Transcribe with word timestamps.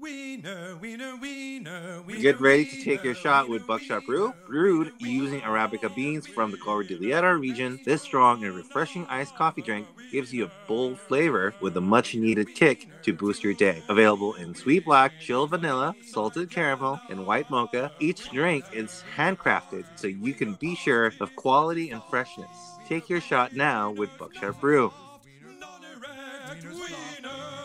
Wiener, 0.00 0.76
wiener, 0.76 1.16
wiener, 1.16 2.02
wiener, 2.02 2.20
Get 2.20 2.40
ready 2.40 2.66
to 2.66 2.82
take 2.82 3.02
your 3.02 3.14
shot 3.14 3.48
with 3.48 3.66
Buckshot 3.66 4.04
Brew, 4.04 4.34
brewed 4.46 4.92
using 4.98 5.40
Arabica 5.40 5.94
beans 5.94 6.26
from 6.26 6.50
the 6.50 6.58
Cordillera 6.58 7.36
region. 7.36 7.80
This 7.84 8.02
strong 8.02 8.44
and 8.44 8.54
refreshing 8.54 9.06
iced 9.06 9.34
coffee 9.36 9.62
drink 9.62 9.86
gives 10.12 10.34
you 10.34 10.44
a 10.44 10.50
bold 10.68 10.98
flavor 10.98 11.54
with 11.60 11.76
a 11.76 11.80
much 11.80 12.14
needed 12.14 12.54
kick 12.54 12.88
to 13.04 13.14
boost 13.14 13.42
your 13.42 13.54
day. 13.54 13.82
Available 13.88 14.34
in 14.34 14.54
sweet 14.54 14.84
black, 14.84 15.12
chilled 15.18 15.50
vanilla, 15.50 15.94
salted 16.04 16.50
caramel, 16.50 17.00
and 17.08 17.26
white 17.26 17.48
mocha. 17.48 17.90
Each 17.98 18.28
drink 18.30 18.64
is 18.72 19.02
handcrafted 19.16 19.84
so 19.94 20.08
you 20.08 20.34
can 20.34 20.54
be 20.54 20.74
sure 20.74 21.12
of 21.20 21.34
quality 21.36 21.90
and 21.90 22.02
freshness. 22.10 22.48
Take 22.86 23.08
your 23.08 23.20
shot 23.20 23.54
now 23.54 23.92
with 23.92 24.10
Buckshot 24.18 24.60
Brew. 24.60 24.92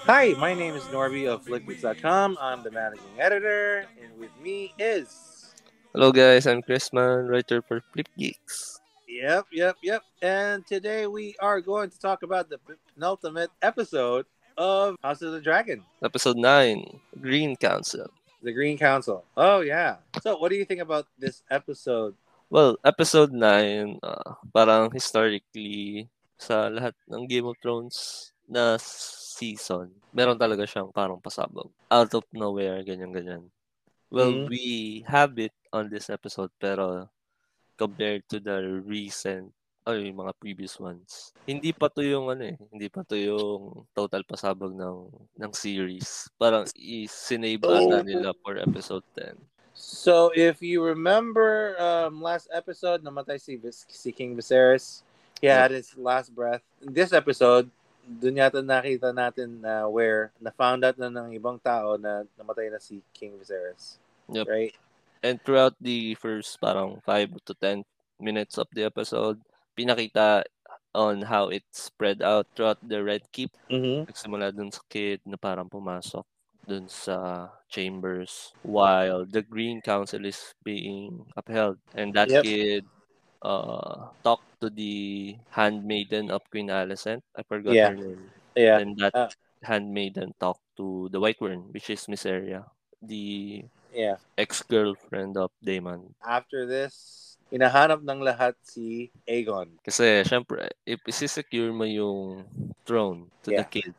Hi, 0.05 0.33
my 0.37 0.53
name 0.53 0.75
is 0.75 0.83
Norby 0.89 1.27
of 1.27 1.47
Liquids.com. 1.47 2.37
I'm 2.41 2.63
the 2.63 2.71
managing 2.71 3.13
editor, 3.19 3.85
and 4.01 4.09
with 4.17 4.31
me 4.41 4.73
is. 4.79 5.53
Hello 5.93 6.11
guys, 6.11 6.47
I'm 6.47 6.61
Chris 6.61 6.89
Chrisman, 6.89 7.29
writer 7.29 7.61
for 7.61 7.81
Flip 7.93 8.07
Geeks. 8.17 8.79
Yep, 9.07 9.45
yep, 9.51 9.75
yep. 9.83 10.01
And 10.21 10.65
today 10.65 11.05
we 11.05 11.35
are 11.39 11.61
going 11.61 11.89
to 11.89 11.99
talk 11.99 12.23
about 12.23 12.49
the 12.49 12.57
penultimate 12.95 13.51
episode 13.61 14.25
of 14.57 14.95
House 15.03 15.21
of 15.21 15.33
the 15.33 15.41
Dragon, 15.41 15.83
Episode 16.03 16.37
9, 16.37 16.99
Green 17.21 17.55
Council. 17.55 18.09
the 18.41 18.51
Green 18.51 18.77
Council. 18.77 19.23
Oh, 19.37 19.61
yeah. 19.61 19.97
So, 20.23 20.37
what 20.37 20.49
do 20.49 20.55
you 20.55 20.65
think 20.65 20.81
about 20.81 21.05
this 21.19 21.43
episode? 21.51 22.15
Well, 22.49 22.77
episode 22.83 23.31
9, 23.31 23.99
uh, 24.01 24.33
parang 24.53 24.89
historically, 24.91 26.09
sa 26.41 26.73
lahat 26.73 26.97
ng 27.05 27.29
Game 27.29 27.45
of 27.45 27.53
Thrones 27.61 28.31
na 28.51 28.75
season, 28.83 29.87
meron 30.11 30.35
talaga 30.35 30.67
siyang 30.67 30.91
parang 30.91 31.23
pasabog. 31.23 31.71
Out 31.87 32.11
of 32.11 32.27
nowhere, 32.35 32.83
ganyan-ganyan. 32.83 33.47
Well, 34.11 34.43
Mhm. 34.43 34.51
we 34.51 34.65
have 35.07 35.39
it 35.39 35.55
on 35.71 35.87
this 35.87 36.11
episode, 36.11 36.51
pero 36.59 37.07
compared 37.79 38.27
to 38.27 38.43
the 38.43 38.83
recent 38.83 39.55
ay 39.87 40.11
yung 40.13 40.21
mga 40.21 40.37
previous 40.37 40.77
ones. 40.77 41.33
Hindi 41.49 41.73
pa 41.73 41.89
to 41.89 42.05
yung 42.05 42.29
ano 42.29 42.45
eh, 42.45 42.57
hindi 42.69 42.85
pa 42.85 43.01
to 43.01 43.17
yung 43.17 43.87
total 43.97 44.21
pasabog 44.21 44.77
ng 44.77 45.09
ng 45.41 45.51
series. 45.57 46.29
Parang 46.37 46.69
i-sinave 46.77 47.65
ata 47.65 48.05
nila 48.05 48.29
for 48.45 48.61
episode 48.61 49.01
10. 49.17 49.33
So, 49.73 50.29
if 50.37 50.61
you 50.61 50.85
remember 50.85 51.73
um, 51.81 52.21
last 52.21 52.45
episode, 52.53 53.01
namatay 53.01 53.41
si, 53.41 53.57
Vis- 53.57 53.89
si 53.89 54.13
King 54.13 54.37
Viserys. 54.37 55.01
He 55.41 55.49
had 55.49 55.73
his 55.73 55.97
last 55.97 56.29
breath. 56.29 56.61
In 56.85 56.93
this 56.93 57.09
episode, 57.09 57.65
dun 58.05 58.39
yata 58.39 58.59
nakita 58.61 59.13
natin 59.13 59.61
na 59.61 59.85
where 59.87 60.33
na-found 60.41 60.83
out 60.83 60.97
na 60.97 61.09
ng 61.09 61.37
ibang 61.37 61.61
tao 61.61 61.95
na 61.95 62.25
namatay 62.35 62.69
na 62.69 62.81
si 62.81 63.01
King 63.13 63.37
Viserys. 63.37 64.01
Yep. 64.31 64.47
Right? 64.47 64.75
And 65.21 65.37
throughout 65.41 65.77
the 65.77 66.17
first 66.17 66.57
parang 66.57 66.97
5 67.05 67.45
to 67.45 67.53
10 67.53 67.85
minutes 68.17 68.57
of 68.57 68.67
the 68.73 68.83
episode, 68.83 69.37
pinakita 69.77 70.43
on 70.93 71.21
how 71.23 71.47
it 71.47 71.63
spread 71.71 72.21
out 72.21 72.47
throughout 72.55 72.81
the 72.83 73.03
Red 73.03 73.23
Keep. 73.31 73.51
Mm-hmm. 73.71 74.09
Nagsimula 74.09 74.51
dun 74.51 74.71
sa 74.71 74.81
kid 74.89 75.21
na 75.23 75.37
parang 75.39 75.69
pumasok 75.69 76.25
dun 76.67 76.85
sa 76.85 77.49
chambers 77.71 78.53
while 78.61 79.25
the 79.25 79.41
Green 79.41 79.81
Council 79.81 80.21
is 80.25 80.53
being 80.61 81.25
upheld. 81.37 81.79
And 81.95 82.13
that 82.13 82.29
Yep. 82.29 82.43
kid 82.43 82.83
uh 83.41 84.13
talked 84.23 84.47
to 84.61 84.69
the 84.69 85.35
handmaiden 85.49 86.29
of 86.29 86.45
Queen 86.49 86.69
Alicent. 86.69 87.21
I 87.35 87.41
forgot 87.43 87.73
Yeah. 87.73 87.89
her 87.91 87.97
name. 87.97 88.21
Yeah. 88.55 88.77
And 88.79 88.97
that 89.01 89.13
Uh. 89.13 89.29
handmaiden 89.65 90.33
talked 90.37 90.65
to 90.77 91.09
the 91.09 91.19
White 91.19 91.41
Worm, 91.41 91.69
which 91.73 91.89
is 91.89 92.05
Miseria, 92.05 92.65
the 93.01 93.65
Yeah. 93.91 94.17
ex-girlfriend 94.37 95.35
of 95.37 95.51
Daemon. 95.61 96.15
After 96.23 96.63
this, 96.65 97.35
inahanap 97.51 98.01
ng 98.07 98.23
lahat 98.23 98.55
si 98.63 99.11
Aegon. 99.27 99.75
Kasi, 99.83 100.23
syempre, 100.23 100.71
if 100.87 101.03
isi-secure 101.03 101.75
mo 101.75 101.83
yung 101.83 102.47
throne 102.87 103.27
to 103.43 103.51
the 103.51 103.65
Yeah. 103.65 103.69
kid, 103.69 103.93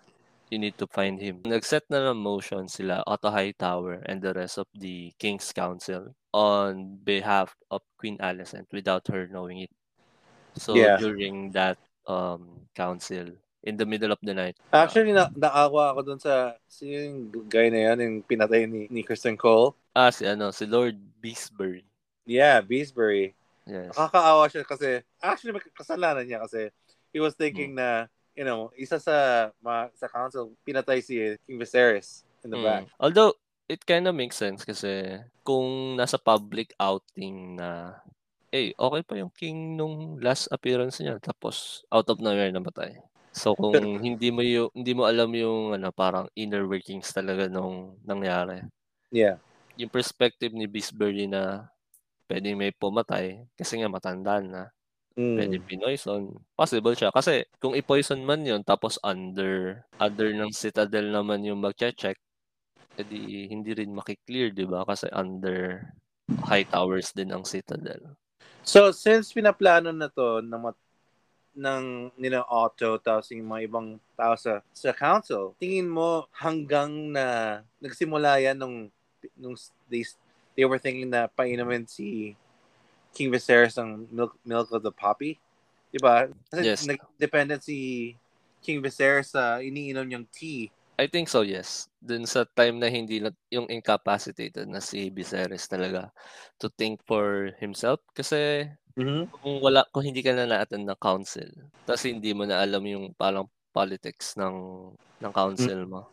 you 0.48 0.56
need 0.60 0.76
to 0.80 0.88
find 0.88 1.20
him. 1.20 1.44
Nag-set 1.44 1.84
na 1.92 2.12
ng 2.12 2.20
motion 2.20 2.68
sila, 2.68 3.04
Otto 3.04 3.28
Hightower, 3.28 4.04
and 4.08 4.20
the 4.24 4.32
rest 4.32 4.56
of 4.56 4.68
the 4.72 5.12
King's 5.20 5.52
Council 5.52 6.12
on 6.32 6.96
behalf 7.04 7.54
of 7.70 7.84
Queen 8.00 8.16
Alicent 8.18 8.66
without 8.72 9.06
her 9.12 9.28
knowing 9.28 9.68
it. 9.68 9.72
So, 10.56 10.76
Yeah. 10.76 10.96
during 10.98 11.52
that 11.52 11.78
um 12.08 12.66
council, 12.74 13.36
in 13.62 13.76
the 13.78 13.86
middle 13.86 14.10
of 14.10 14.18
the 14.24 14.34
night, 14.34 14.56
Actually, 14.72 15.12
na 15.12 15.28
naawa 15.30 15.92
ako 15.92 16.00
dun 16.02 16.20
sa 16.20 16.56
si 16.66 16.88
yung 16.90 17.28
guy 17.46 17.68
na 17.68 17.92
yan, 17.92 17.98
yung 18.00 18.16
pinatay 18.24 18.64
ni, 18.66 18.88
ni 18.90 19.04
Kristen 19.04 19.36
Cole. 19.36 19.76
ah, 19.92 20.08
si, 20.08 20.24
ano, 20.24 20.48
si 20.50 20.64
Lord 20.64 20.96
Beastbury. 21.20 21.84
Yeah, 22.24 22.64
Beesbury. 22.64 23.36
Yes. 23.68 23.92
Nakakaawa 23.92 24.48
siya 24.48 24.64
kasi, 24.64 25.04
actually, 25.20 25.52
may 25.54 25.62
kasalanan 25.76 26.24
niya 26.24 26.40
kasi 26.42 26.72
he 27.12 27.20
was 27.20 27.36
thinking 27.36 27.76
na, 27.76 28.08
you 28.32 28.42
know, 28.42 28.72
isa 28.74 28.96
sa 28.96 29.48
mga, 29.60 29.92
sa 29.94 30.08
council, 30.08 30.56
pinatay 30.64 31.04
si 31.04 31.36
King 31.44 31.60
Viserys 31.60 32.24
in 32.42 32.50
the 32.50 32.56
Mm. 32.58 32.64
back. 32.64 32.84
Although, 32.98 33.36
it 33.72 33.82
kind 33.88 34.04
of 34.04 34.12
makes 34.12 34.36
sense 34.36 34.68
kasi 34.68 35.16
kung 35.40 35.96
nasa 35.96 36.20
public 36.20 36.76
outing 36.76 37.56
na 37.56 37.96
eh, 38.52 38.76
okay 38.76 39.00
pa 39.00 39.16
yung 39.16 39.32
king 39.32 39.80
nung 39.80 40.20
last 40.20 40.52
appearance 40.52 41.00
niya 41.00 41.16
tapos 41.16 41.80
out 41.88 42.04
of 42.12 42.20
nowhere 42.20 42.52
namatay. 42.52 43.00
So 43.32 43.56
kung 43.60 44.04
hindi 44.04 44.28
mo 44.28 44.44
yung, 44.44 44.68
hindi 44.76 44.92
mo 44.92 45.08
alam 45.08 45.32
yung 45.32 45.72
ano 45.72 45.88
parang 45.88 46.28
inner 46.36 46.68
workings 46.68 47.08
talaga 47.16 47.48
nung 47.48 47.96
nangyari. 48.04 48.60
Yeah. 49.08 49.40
Yung 49.80 49.88
perspective 49.88 50.52
ni 50.52 50.68
Beastbury 50.68 51.24
na 51.24 51.72
pwedeng 52.28 52.60
may 52.60 52.76
pumatay 52.76 53.40
kasi 53.56 53.80
nga 53.80 53.88
matanda 53.88 54.36
na. 54.44 54.68
Pwede 55.12 55.60
Mm. 55.60 55.68
pinoison. 55.68 56.22
Possible 56.56 56.92
siya. 56.92 57.08
Kasi 57.08 57.44
kung 57.56 57.72
i-poison 57.72 58.20
man 58.20 58.44
yun, 58.44 58.60
tapos 58.64 59.00
under, 59.00 59.80
under 59.96 60.28
ng 60.28 60.52
Citadel 60.52 61.08
naman 61.08 61.44
yung 61.44 61.60
mag-check, 61.60 62.20
edi 62.96 63.48
hindi 63.48 63.72
rin 63.72 63.92
makiklear, 63.92 64.52
di 64.52 64.68
ba? 64.68 64.84
Kasi 64.84 65.08
under 65.12 65.88
high 66.44 66.64
towers 66.64 67.12
din 67.12 67.32
ang 67.32 67.44
Citadel. 67.44 68.16
So, 68.62 68.94
since 68.94 69.34
pinaplano 69.34 69.90
na 69.90 70.06
to 70.06 70.38
ng, 70.40 70.60
mat- 70.70 70.88
ng 71.52 72.14
nila 72.16 72.46
Otto 72.46 72.96
tapos 73.02 73.28
yung 73.34 73.50
mga 73.50 73.62
ibang 73.68 73.88
tao 74.14 74.38
sa, 74.38 74.62
sa 74.70 74.94
council, 74.94 75.52
tingin 75.58 75.90
mo 75.90 76.30
hanggang 76.32 77.12
na 77.12 77.60
nagsimula 77.82 78.38
yan 78.38 78.56
nung, 78.56 78.76
nung 79.34 79.56
they, 79.90 80.06
they 80.54 80.64
were 80.64 80.78
thinking 80.78 81.10
na 81.10 81.26
painumin 81.26 81.84
si 81.84 82.38
King 83.12 83.28
Viserys 83.28 83.76
ng 83.76 84.08
milk, 84.08 84.32
milk 84.46 84.72
of 84.72 84.80
the 84.80 84.94
poppy? 84.94 85.36
Diba? 85.92 86.32
Kasi 86.48 86.64
Yes. 86.64 86.86
nag-dependent 86.88 87.60
si 87.60 88.12
King 88.64 88.80
Viserys 88.80 89.34
sa 89.34 89.60
iniinom 89.60 90.06
niyang 90.08 90.26
tea. 90.32 90.72
I 91.00 91.08
think 91.08 91.28
so, 91.28 91.40
yes. 91.40 91.88
Dun 91.98 92.28
sa 92.28 92.44
time 92.44 92.76
na 92.76 92.92
hindi 92.92 93.18
na, 93.18 93.32
yung 93.48 93.66
incapacitated 93.72 94.68
na 94.68 94.78
si 94.78 95.08
Viserys 95.08 95.64
talaga 95.64 96.12
to 96.60 96.68
think 96.68 97.00
for 97.08 97.52
himself. 97.58 98.00
Kasi 98.12 98.68
Mm-hmm. 98.92 99.24
kung 99.32 99.56
wala, 99.64 99.88
kung 99.88 100.04
hindi 100.04 100.20
ka 100.20 100.36
na 100.36 100.44
na-attend 100.44 100.84
ng 100.84 101.00
council, 101.00 101.48
tapos 101.88 102.04
hindi 102.04 102.36
mo 102.36 102.44
na 102.44 102.60
alam 102.60 102.84
yung 102.84 103.16
parang 103.16 103.48
politics 103.72 104.36
ng 104.36 104.92
ng 105.16 105.32
council 105.32 105.88
mo. 105.88 106.12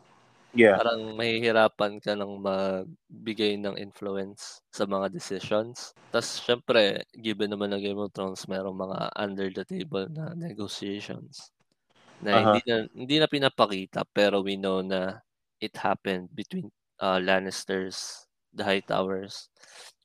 Yeah. 0.56 0.80
Parang 0.80 1.14
mahihirapan 1.20 2.00
ka 2.00 2.16
ng 2.16 2.40
magbigay 2.40 3.60
ng 3.60 3.76
influence 3.76 4.64
sa 4.72 4.88
mga 4.88 5.12
decisions. 5.12 5.92
Tapos, 6.10 6.42
syempre, 6.42 7.04
given 7.14 7.52
naman 7.52 7.70
na 7.70 7.78
Game 7.78 8.00
of 8.00 8.16
Thrones, 8.16 8.48
merong 8.48 8.74
mga 8.74 9.12
under 9.14 9.48
the 9.52 9.66
table 9.68 10.08
na 10.10 10.32
negotiations 10.34 11.52
na 12.20 12.32
Aha. 12.32 12.42
hindi 12.44 12.62
na 12.68 12.76
hindi 12.96 13.16
na 13.20 13.28
pinapakita 13.28 14.04
pero 14.12 14.44
we 14.44 14.60
know 14.60 14.84
na 14.84 15.20
it 15.60 15.76
happened 15.76 16.28
between 16.36 16.72
uh, 17.00 17.20
Lannisters, 17.20 18.28
the 18.56 18.64
High 18.64 18.84
Towers, 18.84 19.48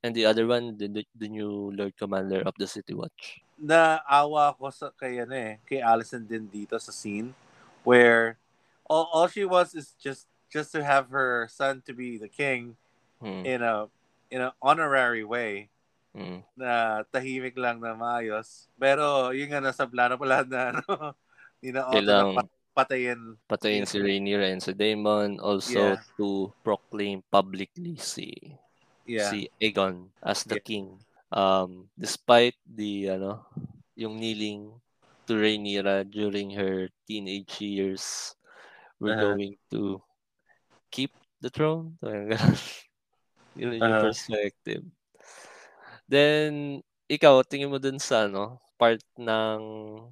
and 0.03 0.15
the 0.15 0.27
other 0.27 0.47
one, 0.47 0.79
the, 0.79 1.07
the, 1.15 1.29
new 1.29 1.71
Lord 1.75 1.95
Commander 1.97 2.43
of 2.43 2.55
the 2.59 2.67
City 2.67 2.95
Watch. 2.95 3.39
naawa 3.55 4.51
ko 4.59 4.67
sa 4.71 4.91
kay 4.91 5.23
ano 5.23 5.35
eh, 5.35 5.63
kay 5.63 5.79
Allison 5.79 6.27
din 6.27 6.51
dito 6.51 6.75
sa 6.83 6.91
scene 6.91 7.31
where 7.87 8.35
all, 8.91 9.07
all 9.15 9.31
she 9.31 9.47
wants 9.47 9.79
is 9.79 9.95
just 10.03 10.27
just 10.51 10.75
to 10.75 10.83
have 10.83 11.07
her 11.15 11.47
son 11.47 11.79
to 11.87 11.95
be 11.95 12.19
the 12.19 12.31
king 12.31 12.75
Hmm. 13.23 13.47
in 13.47 13.63
a 13.63 13.87
in 14.29 14.43
an 14.43 14.53
honorary 14.59 15.23
way 15.25 15.71
Hmm. 16.15 16.43
na 16.55 17.03
tahimik 17.11 17.55
lang 17.59 17.79
na 17.83 17.95
maayos. 17.95 18.71
Pero 18.79 19.31
yun 19.35 19.51
nga 19.51 19.59
nasa 19.63 19.83
plano 19.87 20.15
pala 20.15 20.43
na 20.47 20.61
ano, 20.75 21.15
ni 21.65 21.73
na 21.73 21.89
Otto 21.89 21.97
na 21.97 21.97
Kailang 21.97 22.31
pat- 22.37 22.55
patayin. 22.77 23.21
patayin 23.49 23.87
si 23.89 23.97
Rhaenyra 23.97 24.53
and 24.53 24.61
si 24.61 24.77
Daemon 24.77 25.41
also 25.41 25.97
Yeah. 25.97 26.05
to 26.21 26.53
proclaim 26.61 27.25
publicly 27.33 27.97
si 27.97 28.37
Yeah. 29.09 29.33
si 29.33 29.49
Aegon 29.57 30.13
as 30.21 30.45
the 30.45 30.61
Yeah. 30.61 30.67
king. 30.69 30.87
Um, 31.33 31.89
despite 31.97 32.55
the 32.69 33.17
ano, 33.17 33.49
yung 33.97 34.21
kneeling 34.21 34.77
to 35.25 35.41
Rhaenyra 35.41 36.05
during 36.05 36.53
her 36.53 36.93
teenage 37.09 37.57
years, 37.65 38.37
we're 39.01 39.17
Uh-huh. 39.17 39.33
going 39.33 39.57
to 39.73 39.99
keep 40.93 41.11
the 41.41 41.49
throne. 41.49 41.97
Yun 43.57 43.81
yung 43.81 43.83
Uh-huh. 43.83 44.05
perspective. 44.05 44.85
Then, 46.05 46.81
ikaw, 47.09 47.41
tingin 47.43 47.73
mo 47.73 47.81
dun 47.81 47.97
sa 47.99 48.29
ano, 48.29 48.61
part 48.75 49.01
ng 49.19 49.61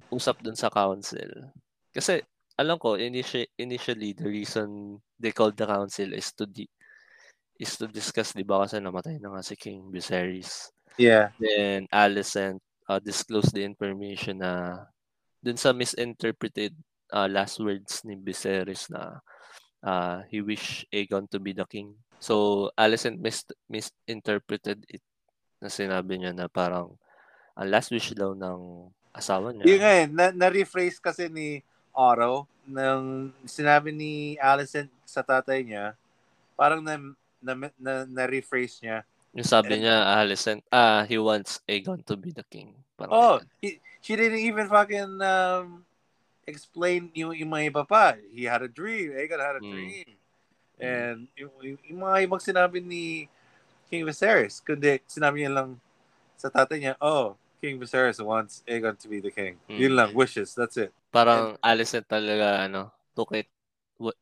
usap 0.09 0.39
dun 0.39 0.57
sa 0.57 0.71
council. 0.71 1.51
Kasi, 1.91 2.23
alam 2.57 2.77
ko, 2.79 2.95
initi- 2.95 3.49
initially, 3.57 4.13
the 4.13 4.29
reason 4.29 4.97
they 5.19 5.33
called 5.33 5.57
the 5.57 5.67
council 5.67 6.13
is 6.13 6.31
to 6.33 6.45
di- 6.45 6.69
is 7.61 7.77
to 7.77 7.85
discuss, 7.87 8.33
di 8.33 8.43
ba, 8.43 8.65
kasi 8.65 8.81
namatay 8.81 9.21
na 9.21 9.33
nga 9.33 9.45
si 9.45 9.55
King 9.55 9.87
Viserys. 9.93 10.73
Yeah. 10.97 11.33
Then, 11.37 11.89
Alicent 11.89 12.61
uh, 12.89 12.99
disclosed 12.99 13.53
the 13.53 13.65
information 13.65 14.41
na 14.41 14.85
dun 15.41 15.57
sa 15.57 15.73
misinterpreted 15.73 16.73
uh, 17.11 17.29
last 17.29 17.59
words 17.59 18.01
ni 18.05 18.17
Viserys 18.17 18.89
na 18.89 19.21
uh, 19.83 20.21
he 20.29 20.41
wish 20.41 20.85
Aegon 20.93 21.29
to 21.29 21.37
be 21.39 21.53
the 21.53 21.65
king. 21.65 21.93
So, 22.23 22.69
Alicent 22.79 23.19
mis- 23.19 23.57
misinterpreted 23.67 24.85
it 24.87 25.03
na 25.59 25.67
sinabi 25.67 26.19
niya 26.19 26.31
na 26.35 26.47
parang 26.47 26.95
ang 27.53 27.69
last 27.69 27.93
wish 27.93 28.13
daw 28.13 28.33
ng 28.33 28.89
asawa 29.13 29.53
niya. 29.53 29.65
Yun 29.69 29.79
nga 29.79 29.93
eh, 29.93 30.05
na, 30.09 30.25
na-rephrase 30.33 30.97
kasi 30.97 31.29
ni 31.29 31.61
Oro 31.93 32.49
nang 32.65 33.29
sinabi 33.45 33.93
ni 33.93 34.33
Alicent 34.41 34.89
sa 35.05 35.21
tatay 35.21 35.61
niya, 35.61 35.93
parang 36.57 36.81
na, 36.81 36.97
na, 37.37 37.53
na, 37.77 37.93
na-rephrase 38.09 38.81
niya. 38.81 39.05
Yung 39.33 39.45
sabi 39.45 39.77
And- 39.77 39.85
niya, 39.85 39.97
Alicent, 40.17 40.61
ah, 40.73 41.05
he 41.05 41.17
wants 41.21 41.61
Aegon 41.69 42.01
to 42.05 42.17
be 42.17 42.33
the 42.33 42.45
king. 42.49 42.73
Parang 42.97 43.13
Oh, 43.13 43.37
he, 43.61 43.77
she 44.01 44.17
didn't 44.17 44.41
even 44.41 44.65
fucking 44.65 45.21
um, 45.21 45.85
explain 46.45 47.13
yung, 47.13 47.33
yung 47.37 47.49
mga 47.49 47.69
iba 47.69 47.83
pa. 47.85 48.17
He 48.33 48.45
had 48.45 48.65
a 48.65 48.69
dream. 48.71 49.13
Aegon 49.13 49.41
had 49.41 49.57
a 49.57 49.63
Mm. 49.63 49.69
dream. 49.69 50.09
And 50.81 51.17
yung, 51.37 51.53
yung, 51.61 51.79
yung 51.85 51.99
mga 52.01 52.17
ibang 52.25 52.41
sinabi 52.41 52.81
ni 52.81 53.29
King 53.87 54.09
Viserys, 54.09 54.57
kundi 54.57 54.97
sinabi 55.05 55.45
niya 55.45 55.53
lang 55.53 55.77
sa 56.33 56.49
tatay 56.49 56.81
niya, 56.81 56.93
oh, 56.97 57.37
King 57.63 57.79
Viserys 57.79 58.19
wants 58.19 58.59
Aegon 58.67 58.99
to 58.99 59.07
be 59.07 59.23
the 59.23 59.31
king. 59.31 59.55
Mm. 59.71 59.79
Yun 59.79 59.95
lang, 59.95 60.11
wishes, 60.11 60.51
that's 60.51 60.75
it. 60.75 60.91
Parang 61.15 61.55
Alicent 61.63 62.03
talaga, 62.11 62.67
ano, 62.67 62.91
took 63.15 63.31
it 63.31 63.47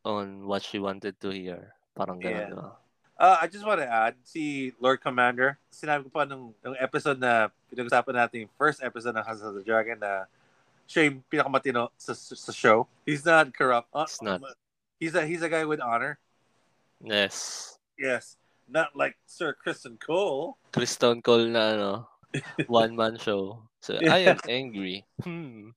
on 0.05 0.45
what 0.45 0.61
she 0.61 0.77
wanted 0.77 1.17
to 1.17 1.33
hear. 1.33 1.73
Parang 1.97 2.21
Yeah. 2.21 2.53
gano'n, 2.53 2.53
no? 2.53 2.77
Uh, 3.17 3.37
I 3.41 3.49
just 3.49 3.65
want 3.65 3.81
to 3.81 3.89
add, 3.89 4.13
si 4.21 4.73
Lord 4.77 5.01
Commander, 5.01 5.57
sinabi 5.73 6.05
ko 6.05 6.13
pa 6.13 6.29
nung, 6.29 6.53
nung 6.61 6.77
episode 6.77 7.17
na 7.17 7.49
pinag-usapan 7.73 8.13
natin, 8.13 8.45
first 8.61 8.85
episode 8.85 9.17
ng 9.17 9.25
House 9.25 9.41
of 9.41 9.57
the 9.57 9.65
Dragon 9.65 9.97
na 9.97 10.29
siya 10.85 11.09
yung 11.09 11.25
pinakamatino 11.25 11.89
sa, 11.97 12.13
sa 12.13 12.53
show. 12.53 12.85
He's 13.09 13.25
not 13.25 13.49
corrupt. 13.57 13.89
Uh, 13.89 14.05
He's 14.05 14.21
not. 14.21 14.41
He's 15.01 15.15
a, 15.17 15.25
he's 15.25 15.41
a 15.41 15.49
guy 15.49 15.65
with 15.65 15.81
honor. 15.81 16.21
Yes. 17.01 17.73
Yes. 17.97 18.37
Not 18.69 18.93
like 18.93 19.17
Sir 19.25 19.57
Kristen 19.57 19.97
Cole. 19.97 20.61
Kristen 20.73 21.25
Cole 21.25 21.49
na, 21.49 21.73
ano, 21.73 21.91
one-man 22.67 23.17
show. 23.17 23.63
So, 23.81 23.97
I 23.97 24.29
am 24.29 24.37
angry. 24.49 25.05
Hmm. 25.23 25.73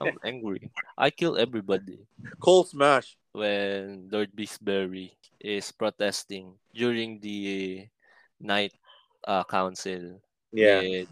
I'm 0.00 0.18
angry. 0.24 0.70
I 0.96 1.10
kill 1.10 1.36
everybody. 1.36 2.06
Cole 2.40 2.64
Smash. 2.64 3.16
when 3.34 4.06
Lord 4.14 4.30
Beastberry 4.30 5.10
is 5.42 5.74
protesting 5.74 6.54
during 6.70 7.18
the 7.18 7.82
night 8.38 8.70
uh, 9.26 9.42
council 9.42 10.22
with 10.54 11.10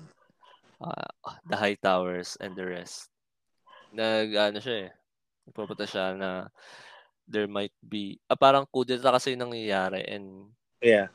uh, 0.79 1.11
the 1.51 1.57
high 1.59 1.75
towers 1.75 2.39
and 2.39 2.55
the 2.55 2.63
rest. 2.63 3.11
Nag 3.91 4.31
ano 4.39 4.63
siya 4.63 4.87
eh. 4.87 4.91
Nagpupunta 5.51 5.83
siya 5.83 6.15
na 6.15 6.47
there 7.27 7.51
might 7.51 7.75
be 7.83 8.23
ah, 8.31 8.39
parang 8.39 8.71
kudeta 8.71 9.11
kasi 9.11 9.35
nangyayari 9.35 10.07
and 10.07 10.47
Yeah. 10.83 11.11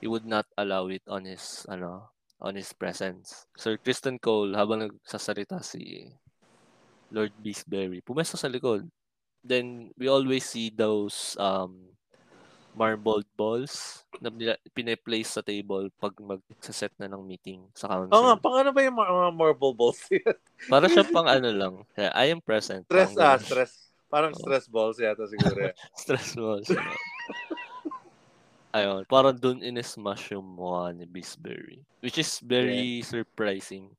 he 0.00 0.08
would 0.08 0.24
not 0.28 0.44
allow 0.56 0.88
it 0.92 1.04
on 1.08 1.24
his 1.24 1.64
ano 1.68 2.08
on 2.40 2.56
his 2.56 2.72
presence. 2.72 3.46
Sir 3.56 3.76
Kristen 3.76 4.16
Cole 4.16 4.56
habang 4.56 4.88
nagsasalita 4.88 5.60
si 5.60 6.08
Lord 7.12 7.34
Beastberry, 7.38 8.00
pumesto 8.00 8.40
sa 8.40 8.48
likod. 8.48 8.88
Then 9.40 9.92
we 9.96 10.08
always 10.08 10.44
see 10.44 10.68
those 10.72 11.36
um 11.40 11.96
marbled 12.70 13.26
balls 13.34 14.06
na 14.22 14.30
pine-place 14.70 15.34
sa 15.34 15.42
table 15.42 15.90
pag 15.98 16.14
magsaset 16.22 16.94
na 17.02 17.10
ng 17.10 17.22
meeting 17.26 17.66
sa 17.74 17.90
council. 17.90 18.14
Oo 18.14 18.24
nga, 18.30 18.36
pang 18.38 18.56
ano 18.62 18.70
ba 18.70 18.80
yung 18.84 18.94
mga 18.94 19.10
mga 19.10 19.32
marble 19.34 19.74
balls? 19.74 20.00
Para 20.72 20.86
siya 20.86 21.02
pang 21.08 21.26
ano 21.26 21.50
lang. 21.50 21.74
I 21.98 22.30
am 22.30 22.38
present. 22.38 22.86
stress, 22.86 23.16
ah, 23.18 23.38
stress. 23.40 23.72
Parang 24.10 24.34
Oo. 24.34 24.42
stress 24.42 24.66
balls 24.66 24.98
yata 24.98 25.26
siguro. 25.26 25.70
Stress 26.02 26.34
balls. 26.34 26.68
Ayun, 28.70 29.02
parang 29.10 29.34
dun 29.34 29.58
in-smash 29.66 30.30
yung 30.30 30.46
mukha 30.46 30.94
ni 30.94 31.02
Beastberry. 31.02 31.82
Which 31.98 32.22
is 32.22 32.38
very 32.38 33.02
surprising. 33.02 33.90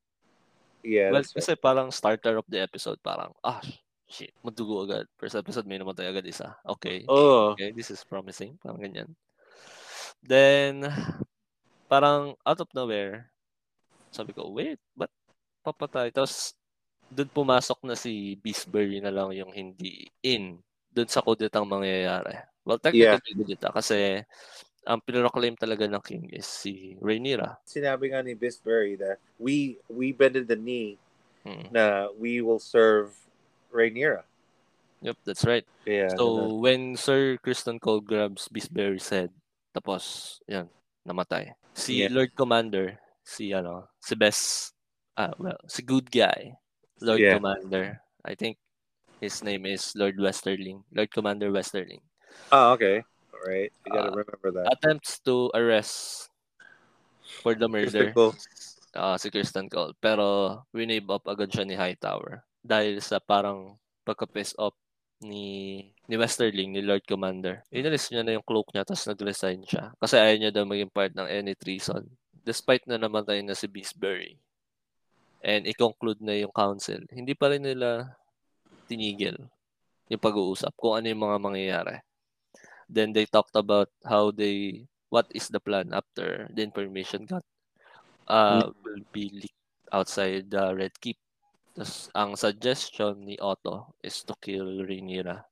yeah. 0.79 1.11
well, 1.11 1.19
that's 1.19 1.35
right. 1.35 1.43
kasi 1.43 1.59
parang 1.59 1.91
starter 1.91 2.39
of 2.39 2.47
the 2.47 2.63
episode, 2.63 2.95
parang, 3.03 3.35
ah, 3.43 3.59
shit, 4.07 4.31
madugo 4.39 4.87
agad. 4.87 5.07
First 5.19 5.35
episode, 5.35 5.67
may 5.67 5.75
namatay 5.75 6.07
agad 6.07 6.23
isa. 6.23 6.55
Okay. 6.63 7.03
Oo. 7.11 7.51
Okay, 7.55 7.75
this 7.75 7.91
is 7.91 8.03
promising. 8.07 8.55
Parang 8.63 8.79
ganyan. 8.79 9.11
Then, 10.23 10.87
parang 11.91 12.39
out 12.47 12.59
of 12.63 12.71
nowhere, 12.71 13.27
sabi 14.11 14.31
ko, 14.31 14.51
wait, 14.51 14.79
ba't 14.95 15.11
papatay? 15.63 16.15
Tapos, 16.15 16.55
doon 17.11 17.27
pumasok 17.27 17.83
na 17.83 17.95
si 17.95 18.39
Beastberry 18.39 19.03
na 19.03 19.11
lang 19.11 19.35
yung 19.35 19.51
hindi 19.51 20.07
in 20.23 20.63
doon 20.91 21.09
sa 21.11 21.23
kudetang 21.23 21.67
mangyayari. 21.67 22.39
Well, 22.65 22.77
technically, 22.77 23.33
kudeta 23.33 23.73
kasi 23.73 24.21
ang 24.85 25.01
pinroclaim 25.01 25.53
talaga 25.57 25.85
ng 25.85 26.01
king 26.01 26.29
is 26.33 26.45
si 26.45 26.97
Rhaenyra. 27.01 27.57
Sinabi 27.65 28.13
nga 28.13 28.21
ni 28.25 28.33
Bisbury 28.33 28.97
that 28.97 29.17
we 29.37 29.77
we 29.89 30.13
bended 30.13 30.49
the 30.49 30.57
knee 30.57 30.97
Hmm. 31.41 31.73
na 31.73 32.05
we 32.21 32.37
will 32.45 32.61
serve 32.61 33.17
Rhaenyra. 33.73 34.21
Yep, 35.01 35.17
that's 35.25 35.41
right. 35.41 35.65
Yeah. 35.89 36.13
So, 36.13 36.53
when 36.61 36.93
Sir 36.93 37.41
Kristen 37.41 37.81
Cole 37.81 38.05
grabs 38.05 38.45
Beastberry's 38.45 39.09
head, 39.09 39.33
tapos, 39.73 40.37
yan, 40.45 40.69
namatay. 41.01 41.57
Si 41.73 42.05
Yeah. 42.05 42.13
Lord 42.13 42.37
Commander, 42.37 43.01
si 43.25 43.49
ano, 43.57 43.89
si 43.97 44.13
Best, 44.13 44.77
ah, 45.17 45.33
well, 45.41 45.57
si 45.65 45.81
good 45.81 46.05
guy, 46.13 46.53
Lord 47.01 47.25
Yeah. 47.25 47.41
Commander. 47.41 47.97
I 48.21 48.37
think 48.37 48.61
his 49.17 49.41
name 49.41 49.65
is 49.65 49.97
Lord 49.97 50.21
Westerling, 50.21 50.85
Lord 50.93 51.09
Commander 51.09 51.49
Westerling. 51.49 52.05
Oh, 52.51 52.75
okay. 52.75 53.03
All 53.31 53.43
right. 53.47 53.71
You 53.87 53.89
gotta 53.95 54.11
Uh, 54.11 54.21
remember 54.21 54.49
that. 54.59 54.67
Attempts 54.71 55.19
to 55.25 55.49
arrest 55.55 56.27
for 57.41 57.55
the 57.55 57.67
murder 57.67 58.11
ah, 58.91 59.15
si 59.15 59.31
Kristen 59.31 59.71
Cole. 59.71 59.95
Pero, 60.03 60.59
winave 60.75 61.07
up 61.07 61.23
agad 61.27 61.47
siya 61.47 61.63
ni 61.63 61.79
Hightower. 61.79 62.43
Dahil 62.59 62.99
sa 62.99 63.23
parang 63.23 63.79
pagka-piss 64.03 64.53
off 64.59 64.75
ni 65.23 65.79
ni 66.11 66.15
Westerling, 66.19 66.75
ni 66.75 66.81
Lord 66.83 67.07
Commander. 67.07 67.63
Inalis 67.71 68.11
niya 68.11 68.25
na 68.25 68.35
yung 68.35 68.43
cloak 68.43 68.73
niya 68.75 68.83
tapos 68.83 69.07
nag-resign 69.07 69.63
siya. 69.63 69.95
Kasi 69.95 70.19
ayaw 70.19 70.35
niya 70.35 70.51
daw 70.51 70.67
maging 70.67 70.91
part 70.91 71.15
ng 71.15 71.29
any 71.29 71.55
treason. 71.55 72.03
Despite 72.43 72.83
na 72.89 72.99
namatay 72.99 73.39
na 73.45 73.55
si 73.55 73.69
Beastbury. 73.69 74.35
And 75.39 75.65
i-conclude 75.65 76.19
na 76.19 76.35
yung 76.35 76.51
council. 76.51 77.01
Hindi 77.09 77.31
pa 77.31 77.47
rin 77.53 77.63
nila 77.63 78.11
tinigil 78.91 79.39
yung 80.11 80.19
pag-uusap 80.21 80.75
kung 80.75 80.99
ano 80.99 81.07
yung 81.07 81.23
mga 81.23 81.37
mangyayari. 81.39 81.95
Then 82.91 83.13
they 83.15 83.25
talked 83.25 83.55
about 83.55 83.89
how 84.05 84.31
they 84.35 84.87
what 85.09 85.27
is 85.31 85.47
the 85.47 85.59
plan 85.63 85.93
after 85.95 86.47
the 86.51 86.63
information 86.63 87.25
got 87.25 87.43
uh, 88.27 88.69
will 88.83 89.03
be 89.13 89.29
leaked 89.33 89.63
outside 89.93 90.51
the 90.51 90.75
Red 90.75 90.93
Keep. 91.01 91.17
Tapos, 91.77 92.11
ang 92.15 92.35
suggestion 92.35 93.23
ni 93.25 93.39
Otto 93.39 93.95
is 94.03 94.23
to 94.27 94.35
kill 94.43 94.83
Rhaenyra 94.83 95.45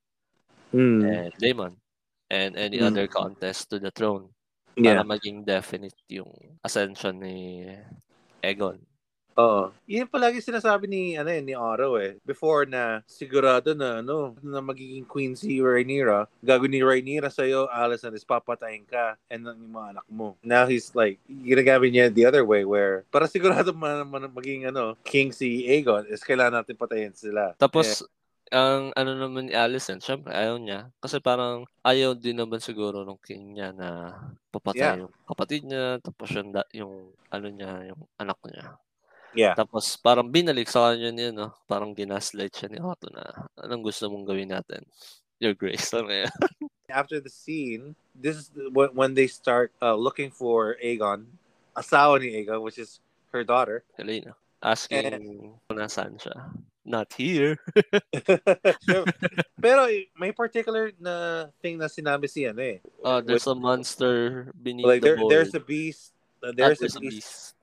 Hmm. 0.72 1.02
and 1.02 1.32
Daemon 1.38 1.80
and 2.30 2.56
any 2.56 2.80
Mm. 2.80 2.80
other 2.80 3.08
contest 3.08 3.70
to 3.70 3.78
the 3.80 3.90
throne 3.90 4.30
para 4.82 5.00
Yeah. 5.00 5.04
maging 5.04 5.44
definite 5.44 5.96
yung 6.08 6.58
ascension 6.64 7.20
ni 7.20 7.66
Aegon. 8.44 8.80
Oo. 9.40 9.62
Yun 9.88 10.04
palagi 10.06 10.44
sinasabi 10.44 10.84
ni 10.84 11.16
ano 11.16 11.32
eh, 11.32 11.40
ni 11.40 11.56
Oro 11.56 11.96
eh. 11.96 12.20
Before 12.22 12.68
na 12.68 13.00
sigurado 13.08 13.72
na 13.72 14.04
ano 14.04 14.36
na 14.44 14.60
magiging 14.60 15.08
queen 15.08 15.32
si 15.32 15.58
Rhaenyra, 15.64 16.28
gagawin 16.44 16.76
ni 16.76 16.80
Rhaenyra 16.84 17.32
sa 17.32 17.48
iyo, 17.48 17.64
Alicent 17.72 18.12
is 18.12 18.28
papatayin 18.28 18.84
ka 18.84 19.16
and 19.32 19.48
ng 19.48 19.72
mga 19.72 19.96
anak 19.96 20.06
mo. 20.12 20.36
Now 20.44 20.68
he's 20.68 20.92
like 20.92 21.16
ginagamit 21.26 21.96
niya 21.96 22.12
the 22.12 22.28
other 22.28 22.44
way 22.44 22.68
where 22.68 23.08
para 23.08 23.24
sigurado 23.24 23.72
man, 23.72 24.04
man 24.04 24.28
maging 24.28 24.68
ano 24.68 24.94
king 25.00 25.32
si 25.32 25.64
Aegon 25.64 26.04
is 26.12 26.20
kailangan 26.20 26.60
natin 26.60 26.76
patayin 26.76 27.16
sila. 27.16 27.56
Tapos, 27.56 28.04
ang 28.50 28.90
ano 28.98 29.14
naman 29.14 29.46
ni 29.46 29.54
Alicent, 29.54 30.02
syempre 30.02 30.34
ayaw 30.34 30.58
niya. 30.58 30.90
Kasi 30.98 31.22
parang 31.22 31.62
ayaw 31.86 32.18
din 32.18 32.34
naman 32.34 32.58
siguro 32.58 33.06
nung 33.06 33.22
king 33.22 33.54
niya 33.54 33.70
na 33.70 34.10
papatay 34.50 34.82
Yeah. 34.82 35.06
yung 35.06 35.12
kapatid 35.24 35.62
niya, 35.62 36.02
tapos 36.02 36.34
yung, 36.34 36.50
yung 36.74 36.94
ano 37.30 37.46
niya, 37.46 37.94
yung 37.94 38.02
anak 38.18 38.38
niya. 38.50 38.74
Yeah. 39.34 39.54
Tapos 39.54 39.94
parang 40.00 40.26
binalik 40.26 40.66
sa 40.66 40.90
kanya 40.90 41.10
niya, 41.14 41.30
no? 41.30 41.54
Parang 41.70 41.94
ginaslight 41.94 42.50
siya 42.50 42.68
ni 42.70 42.78
Otto 42.82 43.06
na 43.14 43.46
anong 43.62 43.86
gusto 43.86 44.10
mong 44.10 44.26
gawin 44.26 44.50
natin? 44.50 44.82
Your 45.38 45.54
Grace. 45.54 45.94
Ano 45.94 46.10
after 46.90 47.22
the 47.22 47.30
scene, 47.30 47.94
this 48.12 48.36
is 48.36 48.46
when 48.74 49.14
they 49.14 49.30
start 49.30 49.70
uh, 49.80 49.94
looking 49.94 50.30
for 50.30 50.76
Aegon, 50.82 51.24
asawa 51.78 52.18
ni 52.20 52.34
Aegon, 52.42 52.60
which 52.60 52.76
is 52.78 52.98
her 53.32 53.46
daughter. 53.46 53.86
Helena. 53.96 54.34
Asking 54.60 55.54
kung 55.70 55.78
nasaan 55.78 56.20
siya. 56.20 56.36
Not 56.84 57.14
here. 57.16 57.56
Pero 59.64 59.88
may 60.18 60.32
particular 60.34 60.92
na 61.00 61.46
thing 61.62 61.78
na 61.78 61.86
sinabi 61.86 62.28
si 62.28 62.44
ano 62.44 62.60
eh. 62.60 62.78
Oh, 63.00 63.22
there's 63.22 63.46
a 63.46 63.54
monster 63.54 64.50
beneath 64.58 64.84
Like 64.84 65.00
the 65.00 65.14
there, 65.14 65.16
board. 65.16 65.30
there's 65.32 65.54
a 65.54 65.62
beast. 65.62 66.12
uh, 66.42 66.50
Ah, 66.50 66.52
there's, 66.52 66.80
there's 66.80 66.96
a 66.96 66.98
a 66.98 67.00
beast 67.00 67.16
beast. 67.16 67.59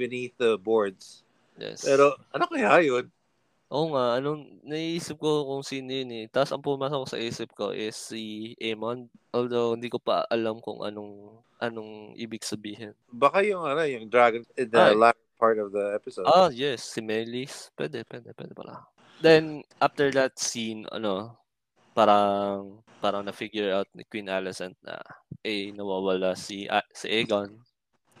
Beneath 0.00 0.32
the 0.40 0.56
boards. 0.56 1.20
Yes. 1.60 1.84
Pero 1.84 2.16
ano 2.32 2.48
kaya 2.48 2.80
yun? 2.80 3.12
Oo 3.70 3.92
nga, 3.94 4.18
anong 4.18 4.64
naiisip 4.66 5.20
ko 5.20 5.46
kung 5.46 5.62
sino 5.62 5.92
yun 5.92 6.10
eh. 6.10 6.26
Tapos 6.26 6.50
ang 6.50 6.64
pumasok 6.64 7.04
sa 7.06 7.20
isip 7.20 7.52
ko 7.52 7.70
is 7.70 7.94
si 7.94 8.56
Amon. 8.58 9.06
Although 9.30 9.76
hindi 9.76 9.92
ko 9.92 10.00
pa 10.00 10.26
alam 10.26 10.58
kung 10.58 10.82
anong 10.82 11.38
anong 11.60 12.16
ibig 12.16 12.42
sabihin. 12.42 12.96
Baka 13.12 13.44
yung 13.44 13.62
ano, 13.62 13.84
yung 13.84 14.08
dragon 14.08 14.42
in 14.56 14.72
the 14.72 14.80
Ay. 14.80 14.96
latter 14.96 15.28
part 15.40 15.56
of 15.56 15.72
the 15.72 15.96
episode. 15.96 16.28
Ah, 16.28 16.52
yes, 16.52 16.84
si 16.84 17.00
Melis. 17.00 17.72
Pwede, 17.72 18.04
pwede, 18.04 18.36
pwede 18.36 18.52
pala. 18.52 18.84
Then, 19.24 19.64
after 19.80 20.12
that 20.12 20.36
scene, 20.36 20.84
ano, 20.92 21.40
parang, 21.96 22.84
parang 23.00 23.24
na-figure 23.24 23.72
out 23.72 23.88
ni 23.96 24.04
Queen 24.04 24.28
Alicent 24.28 24.76
na, 24.84 25.00
eh, 25.40 25.72
nawawala 25.72 26.36
si, 26.36 26.68
ah, 26.68 26.84
si 26.92 27.08
Aegon. 27.08 27.56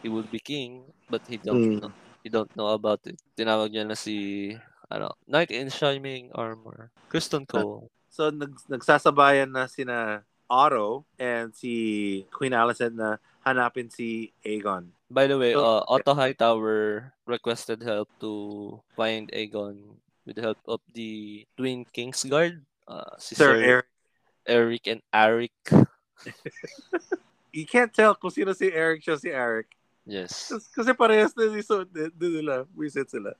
He 0.02 0.08
would 0.08 0.30
be 0.32 0.40
king, 0.40 0.84
but 1.08 1.20
he 1.28 1.36
don't 1.36 1.60
Mm. 1.60 1.80
know. 1.84 1.92
He 2.24 2.28
don't 2.28 2.52
know 2.56 2.72
about 2.76 3.00
it. 3.08 3.16
Tinawag 3.36 3.72
niya 3.72 3.84
na 3.88 3.96
si, 3.96 4.52
ano, 4.92 5.12
Knight 5.28 5.52
in 5.52 5.68
Shining 5.72 6.28
Armor. 6.32 6.92
Kristen 7.08 7.44
Cole. 7.44 7.88
So 8.12 8.28
nag, 8.28 8.52
nagsasabayan 8.68 9.52
na 9.52 9.64
sina 9.68 10.24
Otto 10.50 11.06
and 11.16 11.54
si 11.54 12.26
Queen 12.34 12.52
Alicent 12.52 12.96
na 12.98 13.16
hanapin 13.46 13.88
si 13.92 14.32
Aegon. 14.44 14.90
By 15.08 15.26
the 15.30 15.38
way, 15.38 15.52
So- 15.54 15.64
uh, 15.64 15.82
Otto 15.88 16.12
Hightower 16.14 17.12
requested 17.24 17.80
help 17.82 18.08
to 18.20 18.82
find 18.96 19.30
Aegon 19.32 19.96
with 20.26 20.36
the 20.36 20.42
help 20.42 20.60
of 20.68 20.80
the 20.92 21.46
Twin 21.56 21.86
Kingsguard. 21.88 22.60
Uh, 22.88 23.14
si 23.18 23.34
Sir 23.38 23.56
Sir, 23.56 23.62
Eric. 23.62 23.88
Eric 24.46 24.82
and 24.90 25.02
Eric. 25.14 25.54
You 27.50 27.66
can't 27.66 27.90
tell 27.90 28.14
kung 28.14 28.30
sino 28.30 28.54
si 28.54 28.70
Eric 28.70 29.02
siya 29.02 29.18
si 29.18 29.26
Eric. 29.26 29.74
Yes. 30.08 30.52
Kasi, 30.72 30.90
parehas 30.96 31.32
na 31.36 31.48
yung 31.48 31.60
suit 31.62 31.88
din 31.92 32.32
nila. 32.40 32.64
Wisit 32.72 33.10
sila. 33.12 33.36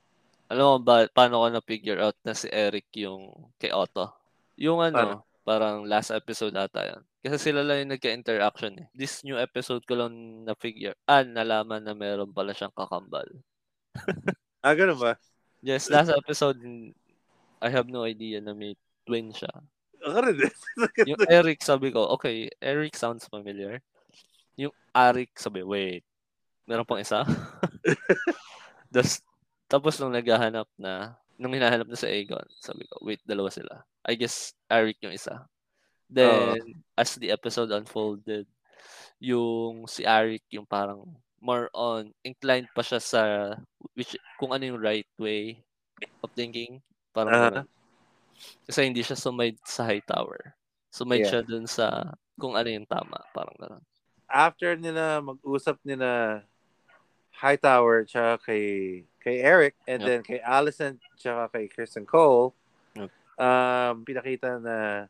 Alam 0.51 0.65
mo 0.67 0.77
ba, 0.83 1.07
paano 1.07 1.41
ko 1.41 1.47
na-figure 1.47 1.99
out 2.03 2.17
na 2.27 2.35
si 2.35 2.51
Eric 2.51 2.91
yung 2.99 3.31
kay 3.55 3.71
Otto? 3.71 4.11
Yung 4.59 4.83
ano, 4.83 4.97
Paano? 4.99 5.15
parang 5.47 5.77
last 5.87 6.11
episode 6.11 6.53
ata 6.59 6.85
yun. 6.85 7.01
Kasi 7.23 7.37
sila 7.39 7.63
lang 7.63 7.85
yung 7.85 7.93
nagka-interaction 7.95 8.73
eh. 8.83 8.87
This 8.91 9.23
new 9.23 9.39
episode 9.39 9.85
ko 9.87 9.95
lang 9.95 10.43
na-figure, 10.43 10.97
ah, 11.07 11.23
nalaman 11.23 11.85
na 11.85 11.95
meron 11.95 12.33
pala 12.35 12.51
siyang 12.51 12.73
kakambal. 12.75 13.27
Ah, 14.61 14.77
ganun 14.77 15.01
ba? 15.01 15.17
Yes, 15.65 15.89
last 15.89 16.13
episode, 16.13 16.61
I 17.57 17.69
have 17.73 17.89
no 17.89 18.05
idea 18.05 18.37
na 18.45 18.53
may 18.53 18.77
twin 19.09 19.33
siya. 19.33 19.49
Ako 20.05 20.21
rin 20.21 20.37
din. 20.37 20.53
Yung 21.09 21.21
Eric, 21.25 21.65
sabi 21.65 21.89
ko, 21.89 22.05
okay, 22.13 22.45
Eric 22.61 22.93
sounds 22.93 23.25
familiar. 23.25 23.81
Yung 24.61 24.69
Arik, 24.93 25.33
sabi, 25.33 25.65
wait, 25.65 26.05
meron 26.71 26.87
pang 26.87 27.03
isa? 27.03 27.27
Das, 28.91 29.23
tapos 29.71 29.95
nung 29.99 30.11
naghahanap 30.11 30.67
na, 30.75 31.15
nung 31.39 31.55
hinahanap 31.55 31.87
na 31.87 31.95
sa 31.95 32.11
Aegon, 32.11 32.43
sabi 32.59 32.83
ko, 32.91 32.99
wait, 33.07 33.23
dalawa 33.23 33.47
sila. 33.47 33.87
I 34.03 34.19
guess 34.19 34.51
Eric 34.67 34.99
yung 34.99 35.15
isa. 35.15 35.47
Then, 36.11 36.83
as 36.99 37.15
the 37.15 37.31
episode 37.31 37.71
unfolded, 37.71 38.51
yung 39.23 39.87
si 39.87 40.03
Eric 40.03 40.43
yung 40.51 40.67
parang 40.67 41.07
more 41.39 41.71
on, 41.71 42.11
inclined 42.27 42.67
pa 42.75 42.83
siya 42.83 42.99
sa 42.99 43.21
which, 43.95 44.19
kung 44.35 44.51
ano 44.51 44.75
yung 44.75 44.83
right 44.83 45.07
way 45.15 45.63
of 46.19 46.35
thinking. 46.35 46.83
Parang 47.15 47.31
ganun. 47.31 47.67
Kasi 48.67 48.91
hindi 48.91 49.07
siya 49.07 49.15
sumaid 49.15 49.55
sa 49.63 49.87
high 49.87 50.03
tower. 50.03 50.51
Sumaid 50.91 51.23
Yeah. 51.23 51.39
siya 51.39 51.41
dun 51.47 51.63
sa 51.63 52.11
kung 52.35 52.59
ano 52.59 52.67
yung 52.67 52.89
tama. 52.91 53.23
Parang 53.31 53.55
gano'n. 53.55 53.83
After 54.27 54.75
nila 54.75 55.23
mag-usap 55.23 55.79
nila 55.87 56.43
Hightower 57.31 58.05
tsaka 58.05 58.37
kay 58.45 58.65
kay 59.17 59.41
Eric 59.41 59.73
and 59.87 60.01
Yep. 60.01 60.07
then 60.07 60.21
kay 60.21 60.39
Allison 60.39 60.99
tsaka 61.17 61.49
kay 61.49 61.65
Kristen 61.67 62.05
Cole 62.05 62.53
Yep. 62.93 63.09
um 63.37 63.95
pinakita 64.03 64.59
na 64.59 65.07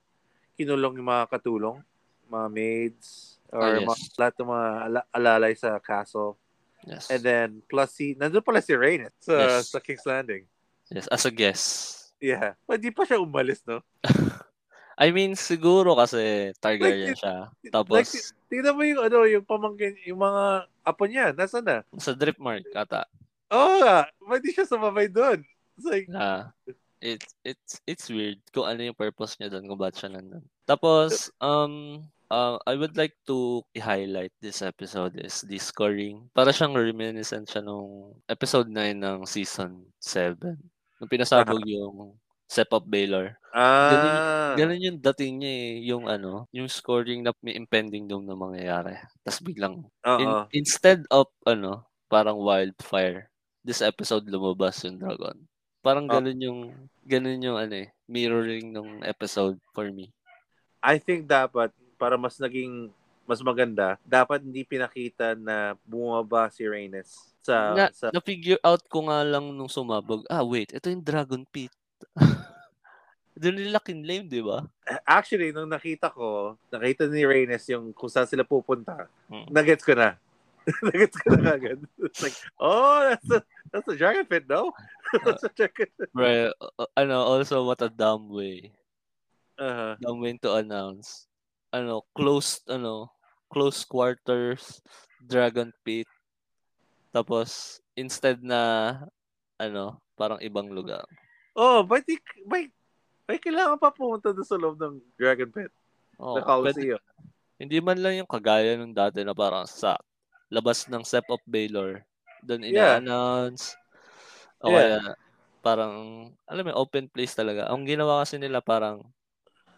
kinulong 0.56 1.02
yung 1.02 1.10
mga 1.10 1.26
katulong 1.28 1.82
mga 2.30 2.48
maids 2.48 3.36
or 3.52 3.60
Ah, 3.60 3.76
yes. 3.76 3.88
mga, 3.88 3.98
lahat 4.16 4.34
ng 4.40 4.50
mga 4.50 4.68
ala- 4.88 5.10
alalay 5.12 5.54
sa 5.54 5.76
castle 5.80 6.38
Yes. 6.82 7.12
and 7.14 7.22
then 7.22 7.48
plus 7.70 7.94
si 7.94 8.16
nandun 8.16 8.42
pala 8.42 8.58
si 8.58 8.74
Rhaenys 8.74 9.14
sa, 9.22 9.60
Yes. 9.60 9.70
sa 9.70 9.78
King's 9.78 10.06
Landing 10.06 10.48
yes. 10.90 11.06
As 11.12 11.28
a 11.28 11.32
guess. 11.32 11.62
yeah 12.22 12.54
hindi 12.66 12.90
pa 12.90 13.04
siya 13.04 13.20
umalis 13.20 13.62
no 13.66 13.82
I 15.02 15.10
mean, 15.10 15.34
siguro 15.34 15.98
kasi 15.98 16.54
Targaryen 16.62 17.18
Like, 17.18 17.18
siya. 17.18 17.50
like 17.50 17.74
Tapos, 17.74 18.06
tingnan 18.52 18.76
mo 18.76 18.84
yung 18.84 19.02
ano 19.08 19.18
yung 19.24 19.48
pamangkin 19.48 19.96
yung 20.04 20.20
mga 20.20 20.68
apo 20.84 21.04
niya 21.08 21.32
nasa 21.32 21.64
na 21.64 21.88
sa 21.96 22.12
drip 22.12 22.36
mark 22.36 22.68
ata. 22.76 23.08
Oo 23.52 23.80
nga, 23.80 24.12
ba't 24.28 24.44
di 24.44 24.52
siya 24.52 24.68
sumabay 24.68 25.08
doon? 25.08 25.40
It's 25.80 25.88
like, 25.88 26.08
na 26.12 26.52
it's 27.02 27.34
it's 27.42 27.82
it's 27.90 28.06
weird 28.14 28.38
kung 28.54 28.70
ano 28.70 28.86
yung 28.86 28.96
purpose 28.96 29.36
niya 29.42 29.50
doon 29.50 29.66
kung 29.66 29.82
ba't 29.82 29.98
siya 29.98 30.14
nandun. 30.14 30.46
Tapos 30.70 31.34
um 31.42 32.06
uh, 32.32 32.56
I 32.64 32.78
would 32.78 32.96
like 32.96 33.18
to 33.28 33.66
i-highlight 33.76 34.32
this 34.40 34.62
episode 34.62 35.18
is 35.18 35.42
the 35.44 35.58
scoring. 35.58 36.30
Para 36.32 36.54
siyang 36.54 36.78
reminiscent 36.78 37.50
siya 37.50 37.66
nung 37.66 38.16
episode 38.30 38.70
9 38.70 39.02
ng 39.02 39.20
season 39.28 39.84
7. 40.00 40.38
Nung 41.02 41.12
pinasabog 41.12 41.66
yung 41.66 42.16
Step 42.52 42.76
Up 42.76 42.84
Baylor. 42.84 43.40
ah, 43.56 44.52
Ganun 44.60 44.84
yung 44.84 45.00
dating 45.00 45.40
niya 45.40 45.52
eh, 45.56 45.72
yung 45.88 46.04
ano, 46.12 46.52
yung 46.52 46.68
scoring 46.68 47.24
na 47.24 47.32
may 47.40 47.56
impending 47.56 48.12
doom 48.12 48.28
na 48.28 48.36
mangyayari. 48.36 49.00
Tapos 49.24 49.40
biglang 49.40 49.88
in- 50.20 50.48
instead 50.52 51.08
of 51.08 51.32
ano, 51.48 51.88
parang 52.12 52.36
wildfire, 52.36 53.32
this 53.64 53.80
episode 53.80 54.28
lumabas 54.28 54.84
yung 54.84 55.00
dragon. 55.00 55.40
Parang 55.80 56.12
Oh. 56.12 56.20
ganun 56.20 56.40
yung 56.44 56.60
ganun 57.08 57.40
yung 57.40 57.56
ano 57.56 57.88
eh, 57.88 57.90
mirroring 58.06 58.76
ng 58.76 59.08
episode 59.08 59.56
for 59.72 59.88
me. 59.88 60.12
I 60.84 61.00
think 61.00 61.32
dapat, 61.32 61.72
para 61.96 62.20
mas 62.20 62.36
naging, 62.36 62.92
mas 63.24 63.40
maganda, 63.40 63.96
dapat 64.04 64.44
hindi 64.44 64.68
pinakita 64.68 65.40
na 65.40 65.80
bumaba 65.88 66.52
si 66.52 66.68
Rhaenys 66.68 67.32
sa, 67.40 67.74
na, 67.74 67.86
sa, 67.96 68.12
na-figure 68.12 68.60
out 68.62 68.84
ko 68.86 69.08
nga 69.08 69.24
lang 69.24 69.50
nung 69.56 69.72
sumabog, 69.72 70.28
ah 70.28 70.44
wait, 70.44 70.70
ito 70.76 70.92
yung 70.92 71.02
dragon 71.02 71.48
pit. 71.48 71.72
Doon 73.42 73.58
nila 73.58 73.80
kinlame, 73.82 74.28
di 74.28 74.44
ba? 74.44 74.68
actually, 75.08 75.50
nung 75.56 75.72
nakita 75.72 76.12
ko, 76.12 76.60
nakita 76.70 77.08
ni 77.08 77.24
Rhaenys 77.26 77.66
yung 77.72 77.90
kung 77.96 78.12
saan 78.12 78.28
sila 78.28 78.46
pupunta, 78.46 79.08
Hmm. 79.32 79.48
nagets 79.50 79.82
ko 79.82 79.96
na. 79.96 80.20
nagets 80.92 81.18
ko 81.18 81.34
na 81.40 81.58
agad. 81.58 81.82
It's 82.06 82.22
like, 82.22 82.38
oh, 82.62 83.10
that's 83.10 83.30
a, 83.32 83.40
that's 83.74 83.90
a 83.90 83.98
dragon 83.98 84.28
pit, 84.30 84.46
no? 84.46 84.70
that's 85.26 85.42
a 85.42 85.50
dragon 85.50 85.90
pit. 85.90 86.10
Bro, 86.14 86.54
uh, 86.60 86.92
ano, 86.94 87.18
also 87.26 87.66
what 87.66 87.82
a 87.82 87.90
dumb 87.90 88.30
way. 88.30 88.70
Uh-huh. 89.58 89.96
Dumb 89.98 90.22
way 90.22 90.38
to 90.42 90.54
announce. 90.62 91.26
Ano, 91.74 92.06
close, 92.14 92.62
ano, 92.68 93.10
close 93.50 93.82
quarters, 93.88 94.84
dragon 95.18 95.72
pit. 95.82 96.06
Tapos, 97.16 97.80
instead 97.96 98.44
na, 98.44 99.02
ano, 99.58 99.98
parang 100.14 100.38
ibang 100.44 100.70
lugar. 100.70 101.08
Oh, 101.54 101.84
ba't 101.84 102.08
may, 102.48 102.72
may 103.28 103.40
kailangan 103.40 103.76
pa 103.76 103.92
pumunta 103.92 104.32
doon 104.32 104.48
sa 104.48 104.56
loob 104.56 104.80
ng 104.80 105.00
dragon 105.20 105.52
pit, 105.52 105.72
Oh, 106.22 106.38
na 106.38 106.46
Coliseum. 106.46 107.02
Hindi 107.58 107.78
man 107.82 107.98
lang 107.98 108.18
yung 108.18 108.30
kagaya 108.30 108.78
nung 108.78 108.94
dati 108.94 109.22
na 109.26 109.34
parang 109.34 109.66
sa 109.66 109.98
labas 110.50 110.86
ng 110.86 111.02
Step 111.02 111.26
of 111.30 111.42
Baylor. 111.46 112.06
Doon 112.42 112.66
Yeah. 112.66 112.98
ina-announce. 113.02 113.74
Yeah. 114.62 115.02
kaya 115.02 115.18
parang, 115.62 115.94
alam 116.46 116.64
mo, 116.70 116.74
open 116.78 117.10
place 117.10 117.34
talaga. 117.34 117.70
Ang 117.70 117.86
ginawa 117.86 118.22
kasi 118.22 118.38
nila 118.38 118.62
parang, 118.62 119.02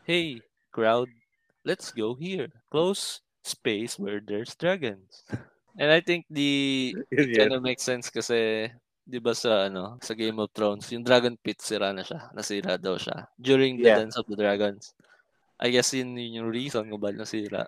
hey, 0.03 0.39
crowd, 0.71 1.07
let's 1.63 1.91
go 1.91 2.15
here. 2.15 2.51
Close 2.67 3.19
space 3.43 3.95
where 3.99 4.19
there's 4.19 4.55
dragons. 4.55 5.23
And 5.79 5.91
I 5.91 5.99
think 5.99 6.27
the 6.29 6.91
Yun 7.11 7.31
yan. 7.31 7.35
kind 7.35 7.53
of 7.55 7.63
makes 7.63 7.83
sense 7.83 8.07
kasi 8.11 8.67
'di 9.03 9.19
ba 9.19 9.35
sa 9.35 9.67
ano 9.67 9.99
sa 9.99 10.15
Game 10.15 10.39
of 10.39 10.51
Thrones 10.55 10.87
yung 10.91 11.03
dragon 11.03 11.35
pit 11.35 11.59
sira 11.59 11.91
na 11.91 12.01
siya 12.07 12.31
nasira 12.31 12.79
daw 12.79 12.95
siya 12.95 13.27
during 13.35 13.77
the 13.79 13.91
Yeah. 13.91 13.99
dance 13.99 14.15
of 14.15 14.25
the 14.27 14.39
dragons 14.39 14.95
I 15.59 15.69
guess 15.71 15.91
yun, 15.93 16.15
yun 16.17 16.43
yung 16.43 16.49
reason 16.51 16.87
kung 16.87 16.99
bakit 16.99 17.19
nasira 17.19 17.63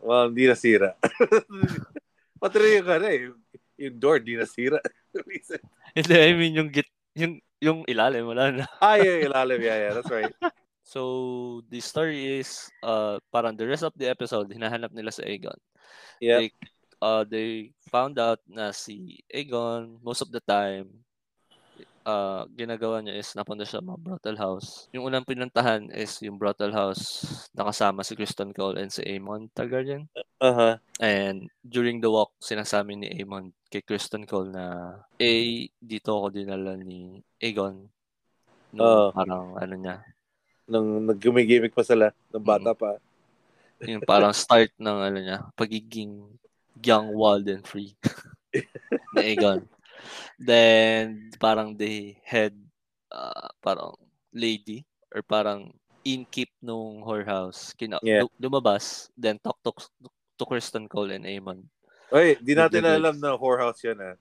Well, 0.00 0.32
hindi 0.32 0.48
nasira. 0.48 0.96
Pati 2.40 2.56
rin 2.56 2.80
yung 2.80 2.88
ano 2.88 3.04
eh, 3.04 3.20
yung 3.76 3.96
door, 4.00 4.16
di 4.24 4.32
nasira. 4.32 4.80
Hindi, 5.96 6.14
I 6.16 6.32
mean 6.32 6.56
yung 6.56 6.70
git, 6.72 6.88
yung 7.12 7.36
yung 7.60 7.84
ilalim 7.84 8.24
wala 8.24 8.48
na. 8.48 8.64
ah, 8.84 8.96
yung 8.96 9.28
ilalim, 9.28 9.60
yeah, 9.60 9.76
yeah, 9.76 9.92
that's 9.92 10.08
right. 10.08 10.32
So, 10.80 11.60
the 11.68 11.84
story 11.84 12.40
is, 12.40 12.72
uh, 12.80 13.20
parang 13.28 13.58
the 13.60 13.68
rest 13.68 13.84
of 13.84 13.92
the 13.92 14.08
episode, 14.08 14.48
hinahanap 14.48 14.94
nila 14.96 15.12
si 15.12 15.20
Aegon. 15.20 15.58
Yeah. 16.22 16.40
They, 16.40 16.56
uh, 17.02 17.24
they 17.24 17.72
found 17.88 18.20
out 18.20 18.38
na 18.46 18.70
si 18.70 19.20
Aegon, 19.32 19.98
most 20.04 20.22
of 20.22 20.30
the 20.30 20.40
time, 20.44 20.88
uh, 22.04 22.44
ginagawa 22.56 23.00
niya 23.00 23.18
is 23.20 23.32
napunta 23.36 23.64
siya 23.64 23.84
mga 23.84 24.00
brothel 24.00 24.38
house. 24.38 24.88
Yung 24.92 25.08
unang 25.08 25.26
pinuntahan 25.26 25.88
is 25.92 26.20
yung 26.24 26.36
brothel 26.40 26.72
house 26.72 27.26
nakasama 27.56 28.04
si 28.04 28.16
Kristen 28.16 28.52
Cole 28.56 28.80
and 28.80 28.92
si 28.92 29.04
Aemon 29.04 29.50
Targaryen. 29.52 30.08
Uh-huh. 30.40 30.76
And 31.00 31.48
during 31.64 32.00
the 32.00 32.08
walk, 32.08 32.32
sinasabi 32.40 32.96
ni 32.96 33.08
Aemon 33.12 33.52
kay 33.68 33.84
Kristen 33.84 34.24
Cole 34.24 34.52
na, 34.52 34.96
eh, 35.20 35.68
dito 35.80 36.16
ako 36.16 36.32
dinala 36.32 36.76
ni 36.76 37.20
Aegon. 37.40 37.88
No, 38.70 38.82
Oo. 38.86 39.06
parang 39.10 39.58
ano 39.58 39.74
niya, 39.74 39.98
Nung 40.70 41.02
naggumigimik 41.02 41.74
pa 41.74 41.82
sila, 41.82 42.14
nung 42.30 42.46
bata 42.46 42.70
pa. 42.78 42.94
yung 43.82 44.06
parang 44.06 44.30
start 44.30 44.70
ng 44.78 44.98
ano 45.02 45.18
niya, 45.18 45.38
pagiging 45.58 46.22
young, 46.82 47.12
wild, 47.12 47.48
and 47.48 47.66
free 47.66 47.94
ni 49.14 49.34
Aegon. 49.36 49.66
Then, 50.38 51.30
parang 51.36 51.76
they 51.76 52.18
had 52.24 52.56
uh, 53.12 53.52
parang 53.60 53.94
lady 54.32 54.86
or 55.12 55.20
parang 55.22 55.74
in-keep 56.02 56.48
nung 56.62 57.04
whorehouse. 57.04 57.76
Kina- 57.76 58.00
Yeah. 58.00 58.24
lu- 58.24 58.48
lumabas, 58.48 59.12
then 59.18 59.36
talk 59.38 59.60
to, 59.60 59.72
to 60.38 60.44
Kristen 60.48 60.88
Cole 60.88 61.12
and 61.12 61.28
Aemon. 61.28 61.68
Oy, 62.10 62.34
di 62.40 62.56
natin 62.56 62.82
Good 62.82 62.96
alam 62.96 63.16
na 63.20 63.36
whorehouse 63.36 63.84
yan 63.84 64.00
ah. 64.00 64.16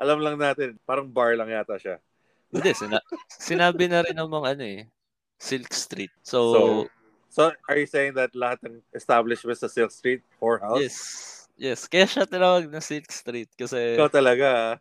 Alam 0.00 0.22
lang 0.24 0.38
natin, 0.40 0.78
parang 0.88 1.04
bar 1.10 1.36
lang 1.36 1.50
yata 1.50 1.76
siya. 1.76 2.00
Hindi, 2.48 2.72
sina- 2.72 3.04
sinabi 3.28 3.84
na 3.90 4.00
rin 4.00 4.16
ng 4.16 4.30
mga 4.30 4.48
ano 4.56 4.64
eh, 4.64 4.82
Silk 5.36 5.68
Street. 5.74 6.10
So, 6.24 6.38
So, 6.54 6.60
so 7.28 7.40
are 7.68 7.76
you 7.76 7.84
saying 7.90 8.14
that 8.16 8.32
lahat 8.32 8.62
ng 8.64 8.80
establishments 8.94 9.60
sa 9.60 9.68
Silk 9.68 9.90
Street, 9.92 10.22
whorehouse? 10.40 10.80
yes. 10.80 10.96
Yes, 11.60 11.84
kaya 11.84 12.08
siya 12.08 12.24
tinawag 12.24 12.72
na 12.72 12.80
Silk 12.80 13.12
Street 13.12 13.52
kasi 13.52 14.00
Ikaw 14.00 14.08
talaga 14.08 14.46
ah. 14.48 14.74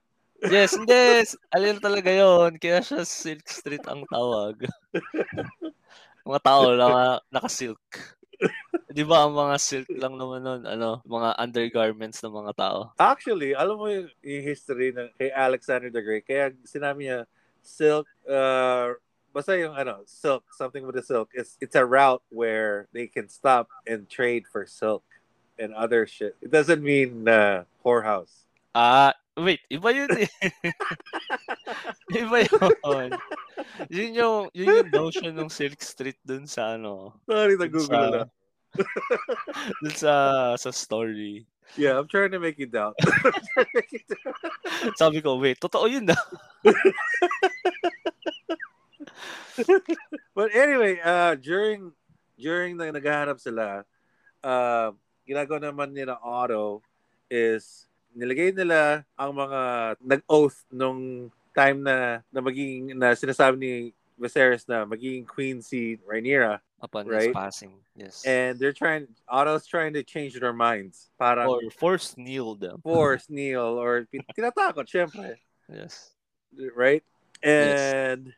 Yes, 0.47 0.79
hindi. 0.79 1.27
Alin 1.51 1.75
talaga 1.83 2.07
yon 2.07 2.55
Kaya 2.55 2.79
siya 2.79 3.03
Silk 3.03 3.43
Street 3.51 3.83
ang 3.83 4.07
tawag. 4.07 4.63
mga 6.23 6.39
tao 6.39 6.71
lang 6.71 6.95
na 6.95 7.19
naka-silk. 7.35 7.83
Di 8.95 9.03
ba 9.03 9.27
ang 9.27 9.35
mga 9.35 9.59
silk 9.59 9.91
lang 9.99 10.15
naman 10.15 10.39
nun, 10.39 10.63
ano, 10.63 11.03
mga 11.03 11.35
undergarments 11.35 12.23
ng 12.23 12.31
mga 12.31 12.55
tao. 12.55 12.79
Actually, 12.95 13.51
alam 13.51 13.75
mo 13.75 13.91
yung, 13.91 14.07
yung 14.23 14.45
history 14.47 14.95
ng 14.95 15.11
kay 15.19 15.35
Alexander 15.35 15.91
the 15.91 15.99
Great. 15.99 16.23
Kaya 16.23 16.55
sinabi 16.63 17.11
niya, 17.11 17.27
silk, 17.59 18.07
uh, 18.23 18.95
basta 19.35 19.51
yung 19.59 19.75
ano, 19.75 19.99
silk, 20.07 20.47
something 20.55 20.87
with 20.87 20.95
the 20.95 21.03
silk, 21.03 21.27
is 21.35 21.59
it's 21.59 21.75
a 21.75 21.83
route 21.83 22.23
where 22.31 22.87
they 22.95 23.11
can 23.11 23.27
stop 23.27 23.67
and 23.83 24.07
trade 24.07 24.47
for 24.47 24.63
silk 24.63 25.03
and 25.59 25.73
other 25.75 26.07
shit. 26.07 26.35
It 26.41 26.51
doesn't 26.51 26.81
mean 26.81 27.27
uh, 27.27 27.63
whorehouse. 27.83 28.47
Ah, 28.73 29.13
wait, 29.35 29.59
iba 29.69 29.91
yun 29.93 30.09
eh. 30.15 30.29
iba 32.23 32.37
yun. 32.47 33.11
Yun 33.91 34.11
yung, 34.15 34.49
yun 34.55 34.67
yung 34.79 34.91
notion 34.91 35.35
ng 35.35 35.49
Silk 35.51 35.83
Street 35.83 36.17
dun 36.23 36.47
sa 36.47 36.79
ano, 36.79 37.13
Sorry, 37.27 37.59
nag-google 37.59 38.11
na. 38.11 38.23
dun 39.83 39.95
sa, 39.95 40.13
sa 40.55 40.71
story. 40.71 41.45
Yeah, 41.77 41.99
I'm 41.99 42.07
trying 42.07 42.31
to 42.31 42.39
make 42.39 42.57
you 42.57 42.65
doubt. 42.65 42.97
Make 43.75 43.91
you 43.93 44.01
doubt. 44.09 44.97
Sabi 44.97 45.21
ko, 45.21 45.37
wait, 45.37 45.61
totoo 45.61 45.85
yun 45.85 46.09
na. 46.09 46.17
But 50.33 50.55
anyway, 50.55 50.97
uh, 51.03 51.35
during 51.35 51.91
during 52.39 52.79
na 52.79 52.89
naghahanap 52.89 53.37
sila, 53.37 53.83
uh, 54.41 54.89
ginagawa 55.29 55.61
naman 55.61 55.93
nila 55.93 56.17
Otto 56.17 56.81
is 57.29 57.85
nilagay 58.17 58.49
nila 58.49 59.05
ang 59.13 59.37
mga 59.37 59.61
nag-oath 60.01 60.65
nung 60.73 61.29
time 61.53 61.85
na 61.85 62.25
na 62.33 62.41
magiging 62.41 62.97
na 62.97 63.13
sinasabi 63.13 63.55
ni 63.55 63.71
Viserys 64.17 64.65
na 64.65 64.83
magiging 64.83 65.23
queen 65.23 65.61
si 65.61 66.01
Rhaenyra 66.03 66.57
Upon 66.81 67.05
Right? 67.11 67.29
his 67.29 67.35
passing. 67.35 67.75
Yes. 67.93 68.23
and 68.23 68.55
they're 68.57 68.71
trying 68.73 69.05
Otto's 69.27 69.67
trying 69.67 69.91
to 69.93 70.03
change 70.03 70.33
their 70.39 70.55
minds 70.55 71.11
para 71.19 71.43
Or 71.43 71.59
force 71.69 72.15
kneel 72.17 72.55
them. 72.55 72.79
force 72.87 73.27
Neil 73.29 73.75
or 73.77 74.07
pin- 74.09 74.23
tinatakot 74.31 74.87
syempre 74.89 75.37
Yes. 75.69 76.15
right? 76.73 77.03
And 77.45 78.33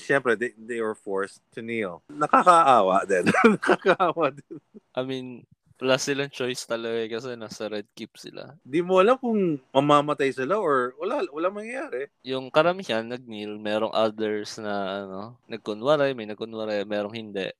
syempre, 0.00 0.34
they, 0.36 0.52
they 0.58 0.80
were 0.82 0.96
forced 0.98 1.38
to 1.54 1.62
kneel. 1.62 2.02
Nakakaawa 2.10 3.06
din. 3.06 3.24
Nakakaawa 3.56 4.34
din. 4.36 4.58
I 4.92 5.02
mean, 5.06 5.46
wala 5.82 5.98
silang 5.98 6.30
choice 6.30 6.64
talaga 6.70 7.02
eh, 7.02 7.10
kasi 7.10 7.34
nasa 7.34 7.66
Red 7.66 7.90
Keep 7.98 8.14
sila. 8.14 8.54
Di 8.62 8.78
mo 8.78 9.02
alam 9.02 9.18
kung 9.18 9.58
mamamatay 9.74 10.30
sila 10.30 10.62
or 10.62 10.94
wala, 11.02 11.26
wala 11.34 11.50
mangyayari. 11.50 12.06
Yung 12.22 12.48
karamihan, 12.48 13.02
nag-kneel, 13.02 13.58
merong 13.58 13.90
others 13.90 14.56
na 14.62 15.02
ano, 15.02 15.20
nagkunwari, 15.50 16.14
may 16.14 16.30
nagkunwari, 16.30 16.86
merong 16.86 17.14
hindi. 17.14 17.50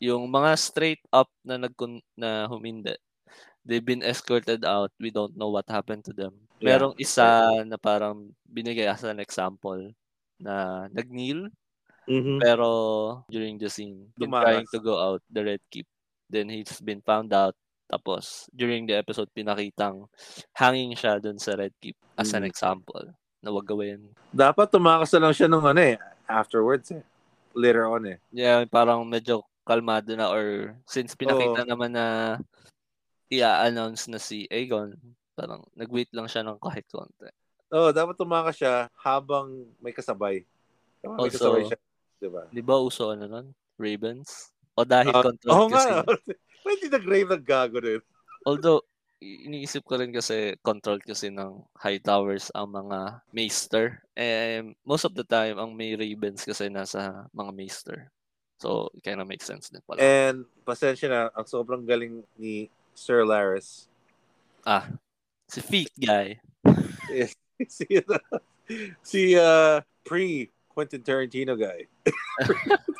Yung 0.00 0.30
mga 0.30 0.56
straight 0.56 1.02
up 1.10 1.28
na 1.42 1.58
nagkun 1.58 2.00
na 2.14 2.46
humindi, 2.46 2.94
they've 3.66 3.84
been 3.84 4.06
escorted 4.06 4.64
out. 4.64 4.94
We 4.96 5.10
don't 5.10 5.36
know 5.36 5.52
what 5.52 5.68
happened 5.68 6.06
to 6.08 6.14
them. 6.16 6.32
Yeah. 6.62 6.78
Merong 6.78 6.94
isa 6.96 7.60
na 7.66 7.76
parang 7.76 8.32
binigay 8.48 8.88
as 8.88 9.04
an 9.04 9.20
example 9.20 9.92
na 10.40 10.86
nag-kneel, 10.88 11.52
pero 12.40 12.68
during 13.28 13.60
the 13.60 13.68
scene, 13.68 14.08
trying 14.16 14.70
to 14.72 14.80
go 14.80 14.96
out 14.96 15.20
the 15.28 15.44
Red 15.44 15.62
Keep. 15.68 15.84
Then 16.30 16.46
he's 16.48 16.78
been 16.78 17.02
found 17.02 17.34
out. 17.34 17.58
Tapos, 17.90 18.46
during 18.54 18.86
the 18.86 18.94
episode, 18.94 19.26
pinakitang 19.34 20.06
hanging 20.54 20.94
siya 20.94 21.18
dun 21.18 21.42
sa 21.42 21.58
Red 21.58 21.74
Keep 21.82 21.98
as 22.14 22.30
an 22.30 22.46
Mm. 22.46 22.50
example 22.54 23.02
na 23.42 23.50
wag 23.50 23.66
gawin. 23.66 24.14
Dapat 24.30 24.70
tumakas 24.70 25.10
na 25.10 25.26
lang 25.26 25.34
siya 25.34 25.50
nung 25.50 25.66
ano 25.66 25.82
eh, 25.82 25.98
afterwards 26.30 26.94
eh. 26.94 27.02
Later 27.50 27.90
on 27.90 28.06
eh. 28.06 28.18
Yeah, 28.30 28.62
parang 28.70 29.02
medyo 29.02 29.42
kalmado 29.66 30.14
na 30.14 30.30
or 30.30 30.78
since 30.86 31.18
pinakita 31.18 31.66
naman 31.66 31.90
na 31.90 32.38
i-announce 33.26 34.06
na 34.06 34.22
si 34.22 34.46
Aegon, 34.46 34.94
parang 35.34 35.66
nag-wait 35.74 36.14
lang 36.14 36.30
siya 36.30 36.46
ng 36.46 36.62
kahit 36.62 36.86
konti. 36.86 37.26
Oo, 37.70 37.90
dapat 37.90 38.14
tumakas 38.14 38.54
siya 38.54 38.86
habang 38.98 39.50
may 39.78 39.90
kasabay. 39.90 40.42
Tama, 41.02 41.18
may 41.18 41.26
Also, 41.26 41.38
kasabay 41.38 41.62
siya. 41.66 41.78
Diba? 42.20 42.42
Di 42.52 42.60
ba 42.60 42.76
uso 42.78 43.10
ano 43.10 43.24
nun? 43.24 43.46
Ravens? 43.80 44.52
O 44.80 44.88
dahil 44.88 45.12
Ah, 45.12 45.24
control 45.28 45.52
Oo 45.52 45.66
kasi. 45.68 45.92
nga. 45.92 46.00
Pwede 46.64 46.84
nag-grave 46.88 47.28
naggago 47.28 47.76
rin. 47.80 48.00
Although, 48.48 48.80
iniisip 49.20 49.84
ko 49.84 50.00
rin 50.00 50.08
kasi 50.16 50.56
control 50.64 50.96
kasi 51.04 51.28
ng 51.28 51.60
high 51.76 52.00
towers 52.00 52.48
ang 52.56 52.72
mga 52.72 53.20
maester. 53.36 54.00
And 54.16 54.72
most 54.80 55.04
of 55.04 55.12
the 55.12 55.24
time, 55.24 55.60
ang 55.60 55.76
may 55.76 55.92
ravens 55.92 56.40
kasi 56.48 56.72
nasa 56.72 57.28
mga 57.36 57.52
maester. 57.52 58.08
So, 58.60 58.88
it 58.96 59.04
kinda 59.04 59.24
makes 59.28 59.44
sense 59.44 59.68
din 59.68 59.84
pala. 59.84 60.00
And 60.00 60.48
pasensya 60.64 61.08
na, 61.12 61.20
ang 61.36 61.44
sobrang 61.44 61.84
galing 61.84 62.24
ni 62.40 62.72
Sir 62.96 63.24
Laris. 63.24 63.88
ah, 64.64 64.88
si 65.48 65.60
Feet 65.60 65.92
Guy. 65.96 66.36
si, 67.68 67.84
si 69.00 69.20
uh, 69.36 69.80
pre 70.04 70.48
Quentin 70.68 71.00
Tarantino 71.04 71.56
guy. 71.56 71.88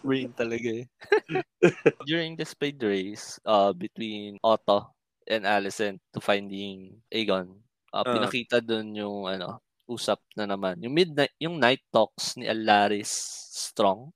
Brain 0.00 0.30
talaga 0.32 0.82
eh. 0.82 0.86
During 2.08 2.36
the 2.36 2.44
spade 2.44 2.80
race 2.80 3.40
uh, 3.42 3.72
between 3.72 4.36
Otto 4.40 4.92
and 5.24 5.44
Alicent 5.44 6.00
to 6.12 6.20
finding 6.20 7.00
Aegon, 7.08 7.48
uh, 7.90 8.02
Ah. 8.02 8.04
pinakita 8.04 8.60
dun 8.60 8.92
yung 8.92 9.24
ano, 9.24 9.58
usap 9.84 10.20
na 10.34 10.44
naman. 10.44 10.80
Yung 10.80 10.92
midnight, 10.92 11.32
yung 11.38 11.56
night 11.56 11.80
talks 11.88 12.36
ni 12.36 12.44
Alaris 12.44 13.10
Strong, 13.50 14.10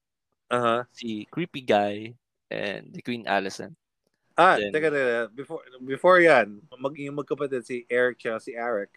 Uh-huh. 0.49 0.81
si 0.91 1.29
Creepy 1.29 1.61
Guy, 1.61 2.17
and 2.49 2.89
the 2.91 3.05
Queen 3.05 3.25
Alicent. 3.25 3.77
Ah, 4.33 4.57
Then- 4.57 4.73
teka, 4.73 4.89
teka. 4.89 5.29
Before, 5.31 5.61
before 5.83 6.19
yan, 6.19 6.63
mag, 6.73 6.95
yung 6.97 7.21
magkapatid, 7.21 7.61
si 7.63 7.85
Eric 7.85 8.17
tsaka 8.17 8.39
si 8.41 8.53
Eric, 8.55 8.89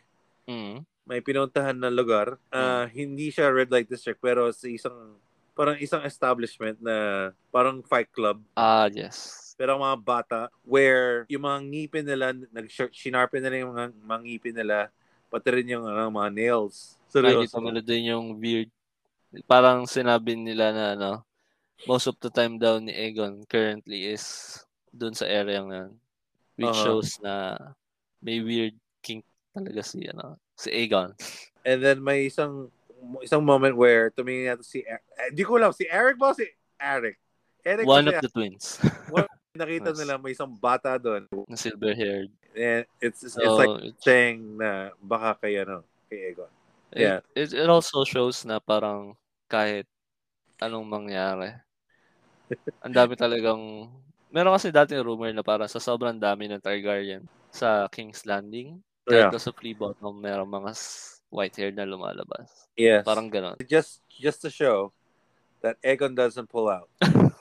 Mm. 0.48 0.86
may 1.04 1.20
pinuntahan 1.20 1.76
na 1.76 1.92
lugar. 1.92 2.40
Ah, 2.48 2.88
Hindi 2.88 3.30
siya 3.30 3.52
red 3.52 3.68
light 3.68 3.86
district, 3.86 4.20
pero 4.20 4.48
sa 4.52 4.66
isang, 4.66 5.20
parang 5.52 5.78
isang 5.78 6.02
establishment 6.04 6.80
na 6.80 7.30
parang 7.50 7.84
fight 7.84 8.10
club. 8.10 8.40
Ah, 8.56 8.88
yes. 8.88 9.52
Pero 9.56 9.78
mga 9.78 9.98
bata, 10.02 10.40
where 10.66 11.28
yung 11.30 11.46
mga 11.46 11.60
ngipin 11.70 12.06
nila, 12.08 12.34
nag 12.34 12.68
shinarpen 12.70 13.44
nila 13.44 13.62
yung 13.62 13.72
mga, 13.76 13.86
mga 13.94 14.22
ngipin 14.26 14.56
nila, 14.58 14.78
pati 15.30 15.48
rin 15.54 15.70
yung 15.70 15.86
ano, 15.86 16.10
mga 16.10 16.30
nails. 16.34 16.98
Nakikita 17.12 17.52
Seryoso. 17.52 17.62
mo 17.62 17.70
na 17.70 17.84
din 17.84 18.10
yung 18.10 18.40
weird. 18.40 18.72
Parang 19.46 19.86
sinabi 19.86 20.36
nila 20.36 20.72
na 20.72 20.86
ano, 20.96 21.12
most 21.86 22.08
of 22.08 22.18
the 22.20 22.32
time 22.32 22.58
daw 22.58 22.80
ni 22.80 22.92
Aegon 22.92 23.46
currently 23.46 24.12
is 24.12 24.58
dun 24.90 25.14
sa 25.14 25.28
area 25.28 25.62
na. 25.62 25.92
Which 26.56 26.68
Uh-huh. 26.68 26.84
shows 27.00 27.16
na 27.24 27.56
may 28.20 28.44
weird 28.44 28.76
kink 29.02 29.24
talaga 29.52 29.82
si 29.82 30.04
ano, 30.06 30.36
si 30.54 30.68
Aegon. 30.70 31.16
And 31.62 31.80
then 31.80 32.02
may 32.02 32.28
isang 32.28 32.74
isang 33.22 33.42
moment 33.42 33.74
where 33.74 34.10
tumingin 34.10 34.54
natin 34.54 34.66
si 34.66 34.86
Er- 34.86 35.04
eh, 35.18 35.30
di 35.34 35.42
ko 35.42 35.58
alam 35.58 35.74
si 35.74 35.86
Eric 35.90 36.16
ba 36.18 36.34
si 36.34 36.46
Eric. 36.78 37.18
Eric 37.62 37.86
One 37.86 38.10
of 38.10 38.18
the 38.22 38.30
twins. 38.30 38.82
nakita 39.52 39.92
Yes. 39.92 40.00
nila 40.00 40.16
may 40.16 40.32
isang 40.32 40.56
bata 40.56 40.96
doon. 40.96 41.28
na 41.46 41.60
silver-haired. 41.60 42.32
And 42.56 42.88
it's, 43.04 43.20
it's, 43.24 43.36
So, 43.36 43.56
like 43.60 43.72
it, 43.84 43.96
saying 44.00 44.56
na 44.56 44.96
baka 44.98 45.36
kay, 45.44 45.60
ano, 45.60 45.84
kay 46.08 46.32
Egon. 46.32 46.48
it, 46.96 47.04
yeah. 47.04 47.20
it, 47.36 47.52
it 47.52 47.68
also 47.68 48.04
shows 48.08 48.44
na 48.48 48.64
parang 48.64 49.16
kahit 49.52 49.88
anong 50.64 50.88
mangyari, 50.88 51.52
ang 52.84 52.96
dami 52.96 53.20
talagang... 53.20 53.92
Meron 54.32 54.56
kasi 54.56 54.72
dati 54.72 54.96
rumor 54.96 55.28
na 55.36 55.44
parang 55.44 55.68
sa 55.68 55.84
sobrang 55.84 56.16
dami 56.16 56.48
ng 56.48 56.64
Targaryen 56.64 57.28
sa 57.52 57.92
King's 57.92 58.24
Landing, 58.24 58.80
kahit 59.04 59.28
Yeah. 59.28 59.36
sa 59.36 59.52
flea 59.52 59.76
bottom, 59.76 60.16
meron 60.16 60.48
mga 60.48 60.72
s- 61.32 61.34
white-haired 61.34 61.80
na 61.80 61.88
lumalabas. 61.88 62.68
Yes. 62.76 63.08
Parang 63.08 63.32
ganon. 63.32 63.56
just 63.64 64.04
just 64.12 64.44
to 64.44 64.52
show 64.52 64.92
that 65.64 65.80
Egon 65.80 66.12
doesn't 66.12 66.52
pull 66.52 66.68
out. 66.68 66.92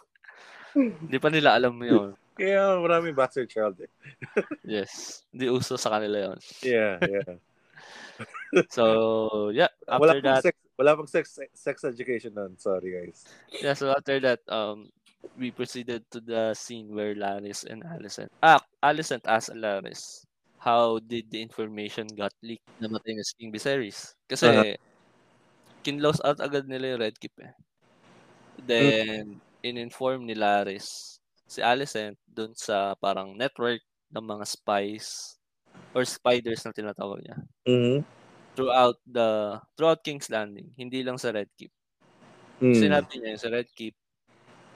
Hindi 0.74 1.18
pa 1.18 1.29
nila 1.35 1.59
alam 1.59 1.74
yun. 1.83 2.14
Kaya 2.38 2.79
maraming 2.79 3.12
bastard 3.12 3.50
child 3.50 3.74
eh. 3.83 3.90
Yes. 4.79 5.26
Hindi 5.35 5.50
uso 5.50 5.74
sa 5.74 5.98
kanila 5.98 6.31
yon. 6.31 6.38
Yeah, 6.62 6.96
yeah. 7.03 7.37
So, 8.70 9.50
yeah. 9.50 9.70
wala 9.87 10.14
After 10.14 10.22
pang 10.22 10.29
that, 10.38 10.42
sex, 10.44 10.55
wala 10.76 10.90
pang 10.98 11.11
sex 11.11 11.24
sex 11.55 11.76
education 11.87 12.35
nun. 12.35 12.55
Sorry 12.61 12.92
guys. 12.92 13.24
Yeah, 13.50 13.74
so 13.74 13.90
after 13.90 14.18
that, 14.20 14.42
um, 14.50 14.90
we 15.38 15.50
proceeded 15.50 16.05
to 16.12 16.20
the 16.20 16.53
scene 16.55 16.90
where 16.92 17.14
Laris 17.14 17.64
and 17.64 17.83
Alicent. 17.87 18.29
Ah, 18.42 18.61
Alicent 18.83 19.24
asked 19.24 19.55
Laris, 19.55 20.26
how 20.61 21.01
did 21.01 21.31
the 21.33 21.40
information 21.42 22.07
got 22.14 22.33
leaked 22.44 22.66
na 22.81 22.88
matay 22.92 23.16
na 23.16 23.25
si 23.27 23.35
King 23.40 23.53
Viserys? 23.55 24.12
Kasi, 24.29 24.49
Uh-huh. 24.49 24.64
kinlose 25.85 26.20
out 26.25 26.40
agad 26.44 26.68
nila 26.68 26.92
yung 26.96 27.03
Red 27.05 27.16
Keep 27.20 27.37
eh. 27.40 27.53
Then, 28.59 29.40
in-inform 29.62 30.27
ni 30.27 30.35
Laris 30.35 31.18
si 31.51 31.61
Alicent 31.61 32.16
dun 32.27 32.55
sa 32.55 32.94
parang 32.99 33.35
network 33.35 33.83
ng 34.14 34.23
mga 34.25 34.44
spies 34.46 35.37
or 35.94 36.05
spiders 36.07 36.62
na 36.64 36.73
tinatawag 36.75 37.20
niya 37.25 37.38
Mm-hmm. 37.66 38.01
throughout 38.57 38.99
the 39.07 39.61
throughout 39.79 40.03
King's 40.03 40.31
Landing, 40.31 40.75
hindi 40.75 41.03
lang 41.07 41.18
sa 41.18 41.31
Red 41.31 41.51
Keep. 41.59 41.73
Mm. 42.61 42.75
sinabi 42.75 43.14
niya 43.20 43.38
sa 43.40 43.49
Red 43.53 43.68
Keep 43.75 43.96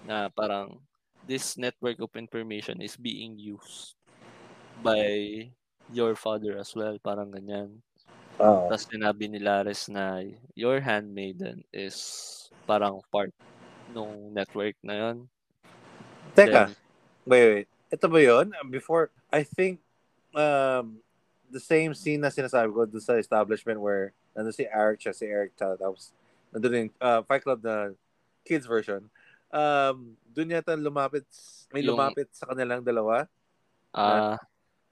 na 0.04 0.28
parang 0.32 0.82
this 1.24 1.56
network 1.56 1.98
of 2.00 2.12
information 2.16 2.80
is 2.84 2.96
being 2.98 3.38
used 3.40 3.96
by 4.74 5.48
your 5.94 6.14
father 6.14 6.58
as 6.58 6.74
well, 6.74 6.98
parang 6.98 7.30
ganyan. 7.30 7.78
Oo. 8.42 8.66
Tapos 8.66 8.90
sinabi 8.90 9.30
ni 9.30 9.38
Lares 9.38 9.86
na 9.86 10.20
your 10.58 10.82
handmaiden 10.82 11.62
is 11.70 11.96
parang 12.66 12.98
part 13.08 13.30
nung 13.94 14.34
network 14.34 14.74
na 14.82 14.94
yon. 14.94 15.16
Teka, 16.34 16.66
Then, 16.66 16.76
wait, 17.24 17.46
wait. 17.54 17.68
Ito 17.94 18.10
ba 18.10 18.18
yun? 18.18 18.50
Before, 18.66 19.14
I 19.30 19.46
think, 19.46 19.78
um, 20.34 20.98
the 21.46 21.62
same 21.62 21.94
scene 21.94 22.18
na 22.18 22.34
sinasabi 22.34 22.74
ko 22.74 22.82
doon 22.90 22.98
sa 22.98 23.14
establishment 23.14 23.78
where 23.78 24.10
nandun 24.34 24.50
si 24.50 24.66
Eric 24.66 24.98
siya, 24.98 25.14
si 25.14 25.30
Eric 25.30 25.54
ta, 25.54 25.78
tapos 25.78 26.10
nandun 26.50 26.74
yung 26.74 26.90
uh, 26.98 27.22
Fight 27.22 27.46
Club 27.46 27.62
na 27.62 27.94
kids 28.42 28.66
version. 28.66 29.06
Um, 29.54 30.18
doon 30.34 30.58
yata 30.58 30.74
lumapit, 30.74 31.22
may 31.70 31.86
Yung- 31.86 31.94
lumapit 31.94 32.26
sa 32.34 32.50
kanilang 32.50 32.82
dalawa. 32.82 33.30
ah, 33.94 34.34
yung 34.34 34.42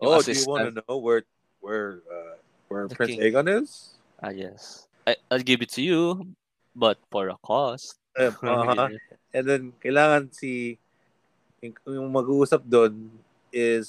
Oh, 0.02 0.20
do 0.20 0.34
you 0.34 0.46
want 0.46 0.66
to 0.66 0.82
know 0.82 0.98
where, 0.98 1.22
where, 1.62 2.02
uh, 2.10 2.34
where 2.66 2.88
The 2.90 2.96
Prince 2.98 3.16
king. 3.16 3.22
Aegon 3.22 3.62
is? 3.62 3.94
ah, 4.22 4.30
yes. 4.30 4.86
I, 5.06 5.16
I'll 5.30 5.42
give 5.42 5.62
it 5.62 5.70
to 5.78 5.82
you, 5.82 6.26
but 6.74 6.98
for 7.10 7.28
a 7.28 7.38
cost. 7.42 7.98
Uh, 8.12 8.28
uh-huh. 8.44 8.92
And 9.32 9.44
then, 9.48 9.62
kailangan 9.80 10.36
si, 10.36 10.76
yung, 11.64 12.12
mag-uusap 12.12 12.60
doon 12.60 13.08
is 13.48 13.88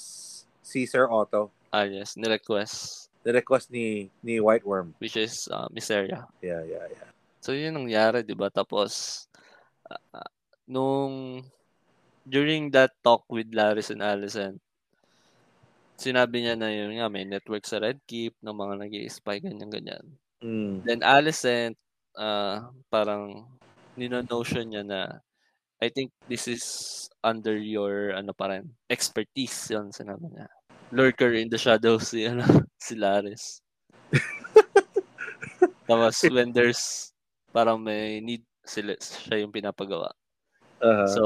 si 0.64 0.88
Sir 0.88 1.04
Otto. 1.12 1.52
ah, 1.68 1.84
yes. 1.84 2.16
Ni-request, 2.16 3.12
The 3.20 3.36
request 3.36 3.68
ni, 3.68 4.08
ni 4.24 4.40
White 4.40 4.64
Worm. 4.64 4.96
which 4.96 5.20
is 5.20 5.44
uh, 5.52 5.68
Miseria. 5.68 6.24
Yeah, 6.40 6.64
yeah, 6.64 6.88
yeah. 6.88 7.12
So, 7.44 7.52
yun 7.52 7.76
ang 7.76 7.84
nangyari, 7.84 8.24
di 8.24 8.32
ba? 8.32 8.48
Tapos, 8.48 9.28
ah, 9.92 10.24
nung, 10.64 11.44
during 12.24 12.72
that 12.72 12.96
talk 13.04 13.28
with 13.28 13.52
Laris 13.52 13.92
and 13.92 14.00
Allison, 14.00 14.56
sinabi 15.94 16.42
niya 16.42 16.54
na 16.58 16.70
yun 16.70 16.94
nga, 16.98 17.06
may 17.10 17.24
network 17.24 17.64
sa 17.66 17.78
Red 17.78 18.02
Keep 18.06 18.38
ng 18.42 18.56
mga 18.56 18.74
nag 18.84 18.94
spy 19.10 19.38
ganyan-ganyan. 19.38 20.04
Mm. 20.42 20.84
Then, 20.84 21.00
Allison, 21.06 21.72
ah, 22.18 22.70
parang, 22.90 23.46
nino-notion 23.94 24.66
niya 24.68 24.82
na, 24.82 25.00
I 25.78 25.90
think 25.90 26.10
this 26.26 26.46
is 26.50 26.64
under 27.22 27.54
your, 27.56 28.14
ano 28.14 28.34
pa 28.34 28.50
rin, 28.50 28.70
expertise, 28.90 29.70
yun, 29.70 29.94
sinabi 29.94 30.30
niya. 30.30 30.50
Lurker 30.94 31.34
in 31.34 31.50
the 31.50 31.58
shadows, 31.58 32.08
si, 32.12 32.26
ano, 32.26 32.44
si 32.78 32.94
Laris. 32.98 33.62
Tapos, 35.88 36.16
when 36.28 36.50
there's, 36.50 37.14
parang 37.54 37.78
may 37.82 38.18
need, 38.18 38.42
sila, 38.64 38.96
siya 38.98 39.44
yung 39.44 39.52
pinapagawa. 39.54 40.10
Uh-huh. 40.82 41.08
So, 41.08 41.22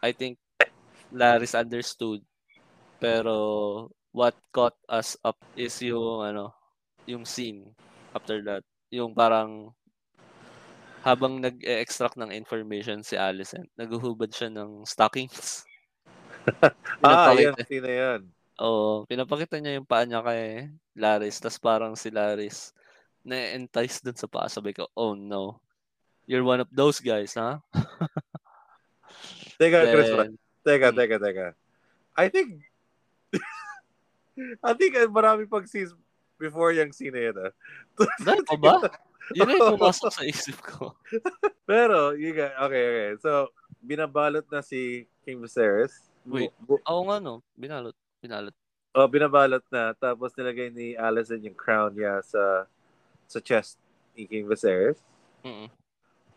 I 0.00 0.12
think 0.12 0.38
Laris 1.12 1.52
understood. 1.52 2.22
Pero 2.98 3.90
what 4.14 4.38
caught 4.54 4.78
us 4.86 5.18
up 5.26 5.36
is 5.58 5.74
yung 5.82 6.22
ano, 6.22 6.54
yung 7.04 7.26
scene 7.26 7.74
after 8.14 8.38
that. 8.46 8.62
Yung 8.94 9.10
parang 9.10 9.74
habang 11.02 11.42
nag-extract 11.42 12.16
ng 12.16 12.32
information 12.32 13.04
si 13.04 13.18
Alicent, 13.18 13.68
naguhubad 13.76 14.30
siya 14.32 14.48
ng 14.48 14.88
stockings. 14.88 15.66
ah, 17.04 17.34
yan. 17.36 17.52
Sino 17.68 17.90
yan? 17.90 18.22
Oo, 18.62 19.04
pinapakita 19.04 19.58
niya 19.58 19.82
yung 19.82 19.84
paa 19.84 20.06
niya 20.06 20.22
kay 20.22 20.70
Laris, 20.94 21.42
tas 21.42 21.58
parang 21.58 21.98
si 21.98 22.08
Laris 22.08 22.72
na-entice 23.26 24.00
dun 24.00 24.16
sa 24.16 24.30
paa. 24.30 24.46
Sabi 24.46 24.72
ko, 24.72 24.88
oh 24.96 25.12
no, 25.18 25.58
you're 26.24 26.46
one 26.46 26.62
of 26.62 26.70
those 26.70 27.02
guys, 27.02 27.34
ha? 27.34 27.60
Teka, 29.60 29.90
Chris, 29.90 30.08
Then, 30.08 30.32
teka, 30.64 30.88
Hmm. 30.92 30.96
teka, 30.96 31.16
teka. 31.20 31.46
I 32.16 32.30
think, 32.30 32.62
I 34.62 34.72
think 34.74 34.98
uh, 34.98 35.06
marami 35.06 35.46
pag 35.46 35.66
scenes 35.66 35.94
before 36.38 36.74
yung 36.74 36.90
scene 36.90 37.14
na 37.14 37.50
ah. 37.50 37.52
Dahil 38.20 38.42
ba? 38.58 38.82
Yun 39.36 39.48
na 39.48 39.56
yung 39.56 39.80
pumasok 39.80 40.12
sa 40.12 40.22
isip 40.26 40.60
ko. 40.60 40.92
Pero, 41.70 42.12
you 42.12 42.36
got, 42.36 42.52
okay, 42.68 42.82
okay. 42.92 43.10
So, 43.24 43.48
binabalot 43.80 44.44
na 44.52 44.60
si 44.60 45.08
King 45.24 45.40
Viserys. 45.40 46.12
Wait. 46.28 46.52
Bu- 46.60 46.84
Oo 46.84 47.02
nga 47.08 47.16
no, 47.20 47.40
binalot. 47.56 47.96
Binalot. 48.20 48.52
oh, 48.92 49.08
binabalot 49.08 49.64
na. 49.72 49.96
Tapos 49.96 50.32
nilagay 50.36 50.68
ni 50.68 50.92
Alicent 50.92 51.40
yung 51.40 51.56
crown 51.56 51.96
niya 51.96 52.20
sa 52.20 52.68
sa 53.24 53.38
chest 53.40 53.80
ni 54.12 54.28
King 54.28 54.44
Viserys. 54.44 55.00
Mm 55.40 55.72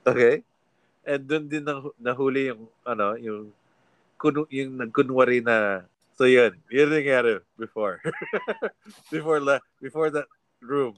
Okay? 0.07 0.47
And 1.03 1.23
doon 1.27 1.45
din 1.51 1.63
nah- 1.67 1.95
nahuli 1.99 2.55
yung, 2.55 2.71
ano, 2.87 3.19
yung, 3.19 3.51
kunu, 4.15 4.47
yung 4.47 4.79
nagkunwari 4.79 5.43
na, 5.43 5.83
so 6.17 6.25
yun, 6.25 6.57
yun 6.67 6.89
yung 6.89 6.97
nangyari 6.97 7.39
before. 7.55 8.01
before, 9.13 9.39
la, 9.39 9.61
before 9.77 10.09
that 10.09 10.25
room. 10.59 10.97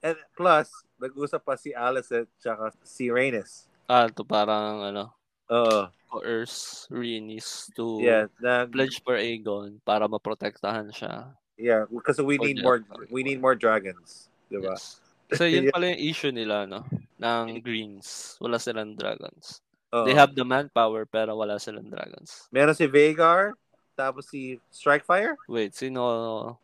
And 0.00 0.16
plus, 0.36 0.72
nag-usap 0.96 1.44
pa 1.44 1.54
si 1.60 1.76
Alicent 1.76 2.28
tsaka 2.40 2.72
si 2.80 3.12
Rhaenys. 3.12 3.68
Ah, 3.86 4.08
to 4.10 4.24
parang 4.24 4.82
ano, 4.82 5.14
Oo. 5.52 5.86
coerce 6.10 6.88
Rhaenys 6.90 7.70
to 7.78 8.02
yeah, 8.02 8.26
nag, 8.42 8.72
pledge 8.74 8.98
for 9.04 9.14
Aegon 9.14 9.78
para 9.84 10.08
maprotektahan 10.10 10.90
siya. 10.90 11.30
yeah, 11.54 11.84
because 11.86 12.18
we 12.18 12.36
need 12.36 12.58
more, 12.64 12.82
we 13.12 13.22
need 13.22 13.38
more 13.40 13.54
dragons. 13.54 14.28
Diba? 14.50 14.74
Yes. 14.74 14.98
Kasi 15.26 15.52
yun 15.58 15.64
Yeah. 15.68 15.74
pala 15.74 15.90
yung 15.94 16.02
issue 16.02 16.32
nila, 16.34 16.66
no? 16.70 16.86
Ng 17.18 17.58
Greens. 17.62 18.38
Wala 18.38 18.62
silang 18.62 18.94
dragons. 18.94 19.58
Oo. 19.94 20.06
They 20.06 20.14
have 20.14 20.34
the 20.34 20.44
manpower 20.46 21.06
pero 21.06 21.34
wala 21.34 21.58
silang 21.58 21.90
dragons. 21.90 22.46
Meron 22.50 22.74
si 22.78 22.86
Vagar, 22.86 23.54
tapos 23.96 24.28
si 24.28 24.60
Strikefire, 24.68 25.34
Wait, 25.48 25.72
sino 25.72 26.02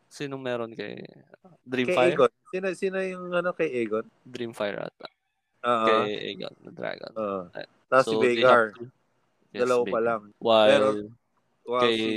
sino 0.07 0.37
meron 0.37 0.77
kay 0.77 1.01
kay 1.01 1.57
Dreamfire? 1.65 2.13
Aegon. 2.13 2.33
Sino, 2.53 2.67
sino 2.77 2.97
yung 3.01 3.33
ano 3.33 3.51
kay 3.51 3.73
Aegon? 3.73 4.05
Dreamfire 4.23 4.85
ata. 4.85 5.09
Oo. 5.65 5.87
Kay 5.89 6.13
Aegon 6.29 6.55
na 6.61 6.71
dragon. 6.71 7.13
Oo. 7.17 7.43
Tapos 7.89 8.05
si 8.05 8.13
So, 8.13 8.21
Vagar, 8.21 8.63
have 8.69 8.77
to- 8.77 9.01
Yes, 9.53 9.69
dalawa 9.69 9.83
pa 9.85 10.01
lang. 10.01 10.23
While 10.39 10.71
Pero- 10.71 11.13
Wow, 11.63 11.79
kay 11.79 11.95
si, 11.95 12.11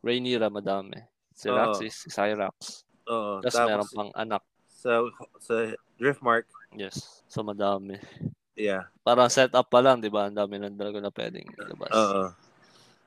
Rhaenyra 0.00 0.48
madami. 0.48 0.96
Si. 1.36 1.46
Raxis, 1.46 1.94
si 1.94 2.08
Cyrax. 2.08 2.82
oo. 3.04 3.38
Tapos 3.44 3.52
tapos 3.52 3.68
meron 3.68 3.88
pang 3.92 4.10
anak. 4.16 4.42
sa, 4.66 5.02
sa 5.38 5.54
Driftmark, 5.98 6.46
Yes. 6.72 7.20
So 7.26 7.42
madami. 7.42 7.98
yeah. 8.54 8.86
Parang 9.02 9.28
set 9.28 9.50
up 9.52 9.66
pa 9.66 9.82
lang, 9.82 9.98
di 10.00 10.08
ba? 10.08 10.30
Ang 10.30 10.38
dami 10.38 10.56
ng 10.56 10.72
dragon 10.72 11.02
na 11.02 11.12
pwedeng 11.12 11.44
ilabas. 11.52 11.92
Oo. 11.92 12.24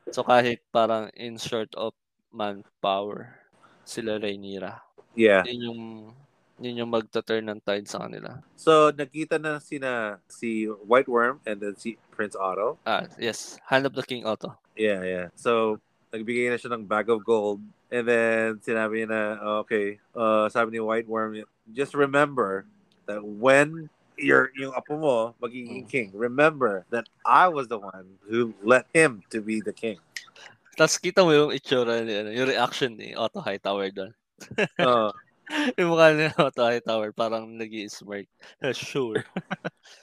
So 0.09 0.25
kahit 0.25 0.65
parang 0.73 1.13
in 1.13 1.37
short 1.37 1.69
of 1.77 1.93
manpower, 2.33 3.37
sila 3.85 4.17
Rhaenyra. 4.17 4.81
Yeah. 5.13 5.45
Yun 5.45 5.61
yung 5.61 5.81
Yun 6.61 6.85
yung 6.85 6.93
magta-turn 6.93 7.41
ng 7.49 7.57
tide 7.65 7.89
sa 7.89 8.05
kanila. 8.05 8.37
So, 8.53 8.93
nakita 8.93 9.41
na 9.41 9.57
sina 9.57 10.21
si 10.29 10.69
White 10.69 11.09
Worm 11.09 11.41
and 11.41 11.57
then 11.57 11.73
si 11.73 11.97
Prince 12.13 12.37
Otto. 12.37 12.77
Ah, 12.85 13.09
yes. 13.17 13.57
Hand 13.65 13.89
of 13.89 13.97
the 13.97 14.05
King 14.05 14.29
Otto. 14.29 14.53
Yeah, 14.77 15.01
yeah. 15.01 15.27
So, 15.33 15.81
nagbigay 16.13 16.53
na 16.53 16.61
siya 16.61 16.77
ng 16.77 16.85
bag 16.85 17.09
of 17.09 17.25
gold. 17.25 17.65
And 17.89 18.05
then, 18.05 18.61
sinabi 18.61 19.01
niya 19.01 19.09
na, 19.09 19.21
okay, 19.65 19.97
uh, 20.13 20.53
sabi 20.53 20.77
ni 20.77 20.79
White 20.85 21.09
Worm, 21.09 21.41
just 21.73 21.97
remember 21.97 22.69
that 23.09 23.25
when 23.25 23.89
your 24.21 24.53
yung 24.55 24.73
apo 24.77 24.97
mo 24.97 25.15
magiging 25.41 25.89
king, 25.89 26.10
remember 26.13 26.86
that 26.93 27.10
I 27.25 27.49
was 27.49 27.67
the 27.67 27.77
one 27.81 28.21
who 28.29 28.53
let 28.63 28.86
him 28.93 29.25
to 29.34 29.41
be 29.41 29.60
the 29.60 29.73
king. 29.73 29.97
Tapos 30.77 31.01
kita 31.01 31.25
mo 31.25 31.34
yung 31.36 31.51
itsura 31.51 31.99
ni, 32.05 32.13
ano, 32.15 32.29
yung 32.31 32.47
reaction 32.47 32.95
ni 32.95 33.12
Otto 33.17 33.43
Hightower 33.43 33.91
doon. 33.91 34.13
Uh, 34.79 35.12
yung 35.77 35.91
mukha 35.91 36.15
ni 36.15 36.31
Otto 36.39 36.63
Hightower 36.63 37.12
parang 37.12 37.60
nag 37.60 37.69
smirk 37.91 38.25
Sure. 38.73 39.19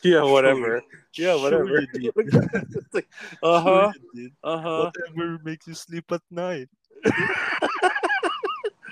yeah, 0.04 0.22
whatever. 0.22 0.85
Yeah, 1.16 1.40
whatever. 1.40 1.83
Sure 1.88 2.12
like, 2.92 3.09
uh-huh, 3.42 3.90
Sure 3.96 4.31
uh-huh. 4.44 4.92
Whatever 4.92 5.40
makes 5.40 5.66
you 5.66 5.74
sleep 5.74 6.04
at 6.12 6.22
night. 6.28 6.68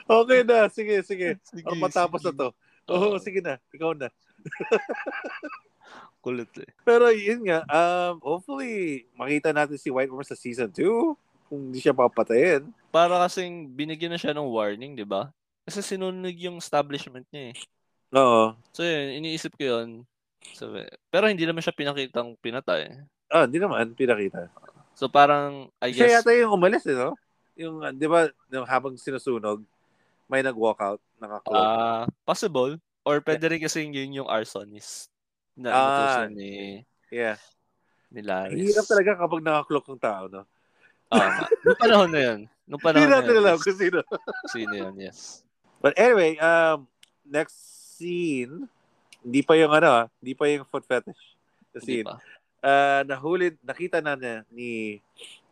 Okay 0.06 0.46
na, 0.46 0.70
sige, 0.70 1.02
sige. 1.02 1.34
Sige, 1.42 1.66
Ang 1.66 1.82
matapos 1.82 2.22
na 2.22 2.30
sige. 2.30 2.38
to. 2.38 2.48
Oo, 2.94 3.18
Oo. 3.18 3.18
sige 3.18 3.42
na. 3.42 3.58
Ikaw 3.74 3.90
na. 3.98 4.06
Kulit 6.24 6.50
eh. 6.58 6.70
Pero 6.82 7.06
yun 7.14 7.46
nga, 7.46 7.62
um, 7.70 8.18
hopefully, 8.18 9.06
makita 9.14 9.54
natin 9.54 9.78
si 9.78 9.92
White 9.94 10.10
Worm 10.10 10.26
sa 10.26 10.34
season 10.38 10.70
2 10.74 10.82
kung 11.46 11.70
hindi 11.70 11.78
siya 11.78 11.94
papatayin. 11.94 12.66
Para 12.90 13.22
kasing 13.26 13.70
binigyan 13.70 14.10
na 14.10 14.18
siya 14.18 14.34
ng 14.34 14.50
warning, 14.50 14.98
di 14.98 15.06
ba? 15.06 15.30
Kasi 15.62 15.82
sinunog 15.82 16.34
yung 16.34 16.58
establishment 16.58 17.26
niya 17.30 17.54
eh. 17.54 17.56
Oo. 18.14 18.54
So 18.74 18.82
yun, 18.82 19.22
iniisip 19.22 19.54
ko 19.54 19.62
yun. 19.62 19.88
Sabi, 20.54 20.86
pero 21.10 21.26
hindi 21.30 21.46
naman 21.46 21.62
siya 21.62 21.74
pinakitang 21.74 22.34
pinatay. 22.38 22.90
Ah, 23.30 23.46
hindi 23.46 23.58
naman, 23.58 23.94
pinakita. 23.94 24.50
So 24.94 25.10
parang, 25.10 25.70
I 25.82 25.90
Siya 25.94 26.06
guess, 26.06 26.14
yata 26.22 26.30
yung 26.34 26.54
umalis, 26.54 26.86
eh, 26.86 26.94
no? 26.94 27.14
Yung, 27.58 27.82
di 27.94 28.06
ba, 28.06 28.30
habang 28.66 28.94
sinusunog, 28.98 29.62
may 30.26 30.42
nag-walk 30.42 30.78
out, 30.82 31.00
nakaklog. 31.22 31.54
ah 31.54 32.04
possible. 32.26 32.78
Or 33.06 33.22
pwede 33.22 33.46
rin 33.46 33.62
kasi 33.62 33.86
yun 33.86 34.18
yung 34.18 34.26
arsonist 34.26 35.14
na 35.54 35.70
Ah. 35.70 36.26
ni, 36.26 36.82
yeah. 37.08 37.38
ni 38.10 38.18
Laris. 38.20 38.58
Hirap 38.58 38.86
talaga 38.90 39.10
kapag 39.14 39.46
nakaklog 39.46 39.86
ng 39.86 40.02
tao, 40.02 40.24
no? 40.26 40.42
Ah. 41.06 41.46
Nung 41.62 41.78
panahon 41.78 42.10
na 42.10 42.20
yun. 42.20 42.40
Nung 42.66 42.82
Hindi 42.82 42.86
panahon 42.90 43.06
na 43.06 43.14
natin 43.22 43.32
yun. 43.32 43.40
alam 43.46 43.56
yes. 43.56 43.62
kung 43.62 43.78
sino. 43.78 43.98
Sino 44.52 44.74
yun, 44.74 44.94
yes. 44.98 45.46
But 45.78 45.94
anyway, 45.94 46.34
um, 46.42 46.90
next 47.22 47.54
scene, 47.94 48.66
hindi 49.22 49.40
pa 49.46 49.54
yung 49.54 49.70
ano, 49.70 49.88
ah, 50.02 50.06
hindi 50.18 50.34
pa 50.34 50.50
yung 50.50 50.66
foot 50.66 50.82
fetish. 50.82 51.22
The 51.70 51.78
Hindi 51.78 52.02
scene. 52.02 52.06
pa. 52.10 52.18
uh, 52.66 53.00
nahuli, 53.06 53.54
nakita 53.62 54.02
na 54.02 54.18
niya 54.18 54.42
ni 54.50 54.98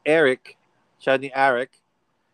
Eric, 0.02 0.58
siya 0.98 1.14
ni 1.14 1.30
Eric, 1.30 1.70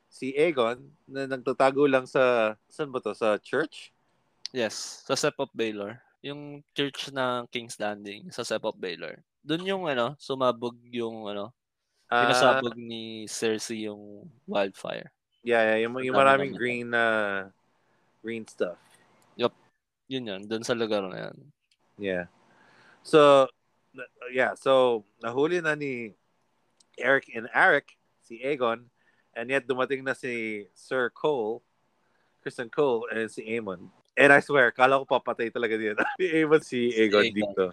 si 0.09 0.33
Egon, 0.33 0.81
na 1.05 1.29
nagtatago 1.29 1.85
lang 1.85 2.09
sa, 2.09 2.57
saan 2.73 2.89
ba 2.89 3.05
to? 3.05 3.13
Sa 3.13 3.37
church? 3.37 3.93
Yes, 4.51 5.07
sa 5.07 5.15
Sep 5.15 5.39
of 5.39 5.51
Baylor. 5.55 6.03
Yung 6.21 6.61
church 6.75 7.09
ng 7.15 7.47
King's 7.49 7.79
Landing 7.79 8.29
sa 8.35 8.43
Sep 8.43 8.63
of 8.67 8.77
Baylor. 8.77 9.23
Doon 9.41 9.65
yung 9.65 9.85
ano, 9.89 10.19
sumabog 10.21 10.77
yung 10.91 11.27
ano, 11.31 11.55
Ah, 12.11 12.27
pinasabog 12.27 12.75
ni 12.75 13.31
Cersei 13.31 13.87
yung 13.87 14.27
wildfire. 14.51 15.15
yeah, 15.47 15.63
yeah, 15.63 15.87
yung, 15.87 15.95
yung 16.03 16.19
maraming 16.19 16.59
green 16.59 16.91
na 16.91 17.47
green 18.19 18.43
stuff. 18.51 18.77
Yun 20.11 20.27
yun, 20.27 20.43
doon 20.43 20.67
sa 20.67 20.75
lugar 20.75 21.07
na 21.07 21.31
yan. 21.31 21.37
Yeah. 21.95 22.27
So, 23.07 23.47
yeah, 24.35 24.59
so 24.59 25.07
nahuli 25.23 25.63
na 25.63 25.79
ni 25.79 26.19
Eric 26.99 27.31
and 27.31 27.47
Eric, 27.55 27.95
si 28.19 28.43
Aegon, 28.43 28.91
and 29.39 29.47
yet 29.47 29.71
dumating 29.71 30.03
na 30.03 30.19
si 30.19 30.67
Sir 30.75 31.15
Cole, 31.15 31.63
Kristen 32.43 32.67
Cole, 32.67 33.07
and 33.15 33.31
si 33.31 33.47
Aemon. 33.55 33.87
And 34.21 34.37
I 34.37 34.45
swear, 34.45 34.69
kala 34.69 35.01
ko 35.01 35.09
papatay 35.09 35.49
talaga 35.49 35.81
din. 35.81 35.97
si 36.21 36.25
Aemon, 36.29 36.61
si 36.61 36.93
Aegon 36.93 37.33
dito. 37.33 37.73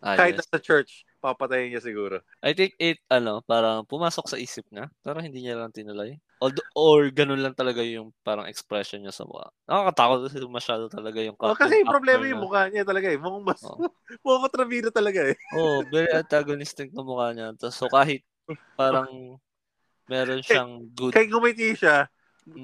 Ah, 0.00 0.14
Kahit 0.14 0.38
yes. 0.38 0.46
nasa 0.46 0.62
church, 0.62 1.02
papatayin 1.18 1.74
niya 1.74 1.82
siguro. 1.82 2.22
I 2.40 2.54
think 2.54 2.78
it, 2.78 3.02
ano, 3.10 3.42
parang 3.42 3.82
pumasok 3.84 4.30
sa 4.30 4.38
isip 4.38 4.64
niya, 4.70 4.88
pero 5.04 5.18
hindi 5.20 5.42
niya 5.44 5.58
lang 5.58 5.74
tinulay. 5.74 6.16
Although, 6.40 6.64
or 6.72 7.10
ganun 7.12 7.42
lang 7.44 7.52
talaga 7.52 7.84
yung 7.84 8.14
parang 8.24 8.48
expression 8.48 9.04
niya 9.04 9.12
sa 9.12 9.28
mukha. 9.28 9.52
Nakakatakot 9.68 10.18
kasi 10.30 10.36
masyado 10.48 10.84
talaga 10.88 11.20
yung 11.20 11.36
Oh, 11.36 11.52
kasi 11.52 11.84
yung 11.84 11.92
problema 11.92 12.24
yung 12.24 12.40
mukha 12.40 12.72
niya 12.72 12.86
talaga 12.86 13.12
eh. 13.12 13.18
Mukhang 13.20 13.44
mas, 13.44 13.60
Oo. 13.60 13.84
mukhang 14.24 14.42
kontrabida 14.48 14.88
talaga 14.88 15.20
eh. 15.28 15.36
Oh, 15.52 15.84
very 15.90 16.08
antagonistic 16.16 16.94
na 16.96 17.04
mukha 17.04 17.36
niya. 17.36 17.52
So 17.68 17.92
kahit 17.92 18.24
parang 18.78 19.36
meron 20.08 20.40
siyang 20.40 20.80
good, 20.96 21.12
Kahit 21.12 21.28
ngumiti 21.28 21.76
siya, 21.76 22.08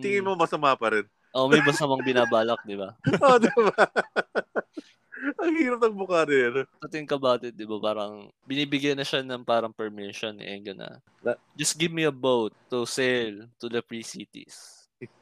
tingin 0.00 0.24
mo 0.24 0.40
masama 0.40 0.72
pa 0.72 0.88
rin. 0.96 1.06
Oh, 1.36 1.46
may 1.52 1.60
masamang 1.60 2.00
binabalak, 2.00 2.58
di 2.64 2.80
ba? 2.80 2.96
oh, 3.24 3.36
di 3.36 3.52
ba? 3.52 3.84
Ang 5.42 5.56
hirap 5.58 5.80
ng 5.84 5.96
niya. 6.00 6.64
To 6.80 6.88
think 6.88 7.12
about 7.12 7.44
it, 7.44 7.52
di 7.52 7.68
ba? 7.68 7.76
Parang 7.76 8.32
binibigyan 8.48 8.96
na 8.96 9.04
siya 9.04 9.20
ng 9.20 9.44
parang 9.44 9.74
permission 9.74 10.32
ni 10.32 10.48
Egan 10.48 10.80
na, 10.80 10.96
Na- 11.20 11.40
just 11.52 11.76
give 11.76 11.92
me 11.92 12.08
a 12.08 12.14
boat 12.14 12.56
to 12.72 12.88
sail 12.88 13.44
to 13.60 13.68
the 13.68 13.84
free 13.84 14.04
cities. 14.04 14.88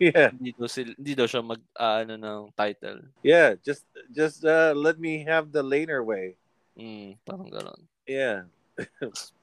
Yeah. 0.00 0.32
Hindi 0.32 0.56
daw, 0.56 0.64
sil- 0.64 0.96
hindi 0.96 1.12
daw 1.12 1.28
siya 1.28 1.44
mag, 1.44 1.60
ah, 1.76 2.00
ano 2.00 2.16
ng 2.16 2.40
title. 2.56 3.04
Yeah, 3.20 3.52
just 3.60 3.84
just 4.16 4.40
uh, 4.40 4.72
let 4.72 4.96
me 4.96 5.20
have 5.28 5.52
the 5.52 5.60
laner 5.60 6.00
way. 6.00 6.40
Mm, 6.72 7.20
parang 7.20 7.52
gano'n. 7.52 7.84
Yeah. 8.08 8.48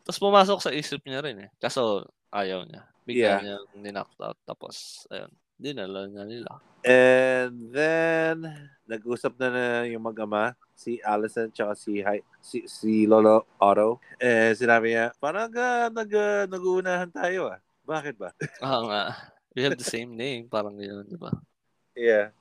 Tapos 0.01 0.17
pumasok 0.17 0.57
sa 0.65 0.73
isip 0.73 1.05
niya 1.05 1.21
rin 1.21 1.45
eh. 1.45 1.49
Kaso 1.61 2.09
ayaw 2.33 2.65
niya. 2.65 2.81
Bigla 3.05 3.21
Yeah. 3.21 3.39
niya 3.41 3.57
ninock 3.77 4.09
out. 4.17 4.37
Tapos, 4.41 5.05
ayun. 5.13 5.29
Dinala 5.61 6.09
na 6.09 6.25
nila. 6.25 6.57
And 6.81 7.69
then 7.69 8.49
nag-usap 8.89 9.37
na 9.37 9.47
na 9.53 9.65
yung 9.85 10.01
mag-ama, 10.01 10.57
si 10.73 10.97
Allison 11.05 11.53
tsaka 11.53 11.77
si 11.77 12.01
Hi- 12.01 12.25
si, 12.41 12.65
si 12.65 13.05
Lolo 13.05 13.45
Otto. 13.61 14.01
Eh 14.17 14.57
sinabi 14.57 14.97
niya, 14.97 15.13
parang 15.21 15.53
uh, 15.53 15.93
nag 15.93 16.09
uh, 16.09 16.49
nag-uunahan 16.49 17.13
tayo 17.13 17.53
ah. 17.53 17.61
Bakit 17.85 18.17
ba? 18.17 18.33
Ah 18.57 18.81
nga. 18.81 19.01
We 19.53 19.61
have 19.67 19.77
the 19.77 19.85
same 19.85 20.17
name. 20.17 20.49
Parang 20.49 20.73
gano'n, 20.79 21.05
di 21.05 21.19
ba? 21.19 21.29
Yeah. 21.93 22.31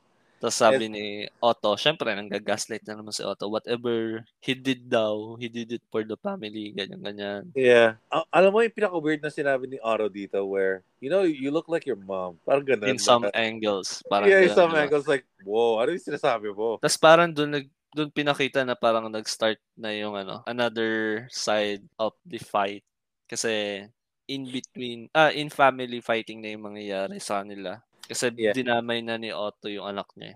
Tapos 0.41 0.57
sabi 0.57 0.89
ni 0.89 1.29
Otto, 1.37 1.77
syempre, 1.77 2.17
nanggagaslight 2.17 2.81
na 2.89 2.97
naman 2.97 3.13
si 3.13 3.21
Otto. 3.21 3.53
Whatever 3.53 4.25
he 4.41 4.57
did 4.57 4.89
daw, 4.89 5.37
he 5.37 5.53
did 5.53 5.77
it 5.77 5.85
for 5.93 6.01
the 6.01 6.17
family, 6.17 6.73
ganyan-ganyan. 6.73 7.53
Yeah. 7.53 8.01
A- 8.09 8.25
alam 8.33 8.57
mo 8.57 8.65
yung 8.65 8.73
pinaka-weird 8.73 9.21
na 9.21 9.29
sinabi 9.29 9.69
ni 9.69 9.77
Otto 9.85 10.09
dito 10.09 10.41
where, 10.49 10.81
you 10.97 11.13
know, 11.13 11.29
you 11.29 11.53
look 11.53 11.69
like 11.69 11.85
your 11.85 12.01
mom. 12.01 12.41
Parang 12.49 12.65
ganun. 12.65 12.89
In 12.89 12.97
some 12.97 13.29
Baka- 13.29 13.37
angles. 13.37 14.01
Parang 14.09 14.33
yeah, 14.33 14.41
in 14.41 14.49
ganun, 14.49 14.57
some 14.57 14.73
ba? 14.73 14.81
angles 14.81 15.05
like, 15.05 15.29
whoa, 15.45 15.77
ano 15.77 15.93
yung 15.93 16.09
sinasabi 16.09 16.49
mo? 16.57 16.81
Tapos 16.81 16.97
parang 16.97 17.29
doon 17.29 17.61
nag 17.61 17.69
doon 17.91 18.09
pinakita 18.09 18.63
na 18.63 18.79
parang 18.79 19.11
nag-start 19.11 19.59
na 19.75 19.91
yung 19.93 20.15
ano, 20.15 20.47
another 20.47 21.27
side 21.29 21.83
of 21.99 22.17
the 22.25 22.39
fight. 22.39 22.87
Kasi 23.29 23.85
in 24.31 24.47
between, 24.47 25.11
ah, 25.11 25.35
in 25.35 25.51
family 25.51 25.99
fighting 25.99 26.39
na 26.39 26.55
yung 26.55 26.71
mangyayari 26.71 27.19
sa 27.19 27.43
kanila. 27.43 27.83
Kasi 28.11 28.35
Yeah. 28.35 28.51
dinamay 28.51 29.07
na 29.07 29.15
ni 29.15 29.31
Otto 29.31 29.71
yung 29.71 29.87
anak 29.87 30.11
niya. 30.19 30.35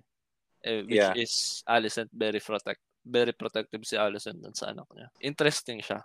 Eh, 0.62 0.86
which 0.86 1.02
Yeah. 1.02 1.12
is 1.18 1.60
Alicent 1.66 2.08
very 2.14 2.38
protect 2.38 2.78
very 3.04 3.34
protective 3.36 3.82
si 3.84 3.98
Alicent 3.98 4.38
dun 4.40 4.54
sa 4.54 4.70
anak 4.70 4.86
niya. 4.94 5.10
Interesting 5.20 5.82
siya 5.82 6.00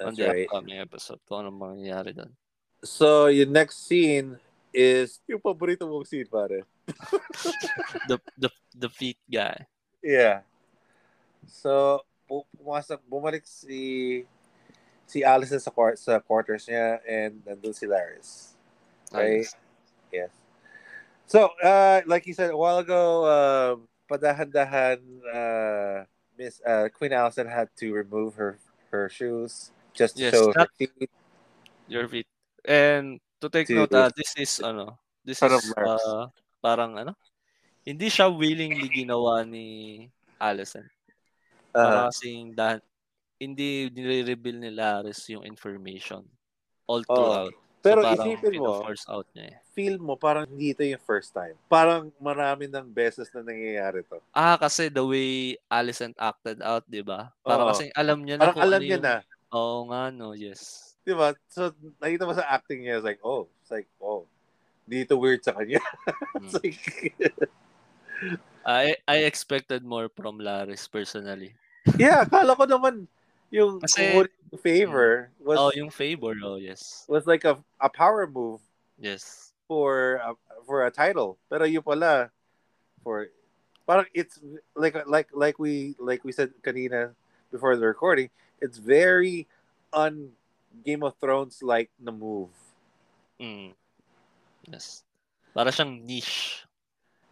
on 0.00 0.10
That's 0.10 0.18
the 0.18 0.26
right. 0.26 0.48
upcoming 0.48 0.80
episode 0.80 1.20
kung 1.28 1.44
anong 1.44 1.76
mangyayari 1.76 2.16
doon. 2.16 2.32
So, 2.80 3.28
yung 3.28 3.52
next 3.52 3.84
scene 3.84 4.40
is 4.72 5.20
yung 5.28 5.38
paborito 5.44 5.84
mong 5.84 6.08
scene, 6.08 6.24
pare. 6.26 6.64
The, 8.08 8.16
the, 8.34 8.50
the 8.74 8.90
feet 8.90 9.20
guy. 9.30 9.68
Yeah. 10.02 10.42
So, 11.46 12.02
pu- 12.26 12.48
pumasok, 12.56 12.98
bumalik 13.06 13.44
si 13.46 14.24
si 15.06 15.22
Allison 15.22 15.60
sa, 15.60 15.70
quar- 15.70 15.98
sa 16.00 16.18
quarters 16.18 16.66
niya 16.66 16.98
and 17.04 17.42
nandun 17.46 17.74
si 17.76 17.86
Laris. 17.86 18.54
Okay? 19.12 19.44
Ayos. 19.44 19.54
Yes. 20.10 20.32
So, 21.30 21.54
uh, 21.62 22.02
like 22.10 22.26
you 22.26 22.34
said 22.34 22.50
a 22.50 22.58
while 22.58 22.82
ago, 22.82 23.22
uh, 23.22 23.72
padahan-dahan, 24.10 24.98
uh, 25.30 26.02
Miss 26.34 26.58
uh, 26.66 26.90
Queen 26.90 27.14
Allison 27.14 27.46
had 27.46 27.70
to 27.78 27.94
remove 27.94 28.34
her 28.34 28.58
her 28.90 29.06
shoes 29.06 29.70
just 29.94 30.18
to 30.18 30.26
Yes, 30.26 30.34
show 30.34 30.50
her 30.50 30.66
feet. 30.74 30.90
Your 31.86 32.10
feet. 32.10 32.26
And 32.66 33.22
to 33.38 33.46
take 33.46 33.70
To- 33.70 33.86
note, 33.86 33.94
ah, 33.94 34.10
this 34.10 34.34
is 34.34 34.58
ano, 34.58 34.98
this 35.22 35.38
is 35.38 35.54
uh, 35.78 36.26
parang 36.58 36.98
ano, 36.98 37.14
hindi 37.86 38.10
siya 38.10 38.26
willingly 38.26 38.90
ginawa 38.90 39.46
ni 39.46 40.10
Allison. 40.42 40.82
Uh, 41.70 42.10
kasing 42.10 42.58
dahil 42.58 42.82
hindi 43.38 43.86
nire-reveal 43.86 44.58
ni 44.66 44.70
Laris 44.74 45.30
yung 45.30 45.46
information 45.46 46.26
all 46.90 47.06
Oh. 47.06 47.46
Pero 47.80 48.04
so, 48.04 48.12
isipin 48.12 48.60
mo, 48.60 48.84
out 48.84 49.26
niya 49.32 49.46
eh. 49.48 49.56
feel 49.72 49.96
mo 49.96 50.12
parang 50.12 50.44
hindi 50.44 50.76
ito 50.76 50.84
yung 50.84 51.00
first 51.00 51.32
time. 51.32 51.56
Parang 51.64 52.12
marami 52.20 52.68
ng 52.68 52.84
beses 52.84 53.32
na 53.32 53.40
nangyayari 53.40 54.04
to. 54.04 54.20
Ah, 54.30 54.60
kasi 54.60 54.92
the 54.92 55.00
way 55.00 55.56
Alicent 55.72 56.12
acted 56.20 56.60
out, 56.60 56.84
di 56.84 57.00
ba? 57.00 57.32
Parang 57.40 57.68
Oo. 57.68 57.72
kasi 57.72 57.88
alam 57.96 58.20
niya 58.20 58.36
na 58.36 58.42
Parang 58.44 58.56
kung 58.56 58.64
alam 58.68 58.80
ano 58.80 58.86
niya 58.86 58.98
yung... 59.00 59.04
na. 59.04 59.16
Oo 59.50 59.78
nga, 59.88 60.02
no, 60.12 60.36
yes. 60.36 60.92
Di 61.00 61.16
ba? 61.16 61.32
So, 61.48 61.72
nakita 61.98 62.28
mo 62.28 62.36
sa 62.36 62.44
acting 62.52 62.84
niya, 62.84 63.00
it's 63.00 63.08
like, 63.08 63.20
oh, 63.24 63.48
it's 63.64 63.72
like, 63.72 63.88
oh, 63.98 64.28
dito 64.84 65.16
weird 65.16 65.40
sa 65.40 65.56
kanya. 65.56 65.80
it's 66.44 66.60
Mm. 66.60 66.60
like, 66.60 66.80
I 68.60 68.92
I 69.08 69.24
expected 69.24 69.80
more 69.80 70.12
from 70.12 70.36
Laris 70.36 70.84
personally. 70.84 71.56
yeah, 71.96 72.28
kala 72.28 72.52
ko 72.52 72.68
naman 72.68 73.08
yung 73.50 73.80
Kasi- 73.82 74.26
favor 74.62 75.30
was 75.38 75.58
oh, 75.58 75.70
yung 75.74 75.90
favor, 75.90 76.34
oh, 76.42 76.56
yes. 76.58 77.06
was 77.06 77.26
like 77.26 77.44
a 77.44 77.58
a 77.78 77.90
power 77.90 78.26
move 78.26 78.58
Yes. 78.98 79.52
for 79.70 80.18
a, 80.22 80.34
for 80.66 80.86
a 80.86 80.90
title. 80.90 81.38
Pero 81.50 81.64
yung 81.66 81.82
pala 81.86 82.30
for 83.02 83.30
parang 83.86 84.06
it's 84.14 84.38
like 84.74 84.94
like 85.06 85.30
like 85.34 85.58
we 85.58 85.94
like 85.98 86.22
we 86.22 86.30
said 86.34 86.50
kanina 86.62 87.14
before 87.50 87.74
the 87.74 87.86
recording, 87.86 88.30
it's 88.62 88.78
very 88.78 89.46
un 89.94 90.30
Game 90.86 91.02
of 91.02 91.18
Thrones 91.18 91.62
like 91.66 91.90
na 91.98 92.14
move. 92.14 92.54
Mm. 93.42 93.74
Yes. 94.70 95.02
Para 95.50 95.74
siyang 95.74 96.06
niche. 96.06 96.62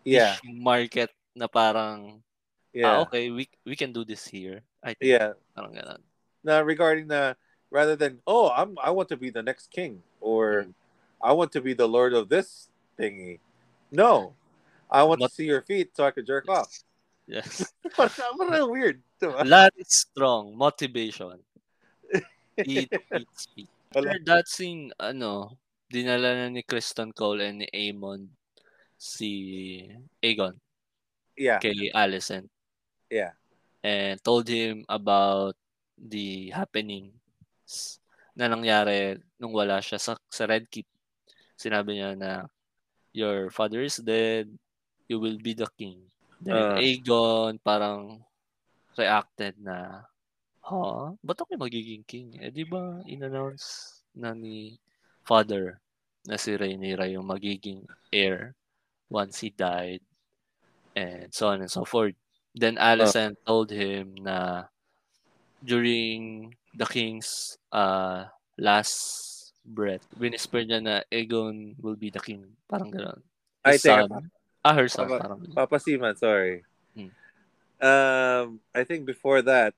Yeah, 0.03 0.35
Niche 0.43 0.59
market 0.59 1.11
na 1.37 1.47
parang, 1.47 2.19
ah, 2.19 2.75
yeah, 2.75 2.99
okay, 3.07 3.31
we 3.31 3.47
we 3.63 3.77
can 3.79 3.93
do 3.95 4.03
this 4.03 4.27
here. 4.27 4.65
I 4.83 4.97
think. 4.99 5.07
yeah. 5.15 5.39
Parang 5.55 5.71
ganun. 5.71 6.03
Now 6.45 6.63
regarding 6.63 7.09
the 7.09 7.37
rather 7.71 7.97
than 7.97 8.21
oh 8.27 8.51
I'm 8.51 8.77
I 8.83 8.91
want 8.91 9.09
to 9.11 9.17
be 9.17 9.31
the 9.31 9.43
next 9.43 9.71
king 9.71 10.03
or 10.21 10.69
Mm. 10.69 10.75
I 11.19 11.33
want 11.35 11.51
to 11.59 11.61
be 11.61 11.75
the 11.75 11.89
lord 11.89 12.15
of 12.15 12.31
this 12.31 12.71
thingy. 12.95 13.41
No, 13.91 14.35
I 14.87 15.03
want 15.03 15.21
to 15.21 15.29
see 15.29 15.51
your 15.51 15.63
feet 15.63 15.91
so 15.97 16.07
I 16.07 16.13
can 16.15 16.25
jerk 16.25 16.49
off. 16.49 16.71
Yes. 17.27 17.75
parang, 17.99 18.39
parang 18.39 18.71
weird. 18.71 19.03
diba? 19.21 19.43
Laris 19.43 19.91
strong. 20.07 20.55
Motivation. 20.55 21.43
Eat, 22.63 22.87
eat, 22.89 23.29
eat. 23.57 23.71
After 23.91 24.21
that 24.31 24.47
scene, 24.47 24.95
ano, 24.95 25.59
dinala 25.91 26.37
na 26.37 26.47
ni 26.53 26.63
Kristen 26.63 27.11
Cole 27.13 27.49
and 27.51 27.59
ni 27.65 27.69
Amon 27.73 28.29
si 28.99 29.89
Aegon 30.23 30.59
Yeah, 31.39 31.63
kay 31.63 31.95
Alicent 31.95 32.51
yeah. 33.09 33.31
and 33.87 34.19
told 34.27 34.51
him 34.51 34.83
about 34.91 35.55
the 35.99 36.51
happenings 36.55 37.99
na 38.39 38.47
nangyari 38.47 39.19
nung 39.37 39.51
wala 39.53 39.83
siya 39.83 39.99
sa, 39.99 40.15
sa 40.31 40.45
Red 40.47 40.71
Keep. 40.71 40.87
Sinabi 41.59 41.99
niya 41.99 42.15
na, 42.15 42.47
your 43.11 43.51
father 43.51 43.83
is 43.83 43.99
dead, 43.99 44.47
you 45.11 45.19
will 45.19 45.39
be 45.43 45.59
the 45.59 45.67
king. 45.75 46.07
Then 46.39 46.55
Ah. 46.55 46.79
Aegon 46.79 47.59
parang 47.59 48.23
reacted 48.95 49.59
na, 49.59 50.07
ha? 50.63 51.11
Ba't 51.19 51.39
ako 51.43 51.59
magiging 51.59 52.07
king? 52.07 52.39
Eh 52.39 52.55
di 52.55 52.63
ba 52.63 53.03
in-announce 53.11 53.99
na 54.15 54.35
ni 54.35 54.79
father 55.27 55.83
na 56.27 56.39
si 56.39 56.55
Rhaenyra 56.55 57.11
yung 57.11 57.27
magiging 57.27 57.83
heir 58.15 58.55
once 59.11 59.43
he 59.43 59.51
died 59.51 60.03
and 60.95 61.31
so 61.35 61.51
on 61.51 61.63
and 61.63 61.71
so 61.73 61.83
forth. 61.83 62.15
Then 62.55 62.79
Alicent 62.79 63.39
told 63.47 63.71
him 63.71 64.15
na 64.19 64.67
during 65.63 66.55
the 66.75 66.87
king's 66.87 67.59
uh, 67.73 68.27
last 68.57 69.53
breath, 69.65 70.07
whisper 70.17 70.65
niya 70.65 70.81
na 70.83 70.95
Aegon 71.13 71.75
will 71.83 71.97
be 71.97 72.11
the 72.11 72.23
king. 72.23 72.45
Parang 72.71 72.91
gano'n. 72.91 73.21
Think 73.65 73.83
son. 73.83 74.31
Ah, 74.65 74.75
her 74.75 74.89
son. 74.89 75.09
Papa- 75.09 75.21
Parang. 75.23 75.41
Papa 75.53 75.77
Seaman, 75.79 76.17
sorry. 76.17 76.65
Hmm. 76.97 77.13
Um, 77.79 78.47
I 78.75 78.83
think 78.83 79.05
before 79.05 79.43
that, 79.45 79.75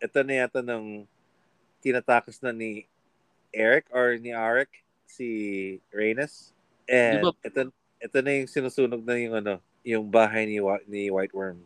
ito 0.00 0.18
na 0.24 0.44
yata 0.44 0.60
nung 0.64 1.06
tinatakas 1.80 2.42
na 2.42 2.52
ni 2.52 2.88
Eric 3.52 3.88
or 3.92 4.16
ni 4.20 4.32
Arik 4.34 4.84
si 5.06 5.78
Rhaenys. 5.94 6.52
And 6.88 7.20
Di 7.20 7.24
ba- 7.24 7.38
ito, 7.44 7.60
ito 8.00 8.18
na 8.20 8.30
yung 8.34 8.48
sinusunog 8.50 9.02
na 9.04 9.14
yung 9.20 9.34
ano, 9.36 9.54
yung 9.84 10.06
bahay 10.08 10.44
ni, 10.48 10.58
ni 10.88 11.08
White 11.08 11.32
Worm. 11.36 11.60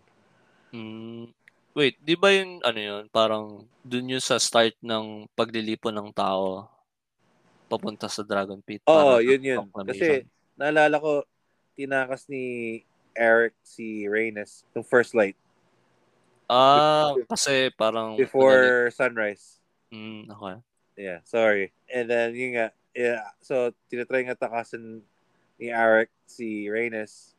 Mm, 0.75 1.31
wait, 1.75 1.99
di 2.01 2.15
ba 2.15 2.31
yun, 2.31 2.63
ano 2.63 2.81
yun, 2.81 3.05
parang 3.11 3.67
dun 3.83 4.15
yun 4.15 4.23
sa 4.23 4.39
start 4.39 4.79
ng 4.81 5.27
paglilipon 5.35 5.93
ng 5.95 6.11
tao 6.15 6.71
papunta 7.67 8.07
sa 8.07 8.23
Dragon 8.23 8.63
Pit. 8.63 8.87
Oo, 8.87 9.19
sa 9.19 9.25
yun 9.25 9.43
yun. 9.43 9.59
Kasi 9.85 10.23
naalala 10.55 11.03
ko, 11.03 11.27
tinakas 11.75 12.31
ni 12.31 12.81
Eric 13.19 13.59
si 13.67 14.07
Rhaenys 14.07 14.63
yung 14.75 14.87
first 14.87 15.15
light 15.15 15.35
Ah, 16.49 17.17
kasi 17.25 17.73
parang... 17.73 18.21
before 18.21 18.93
sunrise. 18.93 19.59
Mm, 19.89 20.29
okay. 20.29 20.57
Yeah, 20.95 21.19
sorry. 21.25 21.73
And 21.89 22.07
then, 22.07 22.37
yun 22.37 22.61
nga, 22.61 22.69
yeah, 22.93 23.33
so, 23.41 23.73
tinatry 23.89 24.29
nga 24.29 24.37
takasan 24.37 25.01
ni 25.57 25.73
Eric 25.73 26.13
si 26.29 26.69
Rhaenys 26.69 27.33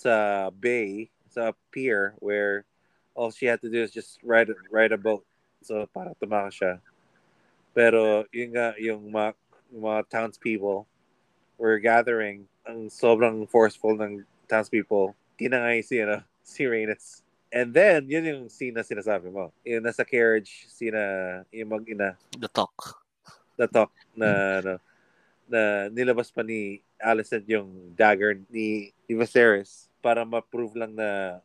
sa 0.00 0.48
bay, 0.48 1.12
sa 1.28 1.52
pier, 1.68 2.16
where 2.24 2.64
all 3.16 3.32
she 3.32 3.48
had 3.48 3.60
to 3.64 3.72
do 3.72 3.80
is 3.80 3.90
just 3.90 4.20
ride, 4.22 4.52
ride 4.70 4.92
a 4.92 5.00
boat. 5.00 5.24
So, 5.64 5.88
para 5.88 6.12
tumakas 6.20 6.60
siya. 6.60 6.72
Pero, 7.72 8.28
yun 8.30 8.52
nga, 8.52 8.76
yung 8.76 9.08
mga, 9.08 9.32
yung 9.72 9.82
mga 9.88 10.00
townspeople 10.12 10.84
were 11.56 11.80
gathering. 11.80 12.44
Ang 12.68 12.92
sobrang 12.92 13.48
forceful 13.48 13.96
ng 13.96 14.22
townspeople. 14.46 15.16
Tinangay 15.40 15.80
si, 15.80 16.04
ano, 16.04 16.20
si. 16.44 16.68
And 17.50 17.72
then, 17.72 18.04
yun 18.06 18.28
yung 18.28 18.44
scene 18.52 18.76
na 18.76 18.84
sinasabi 18.84 19.32
mo. 19.32 19.48
Yung 19.64 19.80
nasa 19.80 20.04
carriage, 20.04 20.68
sina, 20.68 21.42
yung 21.48 21.72
mag-ina, 21.72 22.20
The 22.36 22.52
talk. 22.52 23.00
the 23.56 23.64
talk 23.64 23.88
na 24.12 24.60
ano, 24.60 24.74
na 25.48 25.88
nilabas 25.88 26.28
pa 26.28 26.44
ni 26.44 26.84
Alicent 27.00 27.48
yung 27.48 27.96
dagger 27.96 28.36
ni, 28.52 28.92
ni 29.08 29.12
Viserys 29.16 29.88
para 30.04 30.28
ma-prove 30.28 30.76
lang 30.76 30.92
na 30.92 31.40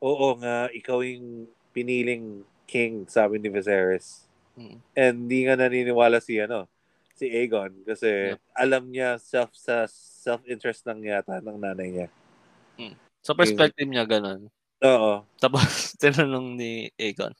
oo 0.00 0.28
nga, 0.40 0.68
ikaw 0.72 1.04
yung 1.04 1.46
piniling 1.70 2.42
king, 2.66 3.06
sabi 3.06 3.38
ni 3.38 3.48
Viserys. 3.52 4.26
Mm. 4.56 4.78
And 4.96 5.14
hindi 5.26 5.38
nga 5.46 5.54
naniniwala 5.56 6.18
si 6.18 6.40
ano, 6.40 6.66
si 7.14 7.28
Aegon 7.28 7.84
kasi 7.84 8.34
Yep. 8.34 8.40
alam 8.56 8.84
niya 8.88 9.20
self 9.20 9.52
sa 9.52 9.84
self-interest 10.24 10.88
lang 10.88 11.04
yata 11.04 11.40
ng 11.44 11.58
nanay 11.60 11.88
niya. 11.92 12.08
Sa 13.20 13.36
perspective 13.36 13.88
niya, 13.88 14.08
ganun. 14.08 14.48
Oo. 14.80 15.28
Tapos, 15.36 15.60
tinanong 16.00 16.56
ni 16.56 16.88
Aegon, 16.96 17.36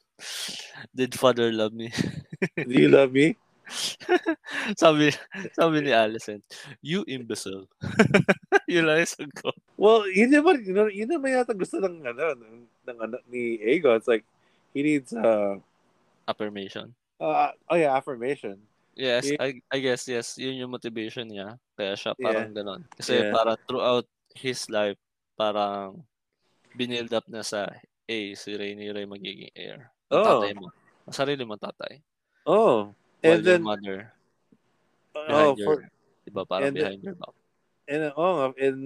Did 0.92 1.16
father 1.16 1.48
love 1.48 1.72
me? 1.72 1.88
Do 2.68 2.76
you 2.76 2.92
love 2.92 3.08
me? 3.16 3.40
sabi, 4.82 5.08
sabi 5.56 5.76
ni 5.80 5.92
Alicent, 5.96 6.44
You 6.84 7.08
imbecile. 7.08 7.64
Yun 8.68 8.84
lang 8.84 9.00
yung 9.00 9.12
sagot. 9.16 9.56
Well, 9.80 10.04
yun 10.12 10.28
naman, 10.28 10.60
yun, 10.60 10.76
naman- 10.76 10.92
yun 10.92 11.08
naman 11.08 11.28
yata 11.32 11.56
gusto 11.56 11.80
ng, 11.80 12.04
ano, 12.04 12.36
ng, 12.36 12.54
ng, 12.84 12.98
ano, 13.00 13.16
ni 13.32 13.56
Aegon. 13.64 13.96
It's 13.96 14.04
like, 14.04 14.28
he 14.76 14.84
needs, 14.84 15.16
uh, 15.16 15.56
Affirmation. 16.28 16.92
uh, 17.16 17.56
oh 17.64 17.80
yeah, 17.80 17.96
affirmation. 17.96 18.60
Yes, 18.92 19.24
Yeah. 19.32 19.40
I, 19.40 19.48
I 19.72 19.78
guess, 19.80 20.04
yes. 20.04 20.36
Yun 20.36 20.60
yung 20.60 20.76
motivation 20.76 21.24
niya. 21.24 21.56
Kaya 21.72 21.96
siya 21.96 22.12
parang 22.12 22.52
ganon. 22.52 22.84
Kasi 22.92 23.16
Yeah. 23.16 23.32
para 23.32 23.56
throughout 23.64 24.04
his 24.36 24.68
life, 24.68 25.00
parang 25.32 26.04
binild 26.76 27.08
up 27.16 27.24
na 27.24 27.40
sa, 27.40 27.64
eh, 28.04 28.36
si 28.36 28.52
Rhaenyra 28.52 29.00
yung 29.00 29.16
magiging 29.16 29.48
heir. 29.56 29.88
Ang 30.12 30.20
Oh. 30.20 30.26
tatay 30.44 30.52
mo. 30.60 30.68
Ang 31.08 31.16
sarili 31.16 31.42
mong 31.48 31.64
tatay. 31.64 32.04
Oh. 32.44 32.92
While 33.24 33.40
And 33.40 33.40
then, 33.48 33.60
your 33.64 33.68
mother, 33.72 33.98
oh, 35.16 35.24
behind 35.24 35.56
your, 35.56 35.64
for, 35.64 35.76
diba, 36.28 36.42
parang 36.44 36.68
and 36.68 36.76
then- 36.76 36.84
behind 36.84 37.00
your 37.00 37.16
back. 37.16 37.34
and, 37.88 38.02
oh, 38.12 38.52
and 38.60 38.78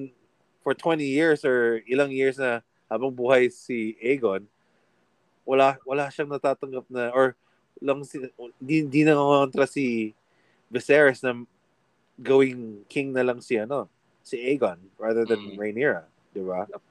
for 0.64 0.72
20 0.72 1.04
years 1.04 1.44
or 1.44 1.84
ilang 1.84 2.08
years 2.08 2.40
na 2.40 2.64
habang 2.88 3.12
buhay 3.12 3.52
si 3.52 3.94
Aegon, 4.00 4.48
wala 5.44 5.76
wala 5.84 6.08
siyang 6.08 6.32
natatanggap 6.32 6.88
na 6.88 7.12
or 7.12 7.36
lang 7.84 8.00
si 8.02 8.16
di, 8.56 8.88
di 8.88 9.04
na 9.04 9.12
kontra 9.20 9.68
si 9.68 10.16
Viserys 10.72 11.20
na 11.20 11.36
going 12.16 12.80
king 12.88 13.12
na 13.12 13.20
lang 13.20 13.44
si 13.44 13.60
ano 13.60 13.86
si 14.24 14.40
Aegon 14.40 14.80
rather 14.96 15.28
than 15.28 15.52
Mm. 15.52 15.60
Rhaenyra, 15.60 16.02
di 16.32 16.40
ba? 16.40 16.64
Yup. 16.64 16.82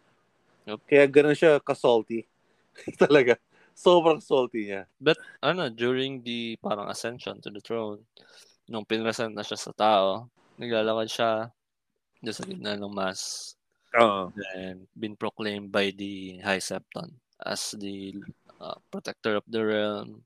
Yup. 0.69 0.79
Kaya 0.85 1.09
ganun 1.09 1.33
siya 1.33 1.57
ka-salty. 1.57 2.29
Talaga. 3.01 3.41
Sobrang 3.73 4.21
salty 4.21 4.69
niya. 4.69 4.85
But 5.01 5.17
ano, 5.41 5.65
during 5.73 6.21
the 6.21 6.61
parang 6.61 6.93
ascension 6.93 7.41
to 7.41 7.49
the 7.49 7.57
throne, 7.57 8.05
nung 8.69 8.85
pinresent 8.85 9.33
na 9.33 9.41
siya 9.41 9.57
sa 9.57 9.73
tao, 9.73 10.29
naglalakad 10.61 11.09
siya 11.09 11.31
doon 12.21 12.35
sa 12.37 12.45
gitna 12.45 12.77
ng 12.77 12.93
mass 12.93 13.53
Oo. 13.99 14.33
and 14.57 14.89
been 14.97 15.13
proclaimed 15.13 15.69
by 15.69 15.93
the 15.93 16.39
High 16.41 16.61
Septon 16.63 17.13
as 17.43 17.75
the 17.77 18.17
uh, 18.57 18.77
protector 18.89 19.37
of 19.37 19.45
the 19.45 19.61
realm, 19.61 20.23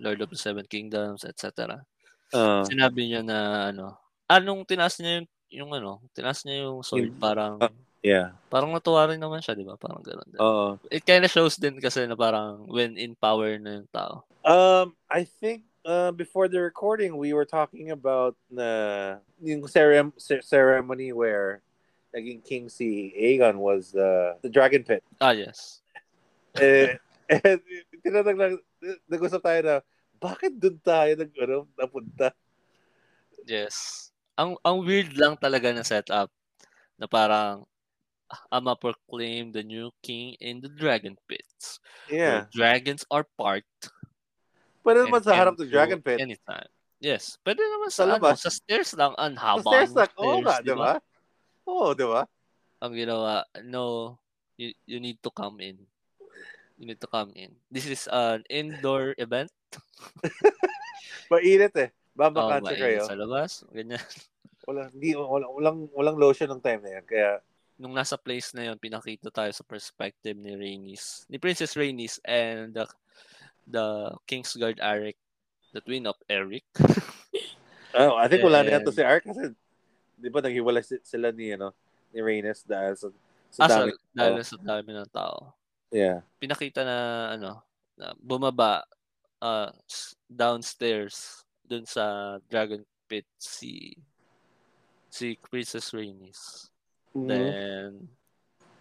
Lord 0.00 0.22
of 0.24 0.30
the 0.30 0.40
Seven 0.40 0.64
Kingdoms, 0.64 1.26
etc. 1.26 1.84
Uh, 2.32 2.62
Sinabi 2.64 3.10
niya 3.10 3.20
na 3.26 3.68
ano, 3.74 3.98
anong 4.30 4.64
tinaas 4.64 4.96
niya 5.02 5.20
yung, 5.20 5.28
yung 5.50 5.70
ano, 5.74 6.00
tinaas 6.14 6.46
niya 6.46 6.64
yung 6.70 6.80
sword, 6.80 7.12
parang, 7.18 7.58
ah, 7.60 7.72
Yeah. 8.00 8.32
parang 8.48 8.72
natuwa 8.72 9.04
rin 9.12 9.20
naman 9.20 9.44
siya, 9.44 9.52
di 9.52 9.60
ba? 9.60 9.76
Parang 9.76 10.00
gano'n. 10.00 10.28
din. 10.32 10.40
Oo. 10.40 10.80
It 10.88 11.04
kind 11.04 11.20
of 11.20 11.28
shows 11.28 11.60
din 11.60 11.76
kasi 11.76 12.08
na 12.08 12.16
parang 12.16 12.64
when 12.64 12.96
in 12.96 13.12
power 13.12 13.60
na 13.60 13.84
yung 13.84 13.90
tao. 13.92 14.24
Um, 14.40 14.96
I 15.12 15.28
think 15.28 15.68
uh, 15.84 16.08
before 16.08 16.48
the 16.48 16.64
recording, 16.64 17.20
we 17.20 17.36
were 17.36 17.44
talking 17.44 17.92
about 17.92 18.40
na 18.48 19.20
yung 19.36 19.68
cer- 19.68 20.16
ceremony 20.40 21.12
where 21.12 21.60
naging 22.14 22.40
king 22.42 22.64
si 22.66 23.14
Aegon 23.14 23.58
was 23.58 23.94
the 23.94 24.36
the 24.42 24.50
dragon 24.50 24.82
pit. 24.82 25.02
Ah, 25.22 25.34
yes. 25.34 25.82
eh, 26.58 26.98
eh, 27.30 27.58
tinatag 28.02 28.34
lang, 28.34 28.58
nag-usap 29.06 29.38
tayo 29.38 29.60
na, 29.62 29.76
bakit 30.18 30.52
dun 30.58 30.82
tayo 30.82 31.14
nag, 31.14 31.30
ano, 31.38 31.70
napunta? 31.78 32.34
Yes. 33.46 34.10
Ang 34.34 34.58
ang 34.66 34.82
weird 34.82 35.14
lang 35.14 35.38
talaga 35.38 35.70
na 35.70 35.86
setup 35.86 36.28
na 36.98 37.06
parang 37.06 37.64
I'ma 38.50 38.78
proclaim 38.78 39.50
the 39.50 39.62
new 39.62 39.90
king 40.06 40.38
in 40.38 40.62
the 40.62 40.70
dragon 40.70 41.18
pits. 41.26 41.82
Yeah. 42.06 42.46
Dragons 42.54 43.02
are 43.10 43.26
parked. 43.34 43.90
Pwede 44.86 45.06
naman 45.06 45.22
sa 45.22 45.34
harap 45.34 45.58
ng 45.58 45.66
go 45.66 45.72
dragon 45.72 46.00
pit. 46.00 46.22
Anytime. 46.22 46.70
Yes. 47.02 47.40
Pwede 47.42 47.64
naman 47.64 47.90
Sa 47.90 48.06
sa, 48.06 48.16
ano, 48.16 48.22
sa 48.38 48.50
stairs 48.52 48.94
lang. 48.94 49.12
Ang 49.18 49.34
Sa 49.34 49.42
haba 49.58 49.70
stairs 49.72 49.90
ng 49.90 49.98
lang. 49.98 50.12
Oo 50.20 50.38
nga, 50.44 50.56
stairs, 50.60 50.66
di 50.68 50.74
ba? 50.76 50.92
Oo, 51.70 51.94
di 51.94 52.02
ba? 52.02 52.26
Ang 52.82 52.92
ginawa, 52.98 53.46
no, 53.62 54.18
you, 54.58 54.74
you 54.90 54.98
need 54.98 55.22
to 55.22 55.30
come 55.30 55.62
in. 55.62 55.78
You 56.74 56.90
need 56.90 56.98
to 56.98 57.06
come 57.06 57.30
in. 57.38 57.54
This 57.70 57.86
is 57.86 58.10
an 58.10 58.42
indoor 58.50 59.14
event. 59.20 59.52
Mainit 61.30 61.76
eh. 61.78 61.90
Oh, 62.18 62.26
Babakansya 62.26 62.74
mainit 62.74 62.82
kayo. 62.82 63.00
sa 63.06 63.14
labas. 63.14 63.62
Ganyan. 63.70 64.02
Wala, 64.66 64.90
hindi, 64.90 65.14
wala, 65.14 65.46
walang, 65.46 65.78
walang 65.94 66.18
lotion 66.18 66.50
ng 66.50 66.60
time 66.64 66.82
na 66.82 66.90
yan. 66.98 67.04
Kaya, 67.06 67.30
nung 67.80 67.96
nasa 67.96 68.18
place 68.20 68.52
na 68.52 68.68
yon 68.68 68.76
pinakita 68.76 69.32
tayo 69.32 69.48
sa 69.56 69.64
perspective 69.64 70.36
ni 70.36 70.52
Rhaenys, 70.52 71.24
ni 71.32 71.40
Princess 71.40 71.72
Rhaenys 71.78 72.20
and 72.28 72.76
the, 72.76 72.84
the 73.64 74.12
Kingsguard 74.28 74.76
Eric, 74.84 75.16
the 75.72 75.80
twin 75.80 76.04
of 76.04 76.20
Eric. 76.28 76.66
oh, 77.96 78.20
I 78.20 78.28
think 78.28 78.44
wala 78.44 78.60
na 78.60 78.68
And- 78.68 78.74
yan 78.80 78.84
to 78.84 78.92
si 78.92 79.00
Ark 79.00 79.24
kasi, 79.24 79.56
di 80.20 80.28
ba, 80.28 80.44
naghiwalay 80.44 80.84
si- 80.84 81.02
sila 81.02 81.32
ni, 81.32 81.56
ano, 81.56 81.72
ni 82.12 82.20
Rhaenys 82.20 82.62
dahil 82.68 82.94
sa, 82.94 83.08
sa 83.48 83.60
ah, 83.64 83.68
dami. 83.68 83.90
dahil 84.12 84.44
sa 84.44 84.58
dami 84.60 84.90
ng 84.92 85.10
tao. 85.10 85.56
yeah. 85.88 86.20
Pinakita 86.36 86.84
na, 86.84 86.96
ano, 87.34 87.64
na 87.96 88.12
bumaba 88.20 88.84
uh, 89.40 89.72
downstairs 90.28 91.44
dun 91.64 91.84
sa 91.88 92.36
Dragon 92.48 92.84
Pit 93.08 93.26
si 93.40 93.96
si 95.10 95.34
Princess 95.50 95.90
Rhaenys. 95.90 96.70
Mhm. 97.12 97.26
Then, 97.26 97.90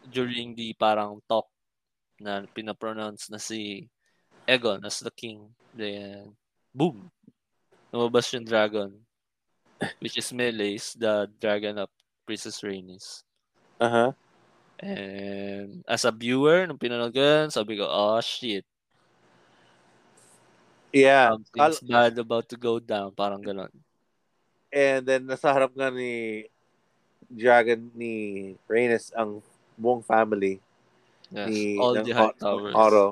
during 0.06 0.54
the 0.54 0.72
parang 0.78 1.18
talk 1.26 1.50
na 2.22 2.46
pinapronounce 2.54 3.32
na 3.34 3.42
si 3.42 3.90
Egon 4.46 4.86
as 4.86 5.02
the 5.02 5.14
king, 5.14 5.50
then, 5.74 6.34
boom! 6.74 7.10
Lumabas 7.94 8.30
yung 8.34 8.46
dragon, 8.46 8.94
which 10.00 10.18
is 10.18 10.32
Meleys, 10.32 10.94
the 10.98 11.30
dragon 11.40 11.78
of 11.80 11.90
Princess 12.26 12.62
Rhaenys. 12.62 13.24
Aha. 13.80 14.14
And 14.80 15.84
as 15.88 16.06
a 16.08 16.12
viewer, 16.12 16.64
nung 16.68 16.80
pinanood 16.80 17.12
ko 17.12 17.20
yun, 17.20 17.48
sabi 17.52 17.76
ko, 17.76 17.88
oh 17.88 18.20
shit, 18.24 18.64
Yeah. 20.90 21.38
something's 21.38 21.86
bad 21.86 22.18
about 22.18 22.50
to 22.50 22.58
go 22.58 22.80
down. 22.82 23.14
Parang 23.14 23.44
ganon. 23.44 23.70
And 24.74 25.06
then, 25.06 25.26
nasa 25.26 25.50
harap 25.54 25.74
nga 25.74 25.90
ni 25.94 26.46
Dragon 27.30 27.94
ni 27.94 28.14
Rhaenys 28.66 29.14
ang 29.14 29.42
buong 29.78 30.02
family 30.02 30.58
Yes. 31.30 31.46
ni 31.46 31.78
All 31.78 31.94
ng 31.94 32.06
the 32.10 32.14
high 32.18 32.34
Ot- 32.34 32.42
towers. 32.42 32.74
Otto, 32.74 33.08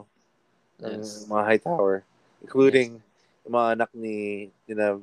ng 0.82 1.06
mga 1.30 1.44
high 1.46 1.62
tower, 1.62 2.02
including 2.42 2.98
yung 3.46 3.54
mga 3.54 3.68
anak 3.78 3.90
ni 3.94 4.50
ni 4.66 4.74
na 4.74 4.98